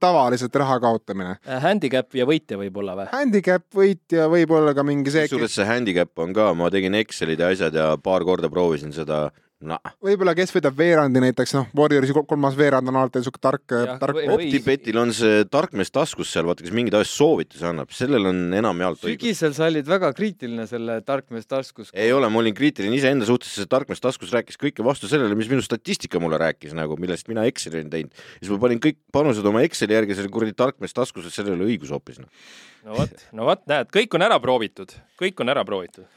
[0.00, 1.36] tavaliselt raha kaotamine.
[1.48, 3.08] Äh, handicap ja võitja võib-olla või?
[3.12, 5.26] Handicap, võitja, võib-olla ka mingi see.
[5.26, 9.26] kusjuures see handicap on ka, ma tegin Excelid ja asjad ja paar korda proovisin seda
[9.66, 9.78] no..
[10.02, 14.20] võib-olla, kes võidab veerandi näiteks, noh, Warriorsi kolmas veerand on alati niisugune tark, tark.
[14.34, 19.02] Optibetil on see tarkmees taskus seal, vaata, kes mingeid asju soovitusi annab, sellel on enamjaolt
[19.02, 19.18] õigus.
[19.18, 21.92] sügisel sa olid väga kriitiline selle tarkmees taskus.
[21.94, 25.50] ei ole, ma olin kriitiline iseenda suhtes, see tarkmees taskus rääkis kõike vastu sellele, mis
[25.52, 28.24] minu statistika mulle rääkis nagu, millest mina Exceli olin teinud.
[28.38, 31.74] siis ma panin kõik panused oma Exceli järgi selle kuradi tarkmees taskus, et sellel oli
[31.74, 32.22] õigus hoopis.
[32.22, 32.50] Noh.
[32.88, 36.08] no vot, no vot, näed, kõik on ära proovitud, kõik on ära proovitud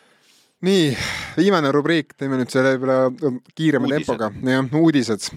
[0.63, 0.89] nii,
[1.37, 4.05] viimane rubriik, teeme nüüd selle võib-olla kiirema uudised.
[4.05, 5.29] tempoga, jah, uudised.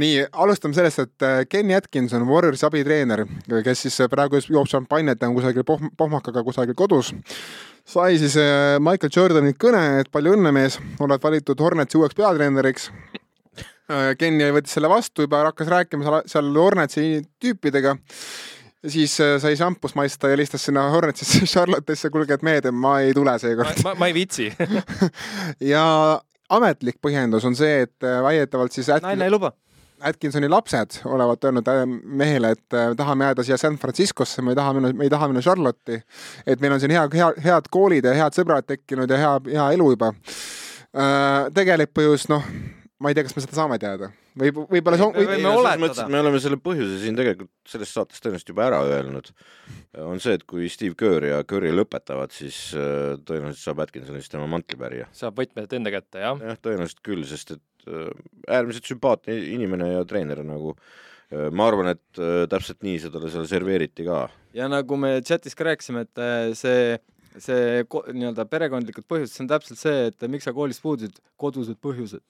[0.00, 3.24] nii, alustame sellest, et äh, Kenny Atkinson, Warriorsi abitreener,
[3.64, 7.12] kes siis praegu joob šampanjat, on kusagil pohm-, pohmakaga kusagil kodus,
[7.86, 12.90] sai siis äh, Michael Jordanilt kõne, et palju õnne, mees, oled valitud Hornetsi uueks peatreeneriks.
[13.84, 18.53] Äh, Kenny võttis selle vastu, juba hakkas rääkima seal Hornetsi tüüpidega ja
[18.88, 23.14] siis äh, sai šampust maista ja helistas sinna Hornetsisse Charlotte'isse, kuulge, et mehed, ma ei
[23.16, 23.82] tule seekord.
[23.84, 24.50] ma, ma ei viitsi
[25.72, 25.84] ja
[26.54, 29.08] ametlik põhjendus on see, et äh, väidetavalt siis Atkin...
[29.08, 29.52] naine ei luba.
[30.04, 34.74] Atkinsoni lapsed olevat öelnud äh, mehele, et tahame jääda siia San Franciscosse, me ei taha
[34.76, 36.02] minna, me ei taha minna Charlotte'i.
[36.46, 39.70] et meil on siin hea, hea, head koolid ja head sõbrad tekkinud ja hea, hea
[39.78, 40.12] elu juba.
[41.54, 42.44] tegelik põhjus, noh,
[43.04, 44.08] ma ei tea, kas me seda saame teada
[44.38, 46.06] või võib-olla see on, või võime oletada.
[46.10, 49.30] me oleme selle põhjuse siin tegelikult selles saates tõenäoliselt juba ära öelnud.
[50.02, 54.48] on see, et kui Steve Kerr ja Curry lõpetavad, siis äh, tõenäoliselt saab Atkinsonist tema
[54.50, 55.08] mantlipärija.
[55.14, 56.44] saab võtmed enda kätte, jah?
[56.50, 58.10] jah, tõenäoliselt küll, sest et äh,
[58.58, 64.08] äärmiselt sümpaatne inimene ja treener nagu äh, ma arvan, et täpselt nii seda seal serveeriti
[64.08, 64.26] ka.
[64.56, 66.24] ja nagu me chatis ka rääkisime, et
[66.58, 66.96] see
[67.42, 67.82] see
[68.14, 72.22] nii-öelda perekondlikud põhjused, see on täpselt see, et miks sa koolist puudusid, kodused põhjused.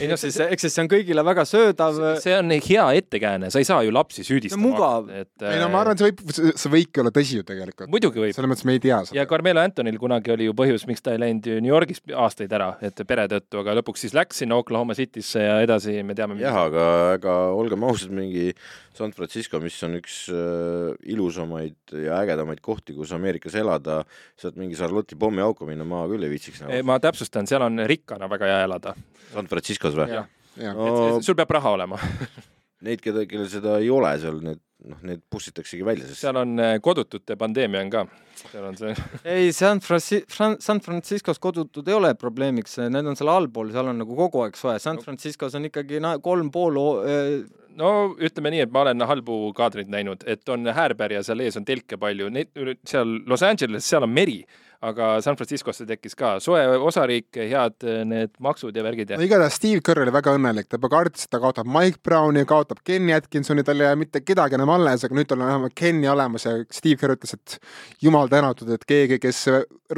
[0.00, 1.98] ei noh, siis ehk siis see on kõigile väga söödav.
[2.22, 4.64] see on hea ettekääne, sa ei saa ju lapsi süüdistama.
[4.64, 5.10] mugav.
[5.14, 7.92] et ei no ma arvan, et see võib, see võibki olla tõsi ju tegelikult.
[7.92, 8.34] muidugi võib.
[8.34, 9.20] selles mõttes me ei tea seda.
[9.20, 12.52] ja Carmelo Antonil kunagi oli ju põhjus, miks ta ei läinud ju New Yorgis aastaid
[12.58, 16.40] ära, et pere tõttu, aga lõpuks siis läks sinna Oklahoma City'sse ja edasi me teame.
[16.42, 18.50] jah, aga ega olgem ausad, mingi
[18.98, 24.00] San Francisco, mis on üks äh, ilusamaid ja ägedamaid kohti, kus Ameerikas elada,
[24.48, 26.82] sealt mingi Charlotte'i pommiauku minna ma küll ei viitsiks nagu.
[26.88, 28.94] ma täpsustan, seal on rikkana väga hea elada.
[29.32, 30.22] San Franciscos või?
[30.58, 32.00] no,, sul peab raha olema
[32.86, 36.58] Neid, keda, kellel seda ei ole seal, need noh, need pussitaksegi välja, sest seal on
[36.62, 38.04] äh, kodutute pandeemia on ka,
[38.38, 38.92] seal on see
[39.34, 43.98] ei, San Franci-, San Franciscos kodutud ei ole probleemiks, need on seal allpool, seal on
[44.04, 47.32] nagu kogu aeg soe, San Franciscos on ikkagi na-, kolm pool äh,
[47.78, 51.66] no ütleme nii, et ma olen halbu kaadreid näinud, et on häärpärja, seal ees on
[51.68, 52.54] telke palju, neid
[52.86, 54.40] seal Los Angeles, seal on meri
[54.84, 59.26] aga San Franciscosse tekkis ka soe osariik, head eh, need maksud ja värgid ja no
[59.26, 62.84] igatahes Steve Kerr oli väga õnnelik, ta juba kartis, et ta kaotab Mike Browni, kaotab
[62.86, 66.06] Kenny Atkinsoni, tal ei jää mitte kedagi enam alles, aga nüüd tal on vähemalt Kenny
[66.12, 67.58] olemas ja Steve Kerr ütles, et
[68.04, 69.42] jumal tänatud, et keegi, kes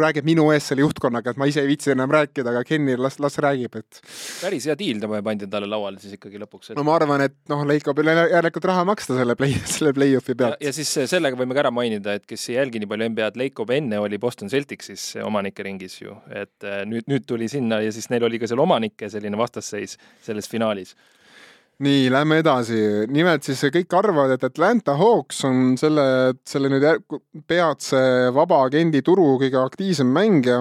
[0.01, 3.21] räägib minu eest selle juhtkonnaga, et ma ise ei viitsi enam rääkida, aga Kenny las,
[3.21, 4.01] las räägib, et
[4.41, 6.79] päris hea diil pandi talle lauale siis ikkagi lõpuks et....
[6.79, 10.57] no ma arvan, et noh, Leiko peab järelikult raha maksta selle play, selle play-off'i pealt.
[10.63, 13.67] ja siis sellega võime ka ära mainida, et kes ei jälgi nii palju NBA-d, Leiko
[13.75, 17.91] enne oli Boston Celtic Celticsis omanike ringis ju, et äh, nüüd, nüüd tuli sinna ja
[17.93, 20.95] siis neil oli ka seal omanike selline vastasseis selles finaalis
[21.81, 22.79] nii, lähme edasi.
[23.09, 26.05] nimelt siis kõik arvavad, et Atlanta Hawks on selle,
[26.45, 26.85] selle nüüd
[27.49, 28.01] peatse
[28.37, 30.61] vaba agendi turu kõige aktiivsem mängija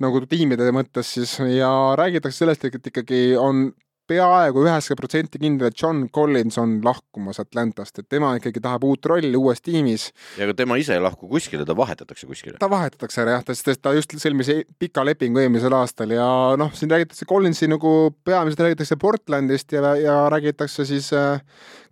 [0.00, 3.72] nagu tiimide mõttes siis ja räägitakse sellest, et ikkagi on
[4.12, 9.06] peaaegu üheksakümmend protsenti kindel, et John Collins on lahkumas Atlantast, et tema ikkagi tahab uut
[9.10, 10.10] rolli uues tiimis.
[10.38, 12.58] ja ega tema ise ei lahku kuskile, ta vahetatakse kuskile.
[12.60, 16.26] ta vahetatakse ära jah, sest ta just sõlmis e- pika lepingu eelmisel aastal ja
[16.60, 21.40] noh, siin räägitakse Collinsi nagu peamiselt räägitakse Portlandist ja, ja räägitakse siis äh,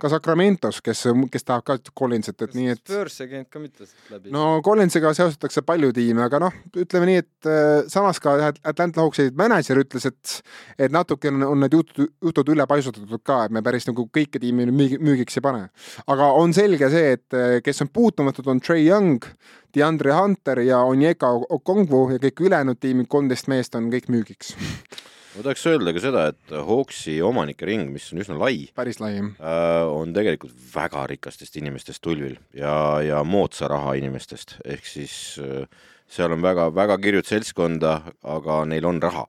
[0.01, 3.89] ka Sacramentos, kes, kes tahab ka Collinsit, et nii et Spurs ei käinud ka mitte
[4.11, 4.33] läbi.
[4.35, 9.05] no Collinsiga seostatakse palju tiime, aga noh, ütleme nii, et äh, samas ka At- Atlanta
[9.05, 10.41] Hawksi mänedžer ütles, et
[10.81, 14.41] et natuke on, on need jutud, jutud üle paisutatud ka, et me päris nagu kõike
[14.43, 15.69] tiimi müügi, müügiks ei pane.
[16.07, 19.25] aga on selge see, et äh, kes on puutumatud, on Trey Young,
[19.75, 24.55] DeAndre Hunter ja Onyeka Okongwu ja kõik ülejäänud tiimid, kolmteist meest on kõik müügiks.
[25.37, 29.35] ma tahaks öelda ka seda, et Hawksi omanike ring, mis on üsna lai, päris laiem.
[29.39, 32.75] on tegelikult väga rikastest inimestest tulvil ja,
[33.05, 35.65] ja moodsa raha inimestest, ehk siis äh,
[36.11, 39.27] seal on väga-väga kirjut seltskonda, aga neil on raha.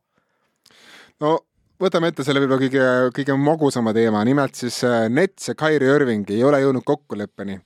[1.22, 1.38] no
[1.82, 2.86] võtame ette selle võib-olla kõige,
[3.16, 7.58] kõige magusama teema, nimelt siis äh, Nets ja Kyrie Irving ei ole jõudnud kokkuleppeni.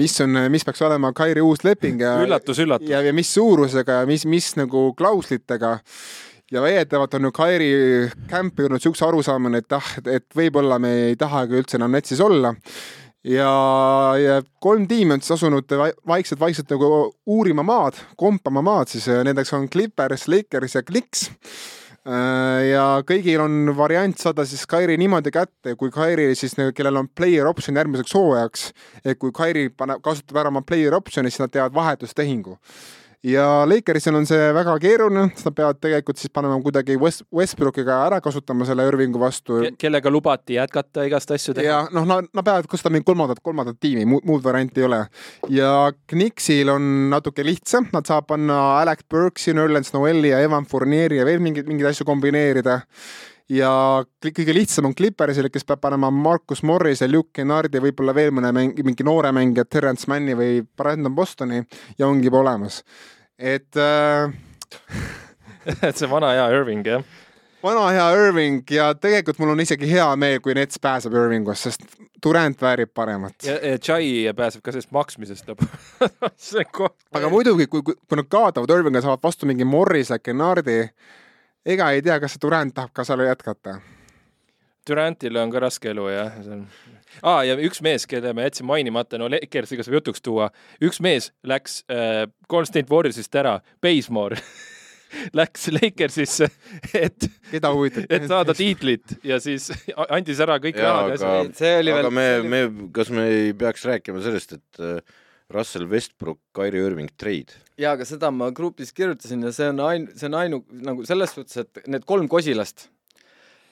[0.00, 2.90] mis on, mis peaks olema Kyrie uus leping ja üllatus, üllatus.
[2.90, 5.76] ja, ja mis suurusega ja mis, mis nagu klauslitega
[6.50, 7.72] ja väidetavalt on ju Kairi
[8.30, 12.54] Camp jõudnud siukse arusaamani, et ah, et võib-olla me ei tahagi üldse enam Netsis olla.
[13.24, 13.50] ja,
[14.18, 19.52] ja kolm tiimi on siis asunud vai- vaikselt-vaikselt nagu uurima maad, kompama maad siis, nendeks
[19.54, 21.28] on Clippers, Lakers ja Knicks
[22.04, 27.46] ja kõigil on variant saada siis Kairi niimoodi kätte, kui Kairi siis, kellel on player
[27.46, 28.70] option järgmiseks hooajaks,
[29.04, 32.56] et kui Kairi paneb, kasutab ära oma player option'i, siis nad teevad vahetustehingu.
[33.26, 37.98] Ja Lakersil on see väga keeruline, sest nad peavad tegelikult siis panema kuidagi West, Westbrookiga
[38.06, 39.60] ära kasutama selle Irvingu vastu.
[39.78, 41.66] kellega lubati jätkata igast asju teha.
[41.66, 45.00] ja noh, nad, nad peavad kasutama mingit kolmandat, kolmandat tiimi, muud, varianti ei ole.
[45.52, 45.72] ja
[46.08, 51.28] Knicksil on natuke lihtsam, nad saavad panna Alec Burke'i, Nerlens Noelli ja Evan Fournieri ja
[51.28, 52.80] veel mingeid, mingeid asju kombineerida
[53.50, 53.70] ja
[54.22, 58.84] kõige lihtsam on Clippersil, kes peab panema Marcus Morrise, Luke Kennardi, võib-olla veel mõne mäng-,
[58.86, 61.62] mingi noore mängija, Terence Manni või Brandon Bostoni
[61.98, 62.82] ja ongi juba olemas.
[63.38, 64.30] et äh,
[65.82, 67.02] et see vana hea Irving jah.
[67.62, 71.84] vana hea Irving ja tegelikult mul on isegi hea meel, kui Nets pääseb Irvingust, sest
[72.22, 73.34] Durand väärib paremat.
[73.44, 76.52] ja, ja Chai pääseb ka sellest maksmisest lõpuks.
[77.16, 80.82] aga muidugi, kui, kui, kui nad kaotavad Irvinga, saavad vastu mingi Morrise, Kennardi,
[81.66, 83.80] ega ei tea, kas see Durand tahab ka seal jätkata.
[84.88, 86.64] Durantile on ka raske elu jah, see on
[87.22, 87.42] ah,.
[87.46, 90.50] ja üks mees, kelle me jätsime mainimata, no Lakersiga saab jutuks tuua,
[90.82, 94.40] üks mees läks äh, Golden State Warriorsist ära, Bazemore
[95.38, 96.48] läks Lakersisse,
[96.94, 98.08] et, keda huvitab?
[98.08, 99.68] et saada tiitlit ja siis
[100.16, 101.18] andis ära kõik rahad
[101.58, 102.62] see oli veel aga, me, me,
[102.96, 105.18] kas me ei peaks rääkima sellest, et äh,
[105.50, 107.58] Russell Westbrook, Kyrie Irving trade?
[107.80, 111.34] jaa, aga seda ma grupis kirjutasin ja see on ain-, see on ainu-, nagu selles
[111.36, 112.88] suhtes, et need kolm kosilast,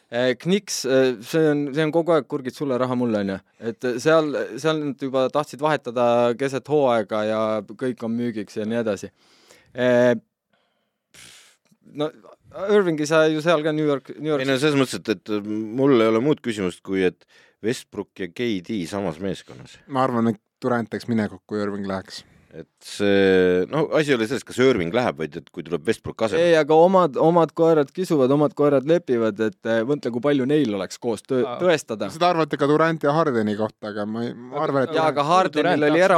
[0.09, 3.34] Kniks, see on, see on kogu aeg kurgid sulle, raha mulle, onju.
[3.68, 6.06] et seal, seal nad juba tahtsid vahetada
[6.40, 9.10] keset hooaega ja kõik on müügiks ja nii edasi.
[11.92, 12.09] no
[12.72, 15.44] Irvingi sa ju seal ka New York, New ei York no selles mõttes, et, et
[15.44, 17.28] mul ei ole muud küsimust, kui et
[17.64, 19.76] Westbrook ja KD samas meeskonnas.
[19.92, 22.24] ma arvan, et Durand teeks minekut, kui Irving läheks.
[22.59, 26.22] et see, no asi ei ole selles, kas Irving läheb, vaid et kui tuleb Westbrook
[26.26, 26.47] asemele.
[26.48, 30.72] ei, aga omad, omad koerad kisuvad, omad koerad lepivad, et eh, mõtle, kui palju neil
[30.74, 32.09] oleks koos töö tõestada.
[32.10, 35.76] seda arvate ka Durant ja Hardeni kohta, aga ma, ma arvan, et jaa, aga Hardenil
[35.76, 36.09] Durant oli tahaks-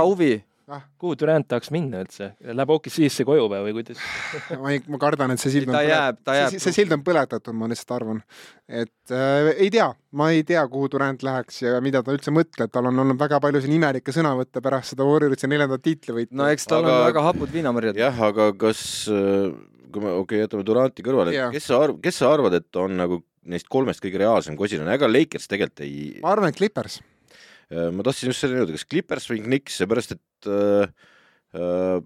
[0.70, 0.98] erahuvi.
[1.00, 2.30] kuhu Durant tahaks minna üldse?
[2.46, 4.02] Läheb OKC-sse koju või, või kuidas?
[4.62, 6.62] ma, ma kardan, et see sild on ta jääb, ta jääb see,.
[6.66, 8.22] see sild on põletatud, ma lihtsalt arvan.
[8.68, 12.72] et äh, ei tea, ma ei tea, kuhu Durand läheks ja mida ta üldse mõtleb,
[12.72, 16.68] tal on olnud väga palju siin imelikke sõnavõtte pärast seda Warriorsi neljandat tiitlivõitu no eks
[16.70, 18.00] tal Aga- on väga hapud viinamarjad.
[18.00, 22.22] jah, aga kas, kui me, okei okay,, jätame Duranti kõrvale yeah., kes sa arv-, kes
[22.22, 26.34] sa arvad, et on nagu neist kolmest kõige reaalsem kosilane, ega Lakers tegelikult ei, ma
[26.34, 27.00] arvan, et Clippers.
[27.70, 30.90] Ma tahtsin just selleni jõuda, kas Clippers või Knicks, seepärast et äh,
[31.54, 31.98] äh,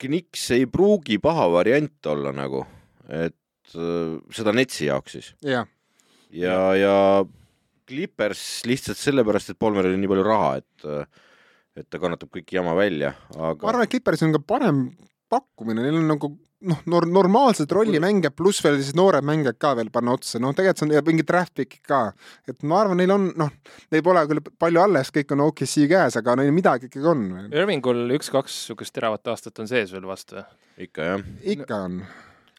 [0.00, 2.64] Knicks ei pruugi paha variant olla nagu,
[3.06, 5.34] et äh, seda Netsi jaoks siis.
[5.46, 5.68] jah,
[6.34, 6.96] ja, ja
[7.90, 11.26] Clippers lihtsalt sellepärast, et Palmeril on nii palju raha, et äh,
[11.78, 14.82] et ta kannatab kõik jama välja, ma aga arvan, et Clippersil on ka parem
[15.30, 16.32] pakkumine, neil on nagu
[16.68, 20.82] noh, nor-, normaalsed rollimängijad pluss veel siis noored mängijad ka veel panna otsa, noh, tegelikult
[20.82, 22.00] see on ja mingi pick'id ka.
[22.48, 23.52] et ma arvan, neil on noh,
[23.92, 27.28] neil pole küll palju alles, kõik on OKC käes, aga neil midagi ikkagi on.
[27.50, 30.44] Irvingul üks-kaks niisugust teravat aastat on sees veel vastu.
[30.80, 31.24] ikka jah,
[31.56, 32.00] ikka on.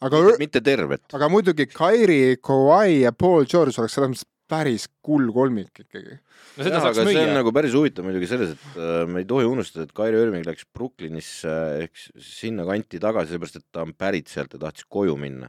[0.01, 1.05] aga, mitte tervet.
[1.13, 6.17] aga muidugi Kairi, Kawhi ja Paul George oleks selles mõttes päris kull kolmik ikkagi.
[6.19, 7.37] no seda jah, saaks aga see on müüa.
[7.39, 10.67] nagu päris huvitav muidugi selles, et äh, me ei tohi unustada, et Kyrie Irving läks
[10.75, 11.55] Brooklynisse
[11.85, 12.11] ehk s-
[12.41, 15.47] sinna kanti tagasi, sellepärast et ta on pärit sealt ja tahtis koju minna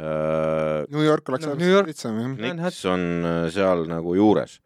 [0.00, 0.86] äh,.
[0.90, 2.34] New York oleks No, no, New York- lihtsam jah.
[2.40, 4.58] Knicks on äh, seal nagu juures.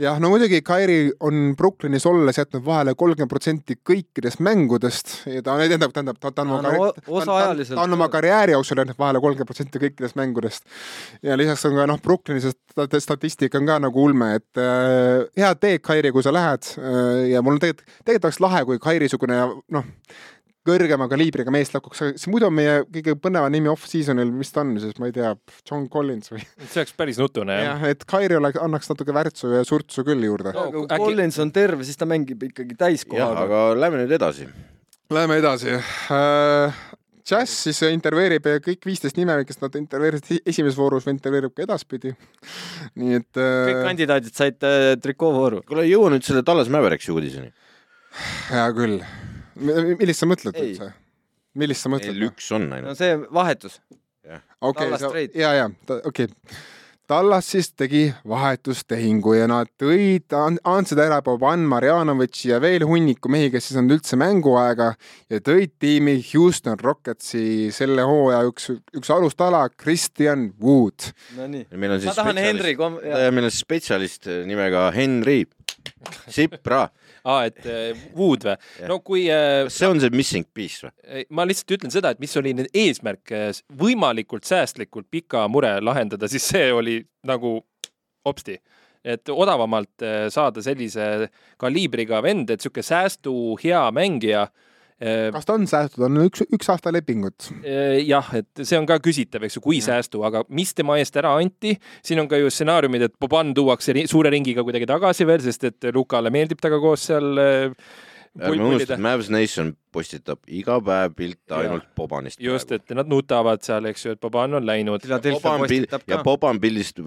[0.00, 5.56] jah, no muidugi Kairi on Brooklynis olles jätnud vahele kolmkümmend protsenti kõikidest mängudest ja ta
[5.62, 9.20] tähendab, tähendab, ta, ta on oma no, karjääri- ta, on- oma karjääri jooksul jätnud vahele
[9.24, 10.64] kolmkümmend protsenti kõikidest mängudest.
[11.22, 15.60] ja lisaks on ka noh, Brooklynis sta- statistika on ka nagu ulme, et äh, head
[15.64, 19.40] teed, Kairi, kui sa lähed äh, ja mul tegelikult, tegelikult oleks lahe, kui Kairi-sugune
[19.72, 19.84] noh,
[20.66, 24.74] kõrgema kaliibriga mees lakuks, see muidu on meie kõige põnevam nimi off-season'il, mis ta on
[24.82, 25.32] siis, ma ei tea,
[25.62, 26.42] John Collins või?
[26.72, 27.72] see oleks päris nutune jah.
[27.76, 31.38] jah, et Kairi oleks, annaks natuke värtsu ja surtsu küll juurde No, kui äkki- Collins
[31.42, 33.46] on terve, siis ta mängib ikkagi täiskohaga.
[33.46, 34.50] aga lähme nüüd edasi.
[35.14, 36.84] Läheme edasi äh,.
[37.26, 42.12] Jazz siis intervjueerib kõik viisteist nime, kes nad intervjueerisid esimeses voorus intervjueerib ka edaspidi.
[43.02, 45.64] nii et kõik äh, kandidaadid said äh, trikoovooru.
[45.66, 47.50] kuule, jõua nüüd selle Tallas Mäveriksi uudiseni.
[48.52, 49.00] hea küll.
[49.56, 50.92] Millist sa mõtled üldse?
[51.56, 52.22] millist sa mõtled?
[52.28, 53.00] üks on no ainult.
[53.00, 53.80] see vahetus.
[54.60, 55.68] okei ja, ja
[56.04, 56.30] okei.
[57.06, 60.26] Tallas siis tegi vahetustehingu ja nad tõid,
[60.66, 64.88] andsid ära Boban Marjanovitši ja veel hunniku mehi, kes ei saanud üldse mänguaega
[65.30, 71.12] ja tõid tiimi Houston Rocketsi selle hooaja üks, üks alustala, Christian Wood.
[71.38, 71.68] Nonii.
[71.78, 75.44] meil on siis ma tahan Henri kom-, meil on spetsialist nimega Henri
[76.26, 76.88] Sipra.
[77.26, 81.24] aa, et äh, Wood või no kui äh, see on see missing piece või?
[81.34, 83.48] ma lihtsalt ütlen seda, et mis oli nüüd eesmärk äh,
[83.82, 87.58] võimalikult säästlikult pika mure lahendada, siis see oli nagu
[88.26, 88.58] hopsti.
[89.06, 91.28] et odavamalt äh, saada sellise
[91.62, 94.48] kaliibriga vend, et sihuke säästu hea mängija.
[94.98, 97.50] Kas ta on säästud, on üks, üks aasta lepingut.
[98.06, 101.34] jah, et see on ka küsitav, eks ju, kui säästu, aga mis tema eest ära
[101.36, 105.68] anti, siin on ka ju stsenaariumid, et Boban tuuakse suure ringiga kuidagi tagasi veel, sest
[105.68, 107.88] et Lukale meeldib temaga koos seal äh,
[108.40, 112.40] ärme unusta, et Mavs Nation postitab iga päev pilte ainult Bobanist.
[112.42, 115.04] just, et nad nutavad seal, eks ju, et Boban on läinud.
[115.06, 116.22] Ja.
[116.24, 117.00] Boban pildist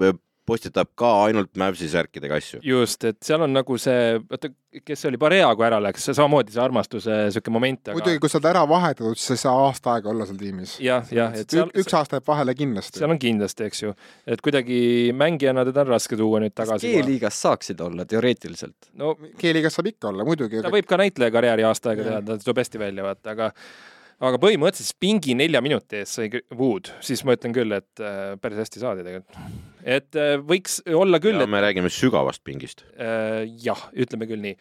[0.49, 2.61] postitab ka ainult Mavsi särkidega asju.
[2.65, 4.51] just, et seal on nagu see, oota,
[4.85, 8.31] kes see oli, Barea, kui ära läks, samamoodi see armastuse sihuke moment, aga muidugi, kui
[8.31, 10.77] sa oled ära vahetatud, siis sa ei saa aasta aega olla seal tiimis.
[10.83, 13.13] jah, jah, et seal, üks aasta jääb vahele kindlasti seal.
[13.15, 13.93] on kindlasti, eks ju,
[14.29, 14.79] et kuidagi
[15.17, 16.95] mängijana teda on raske tuua nüüd kas tagasi.
[16.95, 18.91] G-liigas saaksid olla teoreetiliselt?
[18.99, 20.73] no keeligas saab ikka olla muidugi ta.
[20.73, 23.53] võib ka näitleja karjääri aasta aega teha, ta tuleb hästi välja, vaata, aga
[24.19, 28.59] aga põhimõtteliselt pingi nelja minuti eest sai Wood, siis ma ütlen küll, et äh, päris
[28.65, 29.39] hästi saadi tegelikult.
[29.83, 32.83] et äh, võiks olla küll, et me räägime sügavast pingist.
[32.99, 34.57] äh, jah, ütleme küll nii.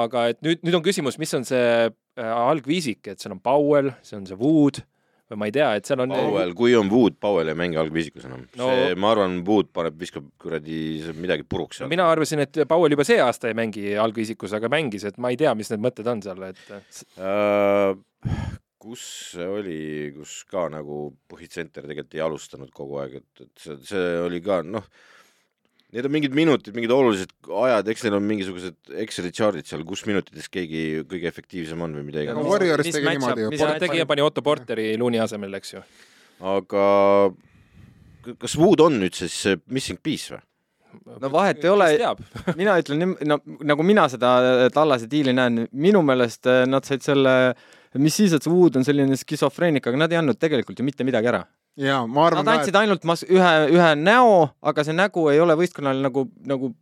[0.00, 4.18] aga et nüüd, nüüd on küsimus, mis on see algviisik, et seal on Powell, see
[4.18, 4.82] on see Wood
[5.26, 8.26] või ma ei tea, et seal on Powell, kui on Wood, Powell ei mängi algviisikus
[8.28, 10.80] enam No- see, ma arvan, Wood paneb, viskab kuradi
[11.18, 11.90] midagi puruks seal.
[11.90, 15.38] mina arvasin, et Powell juba see aasta ei mängi algviisikus, aga mängis, et ma ei
[15.40, 16.76] tea, mis need mõtted on seal, et
[17.18, 17.98] Uh,
[18.86, 19.02] kus
[19.34, 19.80] see oli,
[20.14, 24.60] kus ka nagu põhitsenter tegelikult ei alustanud kogu aeg, et, et see, see oli ka
[24.66, 24.86] noh,
[25.94, 27.32] need on mingid minutid, mingid olulised
[27.64, 32.06] ajad, eks neil on mingisugused Exceli chart'id seal, kus minutites keegi kõige efektiivsem on või
[32.08, 32.50] mida aga iganes.
[32.52, 33.62] Warriors mis tegi niimoodi ju mis.
[33.64, 35.84] Port tegi ja pani Otto Porteri Looney asemel, eks ju.
[36.54, 36.84] aga
[38.42, 40.44] kas Wood on nüüd siis missing piece või?
[41.20, 41.88] no vahet ei ole
[42.60, 43.38] mina ütlen no
[43.68, 47.34] nagu mina seda Tallase diili näen, minu meelest eh, nad said selle,
[48.02, 51.06] mis siis, et see Wood on selline skisofreenik, aga nad ei andnud tegelikult ju mitte
[51.06, 51.44] midagi ära.
[51.76, 55.56] ja ma arvan Nad andsid ainult mas-, ühe, ühe näo, aga see nägu ei ole
[55.58, 56.72] võistkonnal nagu, nagu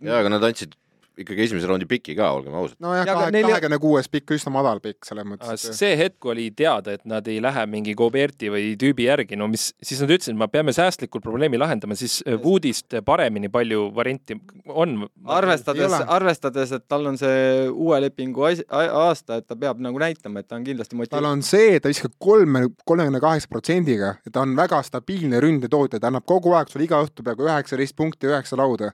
[0.00, 0.74] jaa, aga nad andsid
[1.18, 2.76] ikkagi esimese raundi piki ka, olgem ausad.
[2.82, 5.66] nojah, Ja aga kahe, neil ei- kahekümne kuues pikk, üsna madal pikk selles mõttes.
[5.78, 9.72] see hetk, oli teada, et nad ei lähe mingi Goberti või tüübi järgi, no mis,
[9.82, 15.08] siis nad ütlesid, me peame säästlikult probleemi lahendama, siis Woodist paremini palju varianti on.
[15.26, 20.48] arvestades, arvestades, et tal on see uue lepingu aasta, et ta peab nagu näitama, et
[20.48, 21.30] ta on kindlasti tal motiveeritud.
[21.32, 26.24] on see, ta viskab kolme, kolmekümne kaheksa protsendiga ta on väga stabiilne ründetootja, ta annab
[26.26, 28.92] kogu aeg sulle iga õhtu peaaegu üheksateist punkti, üheksa lauda.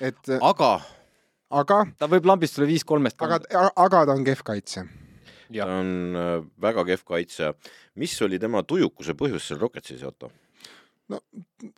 [0.00, 0.80] et aga
[1.52, 4.84] aga, ta võib lambist sulle viis kolmest aga kanda., aga ta on kehv kaitsja.
[5.52, 7.52] ta on äh, väga kehv kaitsja.
[7.94, 10.32] mis oli tema tujukuse põhjus seal Rocketsis, Otto?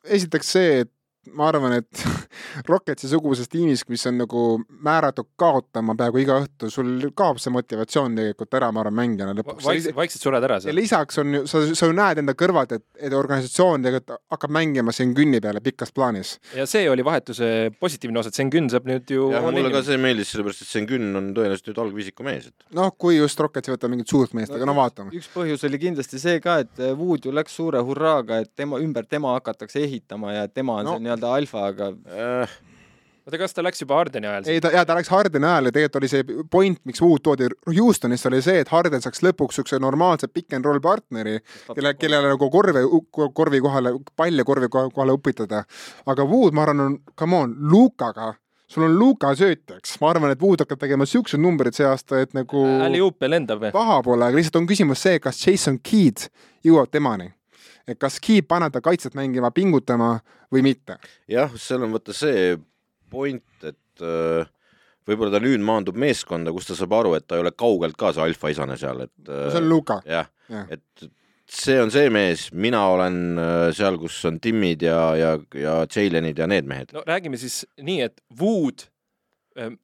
[0.05, 2.05] esiteks see, et ma arvan, et
[2.69, 4.45] Rocketsi suguses tiimis, mis on nagu
[4.85, 9.65] määratud kaotama peaaegu iga õhtu, sul kaob see motivatsioon tegelikult ära, ma arvan, mängijana lõpuks.
[9.67, 10.77] vaikselt, vaikselt sured ära ja seal.
[10.79, 14.95] lisaks on ju, sa, sa ju näed enda kõrvalt, et, et organisatsioon tegelikult hakkab mängima
[14.95, 16.37] siin künni peale pikas plaanis.
[16.57, 17.51] ja see oli vahetuse
[17.81, 21.31] positiivne osa, et Sengun saab nüüd ju mulle ka see meeldis, sellepärast et Sengun on
[21.37, 24.77] tõenäoliselt nüüd algviisiku mees, et noh, kui just Rockets võtab mingit suurt meest, aga no
[24.79, 25.13] vaatame.
[25.17, 28.79] üks põhjus oli kindlasti see ka, et eh, Wood ju läks suure hurraaga, et tema
[28.83, 30.91] ümber tema hakatakse ehitama ja tema on No.
[30.91, 30.97] no.
[30.99, 31.87] see nii-öelda alfa, aga
[32.25, 32.55] äh,
[33.27, 35.73] oota, kas ta läks juba Hardeni ajal ei, ta, jaa, ta läks Hardeni ajal ja
[35.77, 39.81] tegelikult oli see point, miks Wood toodi Houstonisse, oli see, et Harden saaks lõpuks niisuguse
[39.81, 41.39] normaalse pick and roll partneri,
[41.75, 42.83] kelle, kellele nagu korvi,
[43.41, 45.65] korvi kohale, palli korvi koha- kohale upitada.
[46.07, 48.35] aga Wood, ma arvan, on, come on, Lukaga,
[48.69, 52.33] sul on Luka söötjaks, ma arvan, et Wood hakkab tegema siukseid numbreid see aasta, et
[52.35, 53.73] nagu Alley-oop lendab või?
[53.73, 56.29] paha pole, aga lihtsalt on küsimus see, kas Jason Keed
[56.65, 57.31] jõuab temani.
[57.89, 60.17] Et kas Keed paneb ta kaitset mängima, pingutama
[60.53, 60.99] või mitte.
[61.31, 62.55] jah, seal on vaata see
[63.13, 64.47] point, et äh,
[65.09, 68.15] võib-olla ta nüüd maandub meeskonda, kus ta saab aru, et ta ei ole kaugelt ka
[68.15, 70.01] see alfaisane seal, et äh, see on Luka.
[70.09, 71.07] jah Jah., et
[71.49, 76.41] see on see mees, mina olen äh, seal, kus on Timmid ja, ja, ja Jalenid
[76.41, 76.97] ja need mehed.
[76.97, 78.89] no räägime siis nii, et Wood,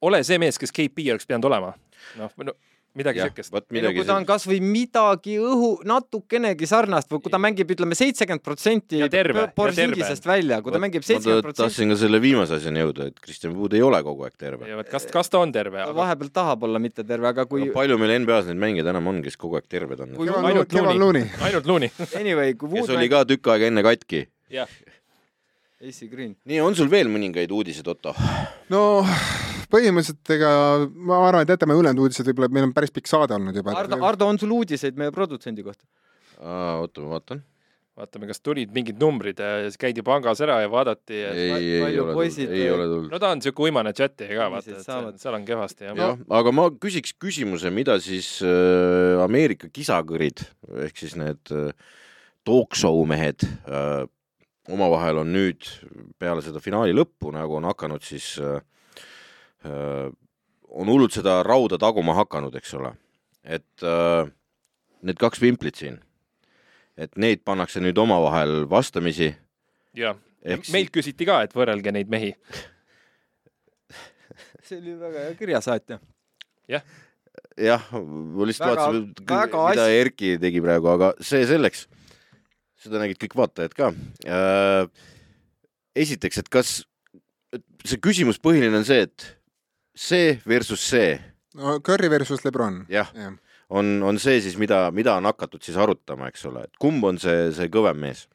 [0.03, 1.75] ole see mees, kes KP oleks pidanud olema.
[2.19, 2.57] noh, no
[2.99, 3.53] midagi siukest.
[3.55, 7.41] vot ei no midagi kui ta on kasvõi midagi õhu, natukenegi sarnast või kui ta
[7.43, 11.69] mängib, ütleme seitsekümmend protsenti Ja terve, ja Porzingisest välja, kui ta Vot mängib seitsekümmend protsenti,
[11.69, 14.83] tahtsin ka selle viimase asjani jõuda, et Kristjan Wood ei ole kogu aeg terve.
[14.91, 15.87] kas, kas ta on terve?
[16.01, 19.39] vahepeal tahab olla mitte terve, aga kui palju meil NBA-s neid mängijaid enam on, kes
[19.41, 20.17] kogu aeg terved on?
[20.51, 20.79] Ainult.
[21.01, 21.27] Looney.
[21.47, 21.91] ainult Looney.
[22.19, 24.27] anyway, kui kes Wood oli ka tükk aega enne katki.
[24.51, 24.69] jah,
[25.81, 28.13] AC Green, nii, on sul veel mõningaid uudiseid, Otto?
[28.73, 28.81] no
[29.73, 30.51] põhimõtteliselt ega
[30.93, 33.73] ma arvan, et jätame ülejäänud uudised, võib-olla meil on päris pikk saade olnud juba.
[33.81, 35.87] Ardo, Ardo, on sul uudiseid meie produtsendi kohta?
[36.41, 37.41] oota, ma vaatan.
[38.01, 39.41] vaatame, kas tulid mingid numbrid
[39.81, 41.19] käidi pangas ära ja vaadati.
[41.31, 43.11] ei, ei palju ole poisid- tulnud, ei ole tulnud.
[43.13, 45.17] no ta on siuke uimane chat'i ka, vaata, et saavad.
[45.17, 45.97] seal- seal on kehvasti jah.
[46.05, 50.45] jah, aga ma küsiks küsimuse, mida siis äh, Ameerika kisakõrid
[50.87, 51.73] ehk siis need äh,
[52.45, 54.05] talk show mehed äh,
[54.69, 55.69] omavahel on nüüd
[56.19, 58.61] peale seda finaali lõppu nagu on hakanud siis äh,
[59.65, 60.11] äh,
[60.71, 62.95] on hullult seda rauda taguma hakanud, eks ole.
[63.45, 64.31] et äh,
[65.03, 65.99] need kaks vimplit siin,
[66.97, 69.33] et neid pannakse nüüd omavahel vastamisi.
[69.97, 72.35] jah, meilt küsiti ka, et võrrelge neid mehi.
[74.67, 76.01] see oli väga hea kirjasaatja.
[76.69, 81.87] jah, ma lihtsalt vaatasin, mida Erki tegi praegu, aga see selleks.
[82.81, 83.91] Seda nägid kõik vaatajad ka.
[85.97, 86.73] esiteks, et kas,
[87.85, 89.29] see küsimus põhiline on see, et
[89.97, 91.19] see versus see
[91.59, 92.85] no Curry versus Lebron.
[92.89, 93.33] jah, jah,
[93.71, 97.19] on, on see siis, mida, mida on hakatud siis arutama, eks ole, et kumb on
[97.23, 98.27] see, see kõvem mees?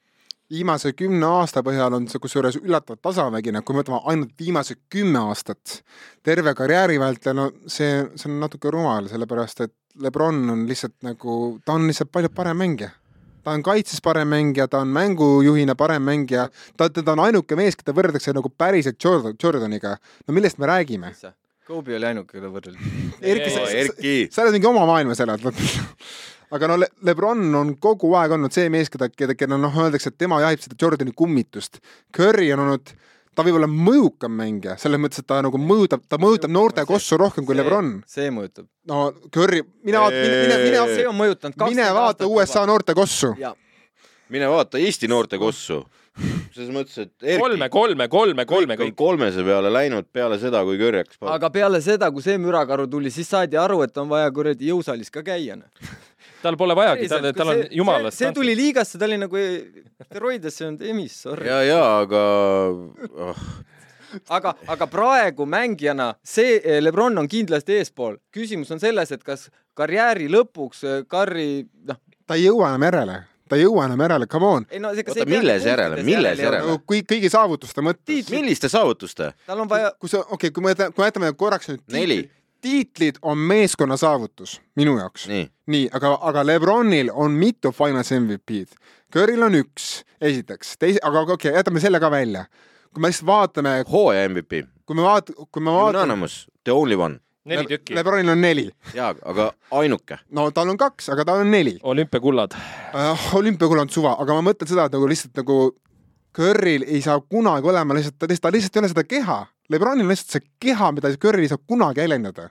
[0.51, 5.23] viimase kümne aasta põhjal on see kusjuures üllatavalt tasavägine, kui me võtame ainult viimased kümme
[5.31, 5.79] aastat
[6.23, 9.73] terve karjääri vältel, no see, see on natuke rumal, sellepärast et
[10.03, 12.91] Lebron on lihtsalt nagu, ta on lihtsalt palju parem mängija.
[13.45, 16.47] Ta on kaitses parem mängija, ta on mängujuhina parem mängija,
[16.77, 19.95] ta, teda on ainuke mees, keda võrreldakse nagu päriselt Jordan, Jordaniga.
[20.27, 21.13] no millest me räägime?
[21.65, 22.93] Kobe oli ainuke, keda võrreldi.
[23.33, 25.45] Erki, sa, sa, sa oled mingi oma maailmas elad,
[26.57, 30.13] aga no Le Lebron on kogu aeg olnud see mees, keda, keda, keda noh, öeldakse,
[30.13, 31.81] et tema jahib seda Jordani kummitust.
[32.15, 32.95] Curry on olnud,
[33.35, 37.19] ta võib olla mõjukam mängija, selles mõttes, et ta nagu mõjutab, ta mõjutab noorte kossu
[37.19, 37.99] rohkem kui Lebron.
[38.07, 38.69] see mõjutab.
[38.89, 41.67] no Curry, mine vaata, mine, mine, mine, see on mõjutanud.
[41.69, 43.35] mine vaata USA noorte kossu.
[43.39, 43.53] ja
[44.29, 45.83] mine vaata Eesti noorte kossu.
[46.55, 48.95] selles mõttes, et kolme, Erki kolme, kolme, kolme on kõik.
[48.95, 53.11] kolmese peale läinud peale seda, kui Curry hakkas aga peale seda, kui see mürakaru tuli,
[53.11, 55.57] siis saadi aru, et on vaja kuradi jõusaalis ka käia.
[56.45, 58.19] Tal pole vajagi, tal, tal on jumalast.
[58.21, 59.45] see tuli liigasse, ta oli nagu
[60.05, 61.49] steroidesse olnud emis, sorry.
[61.49, 62.25] ja, ja aga
[63.27, 63.45] oh,
[64.29, 68.17] aga, aga praegu mängijana see eh, Lebron on kindlasti eespool.
[68.35, 73.17] küsimus on selles, et kas karjääri lõpuks eh, Curry, noh, ta ei jõua enam järele,
[73.49, 74.69] ta ei jõua enam järele, come on.
[74.81, 76.01] no Oota, milles järele?
[76.07, 76.63] Milles järele?
[76.65, 79.33] nagu kõik, kõigi saavutuste mõttes milliste saavutuste?
[79.47, 82.23] tal on vaja, kui sa, okei okay,, kui me, kui me jätame korraks nüüd Neli.
[82.65, 85.27] Tiitlid, on meeskonna saavutus minu jaoks.
[85.29, 88.79] nii, nii, aga, aga Lebronil on mitu Finals MVP-d.
[89.13, 89.89] Curryl on üks,
[90.21, 92.45] esiteks, teise, aga okei okay,, jätame selle ka välja.
[92.93, 96.95] kui me lihtsalt vaatame, hooaja MVP, kui me vaat-, kui me vaatame, unanimous, the only
[96.95, 97.19] one.
[97.45, 97.95] neli tükki.
[97.95, 98.69] Lebronil on neli.
[98.93, 100.17] jaa, aga ainuke.
[100.31, 102.57] no tal on kaks, aga tal on neli olümpiakullad.
[102.93, 103.33] uh,.
[103.35, 105.59] olümpiakull on suva, aga ma mõtlen seda, et nagu lihtsalt nagu
[106.35, 109.43] Curryl ei saa kunagi olema lihtsalt, ta lihtsalt, ta lihtsalt ei ole seda keha.
[109.73, 112.49] Lebronil on lihtsalt see keha, mida Curry ei saa kunagi väljendada.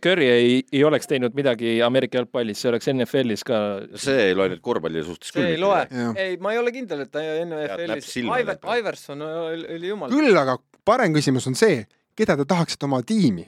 [0.00, 3.58] Curry ei, ei oleks teinud midagi Ameerika jalgpallis, see oleks NFL-is ka.
[4.00, 5.66] see ei loe nüüd korvpalli suhtes see ei küll.
[5.66, 5.82] loe
[6.16, 8.80] ei, ma ei ole kindel, et ta NFL-is näpp, silmale Iver, praegu.
[8.80, 10.14] Iverson oli, oli jumal.
[10.14, 10.56] küll aga
[10.88, 11.82] parem küsimus on see,
[12.16, 13.44] keda te tahaksite oma tiimi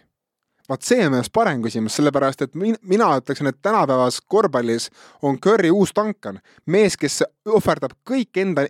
[0.69, 4.89] vaat see on minu arust parem küsimus, sellepärast et min, mina ütleksin, et tänapäevas korvpallis
[5.23, 8.67] on Curry uus Duncan, mees, kes ohverdab kõik enda,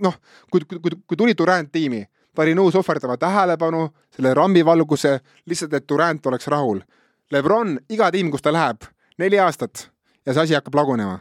[0.00, 0.16] noh,
[0.50, 2.00] kui, kui, kui, kui tuli Durand tiimi,
[2.54, 6.82] nõus ohverdama tähelepanu, selle rambivalguse, lihtsalt, et Durand oleks rahul.
[7.30, 8.84] Lebron, iga tiim, kus ta läheb,
[9.18, 9.88] neli aastat
[10.26, 11.18] ja see asi hakkab lagunema.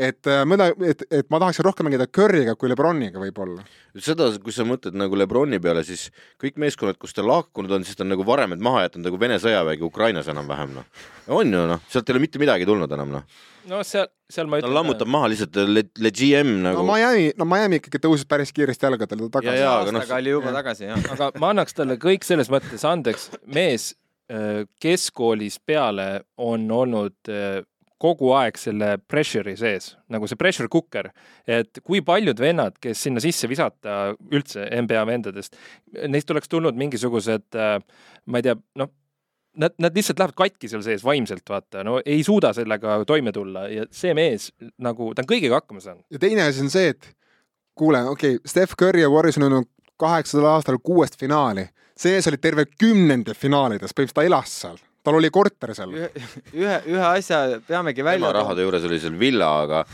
[0.00, 3.64] et äh, ma tahan, et, et ma tahaksin rohkem mängida Curry'ga kui Lebroniga võib-olla.
[3.98, 6.08] seda, kui sa mõtled nagu Lebroni peale, siis
[6.40, 9.38] kõik meeskonnad, kus ta lahkunud on, siis ta on nagu varemed maha jätnud nagu Vene
[9.42, 11.06] sõjavägi Ukrainas enam-vähem noh.
[11.36, 13.24] on ju noh, sealt ei ole mitte midagi tulnud enam noh.
[13.70, 16.84] no seal, seal ma ta lammutab maha lihtsalt le, le GM no nagu.
[16.90, 19.56] Miami, no Miami ikkagi tõusis päris kiiresti jalgadele Ja, tagasi.
[19.62, 19.72] ja.
[19.82, 20.60] aga noh, oli juba jah.
[20.62, 21.08] tagasi jah.
[21.16, 23.90] aga ma annaks talle kõik selles mõttes andeks, mees
[24.30, 27.60] äh, keskkoolist peale on olnud äh,
[28.00, 31.10] kogu aeg selle pressure'i sees, nagu see pressure cooker,
[31.48, 35.58] et kui paljud vennad, kes sinna sisse visata üldse NBA vendadest,
[36.08, 38.92] neist oleks tulnud mingisugused, ma ei tea, noh,
[39.60, 43.66] nad, nad lihtsalt lähevad katki seal sees vaimselt, vaata, no ei suuda sellega toime tulla
[43.70, 44.50] ja see mees
[44.82, 46.04] nagu, ta on kõigega hakkama saanud.
[46.10, 47.12] ja teine asi on see, et
[47.78, 49.70] kuule, okei okay,, Steph Curry ja Warriors on jõudnud
[50.00, 51.66] kaheksandal aastal kuuest finaali,
[51.98, 55.94] see ees oli terve kümnendi finaalides, põhimõtteliselt ta elas seal, tal oli korter seal.
[55.94, 59.84] ühe, ühe, asja peamegi välja tema rahade juures oli seal villa, aga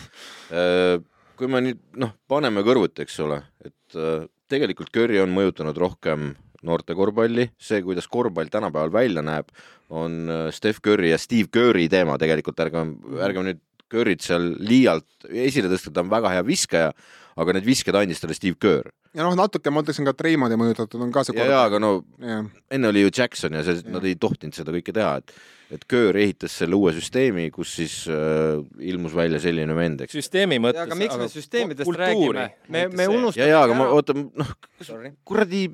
[0.50, 0.96] äh,
[1.36, 6.32] kui me nüüd noh, paneme kõrvuti, eks ole, et äh, tegelikult Curry on mõjutanud rohkem
[6.66, 9.52] noorte korvpalli, see, kuidas korvpall tänapäeval välja näeb,
[9.94, 13.62] on äh, Steph Curry ja Steve Curry teema tegelikult, ärgem, ärgem nüüd
[13.92, 16.90] Curry't seal liialt esile tõsta, ta on väga hea viskaja,
[17.38, 18.90] aga need visked andis talle Steve Kerr.
[19.16, 21.92] Ja noh, natuke ma ütleksin ka Treimondi mõjutatud on ka see ja, ja aga no
[22.20, 25.36] jah, enne oli ju Jackson ja see, nad ei tohtinud seda kõike teha, et
[25.72, 30.14] et Kerr ehitas selle uue süsteemi, kus siis äh, ilmus välja selline vend, eks.
[30.14, 30.84] süsteemi mõttes.
[30.84, 32.44] aga miks me süsteemidest räägime?
[32.70, 33.48] me, me ja, unustame.
[33.50, 34.52] ja aga ma, oota, noh,
[34.86, 35.10] Sorry.
[35.26, 35.64] kuradi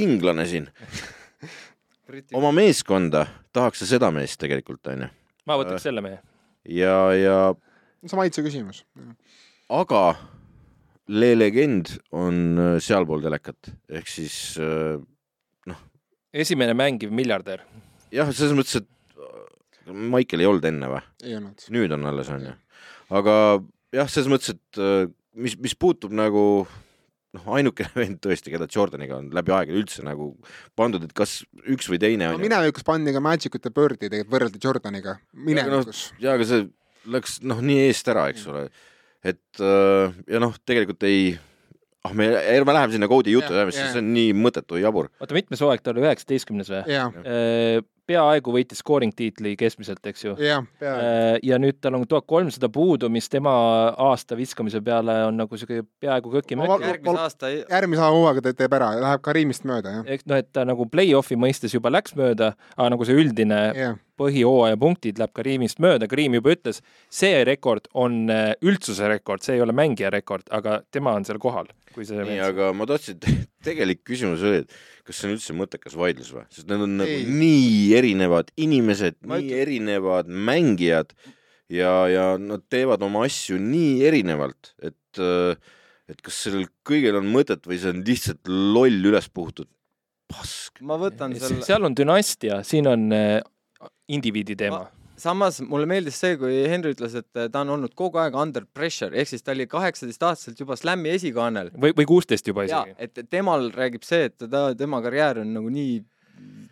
[0.00, 0.70] inglane siin,
[2.40, 5.10] oma meeskonda tahaks sa seda meest tegelikult, onju.
[5.44, 6.22] ma võtaks selle mehe.
[6.64, 7.36] ja, ja
[8.00, 8.84] see on maitse küsimus.
[9.68, 10.06] aga
[11.12, 14.96] Le Legend on äh, sealpool telekat, ehk siis äh,
[16.32, 17.64] esimene mängiv miljardär.
[18.14, 21.02] jah, selles mõttes, et äh, Michael ei olnud enne või?
[21.26, 21.66] ei olnud.
[21.76, 22.54] nüüd on alles onju,
[23.20, 23.36] aga
[23.94, 26.64] jah, selles mõttes, et mis, mis puutub nagu
[27.34, 30.32] noh, ainukene vend tõesti, keda Jordaniga on läbi aegade üldse nagu
[30.78, 32.46] pandud, et kas üks või teine no on ju.
[32.46, 36.08] minevikus pandi ka Magicut ja Birdi tegelikult võrreldi Jordaniga, minevikus.
[36.22, 36.64] ja aga see
[37.12, 38.66] läks noh, nii eest ära, eks ole,
[39.24, 41.34] et äh, ja noh, tegelikult ei,
[42.04, 43.94] ah me, ärme läheme sinna koodi jutu ajamisse, jah.
[43.94, 45.10] see on nii mõttetu ja jabur.
[45.20, 46.84] oota, mitmes hooaeg ta oli, üheksateistkümnes või?
[46.92, 47.12] jah,
[48.04, 50.34] peaaegu võitis scoring tiitli keskmiselt, eks ju.
[50.44, 51.40] jah, peaaegu.
[51.48, 53.54] ja nüüd tal on tuhat kolmsada puudu, mis tema
[54.10, 56.84] aasta viskamise peale on nagu siuke peaaegu val-.
[56.84, 60.08] järgmise aasta ei- järgmise hooaega ta teeb ära, läheb Karimist mööda, jah.
[60.16, 63.96] eks noh, et ta nagu play-off'i mõistes juba läks mööda, aga nagu see üldine jah,
[64.20, 66.80] põhihooaja punktid läheb Karimist mööda, Karim juba ütles,
[67.12, 71.40] see rekord on äh, üldsuse rekord, see ei ole mängija rekord, aga tema on seal
[71.42, 73.20] kohal, kui see nii, aga ma tahtsin,
[73.66, 77.14] tegelik küsimus oli, et kas see on üldse mõttekas vaidlus või, sest need on nagu
[77.14, 77.28] Ei.
[77.28, 81.14] nii erinevad inimesed, nii ütlen- erinevad mängijad
[81.72, 85.56] ja, ja nad teevad oma asju nii erinevalt, et äh,
[86.10, 89.68] et kas sellel kõigel on mõtet või see on lihtsalt loll üles puhutud
[90.30, 90.80] pask.
[90.84, 93.38] ma võtan selle, seal on dünastia, siin on äh,
[94.08, 94.86] indiviidi teema.
[95.16, 99.14] samas mulle meeldis see, kui Henri ütles, et ta on olnud kogu aeg under pressure,
[99.14, 101.70] ehk siis ta oli kaheksateistaastaselt juba Slami esikaanel.
[101.78, 102.96] või, või kuusteist juba ja isegi.
[102.98, 106.00] et temal räägib see, et ta, tema karjäär on nagu nii,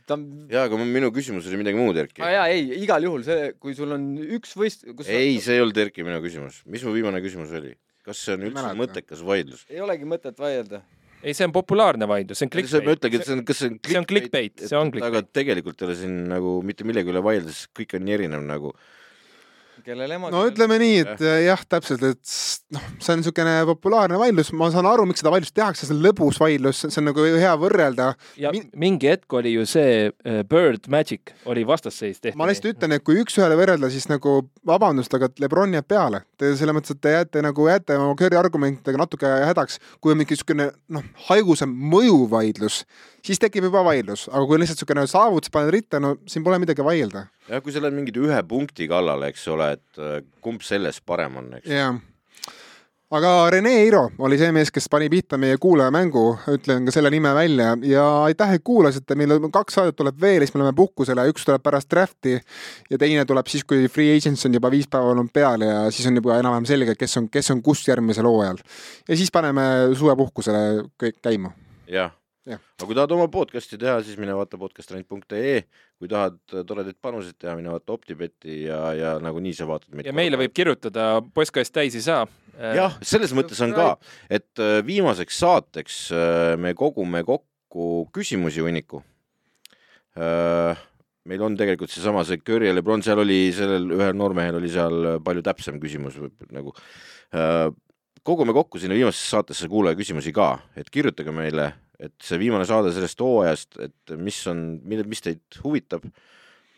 [0.08, 2.34] ta on jaa, aga minu küsimus oli midagi muud, Erki ah,.
[2.34, 5.78] jaa, ei, igal juhul see, kui sul on üks võist-, kus ei, see ei olnud
[5.86, 6.64] Erki minu küsimus.
[6.66, 7.76] mis mu viimane küsimus oli?
[8.02, 9.62] kas see on üldse mõttekas vaidlus?
[9.70, 10.82] ei olegi mõtet vaielda.
[11.22, 12.98] ei, see on populaarne vaidlus, see on see, ma clickbait.
[12.98, 15.10] ütlengi, et see on, kas see on see on clickbait, see on clickbait.
[15.12, 18.44] aga tegelikult ei ole siin nagu mitte millegi üle vaielda, sest kõik on nii erinev
[18.48, 18.74] nagu.
[19.86, 22.34] Kellel ema no ütleme nii, et jah, jah, täpselt, et
[22.74, 26.02] noh, see on niisugune populaarne vaidlus, ma saan aru, miks seda vaidlust tehakse, see on
[26.04, 28.12] lõbus vaidlus, see on nagu hea võrrelda.
[28.40, 32.38] ja Min- mingi hetk oli ju see äh, Bird Magic oli vastasseis tehtud.
[32.40, 34.38] ma lihtsalt ütlen, et kui üks-ühele võrrelda, siis nagu
[34.68, 36.22] vabandust, aga Lebron jääb peale.
[36.38, 40.20] Te selles mõttes, et te jääte nagu, jääte oma Curry argumentidega natuke hädaks, kui on
[40.20, 42.82] mingi niisugune noh, haigusam mõjuvaidlus,
[43.26, 46.84] siis tekib juba vaidlus, aga kui lihtsalt niisugune saavutus paned ritta, no siin pole midagi
[46.84, 47.26] vaielda.
[47.48, 51.38] jah, kui sa lähed mingi ühe punkti kallale, eks ole, et äh, kumb selles parem
[51.38, 51.68] on, eks.
[51.70, 52.00] jah.
[53.12, 56.24] aga Rene Eiro oli see mees, kes pani pihta meie kuulajamängu,
[56.54, 60.42] ütlen ka selle nime välja ja aitäh, et kuulasite, meil on kaks saadet tuleb veel,
[60.42, 62.38] siis me läheme puhkusele, üks tuleb pärast draft'i
[62.90, 66.08] ja teine tuleb siis, kui free agents on juba viis päeva olnud peal ja siis
[66.10, 68.64] on juba enam-vähem selge, kes on, kes on kus järgmisel hooajal.
[69.08, 71.52] ja siis paneme suvepuhkusele kõik käima.
[71.92, 72.16] Jah.
[72.50, 75.60] Aga kui tahad oma podcast'i teha, siis mine vaata podcastrent.ee,
[76.00, 80.08] kui tahad toredaid panuseid teha, mine vaata Optibeti ja, ja nagunii sa vaatad meid.
[80.10, 82.26] ja meile võib kirjutada, postkast täis ei saa.
[82.74, 83.94] jah, selles mõttes on ka,
[84.30, 89.04] et äh, viimaseks saateks äh, me kogume kokku küsimusi hunniku.
[91.24, 95.06] meil on tegelikult seesama see Curry ja Lebron, seal oli sellel ühel noormehel oli seal
[95.24, 96.18] palju täpsem küsimus
[96.52, 96.74] nagu
[98.22, 101.72] kogume kokku sinna viimasesse saatesse kuulaja küsimusi ka, et kirjutage meile,
[102.02, 106.06] et see viimane saade sellest hooajast, et mis on, mis teid huvitab,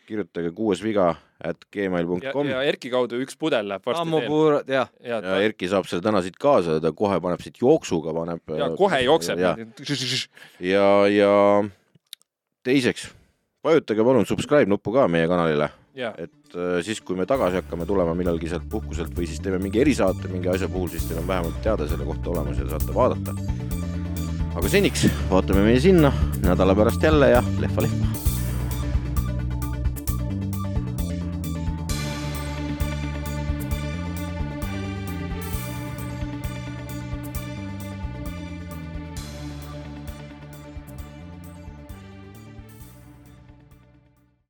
[0.05, 1.07] kirjutage kuues viga
[1.41, 2.49] at gmail.com.
[2.51, 4.91] ja Erki kaudu üks pudel läheb varsti ammupuurad, jah.
[5.01, 8.43] ja Erki saab selle täna siit kaasa, ta kohe paneb siit jooksuga, paneb.
[8.53, 9.41] ja kohe jookseb.
[9.41, 9.55] ja,
[10.61, 11.31] ja, ja
[12.65, 13.09] teiseks,
[13.65, 18.15] vajutage palun subscribe nuppu ka meie kanalile et äh, siis, kui me tagasi hakkame tulema
[18.17, 21.61] millalgi sealt puhkuselt või siis teeme mingi erisaate mingi asja puhul, siis teil on vähemalt
[21.63, 23.94] teada selle kohta olemas ja saate vaadata.
[24.55, 26.13] Aga seniks vaatame meie sinna
[26.45, 28.34] nädala pärast jälle ja lehva-lehva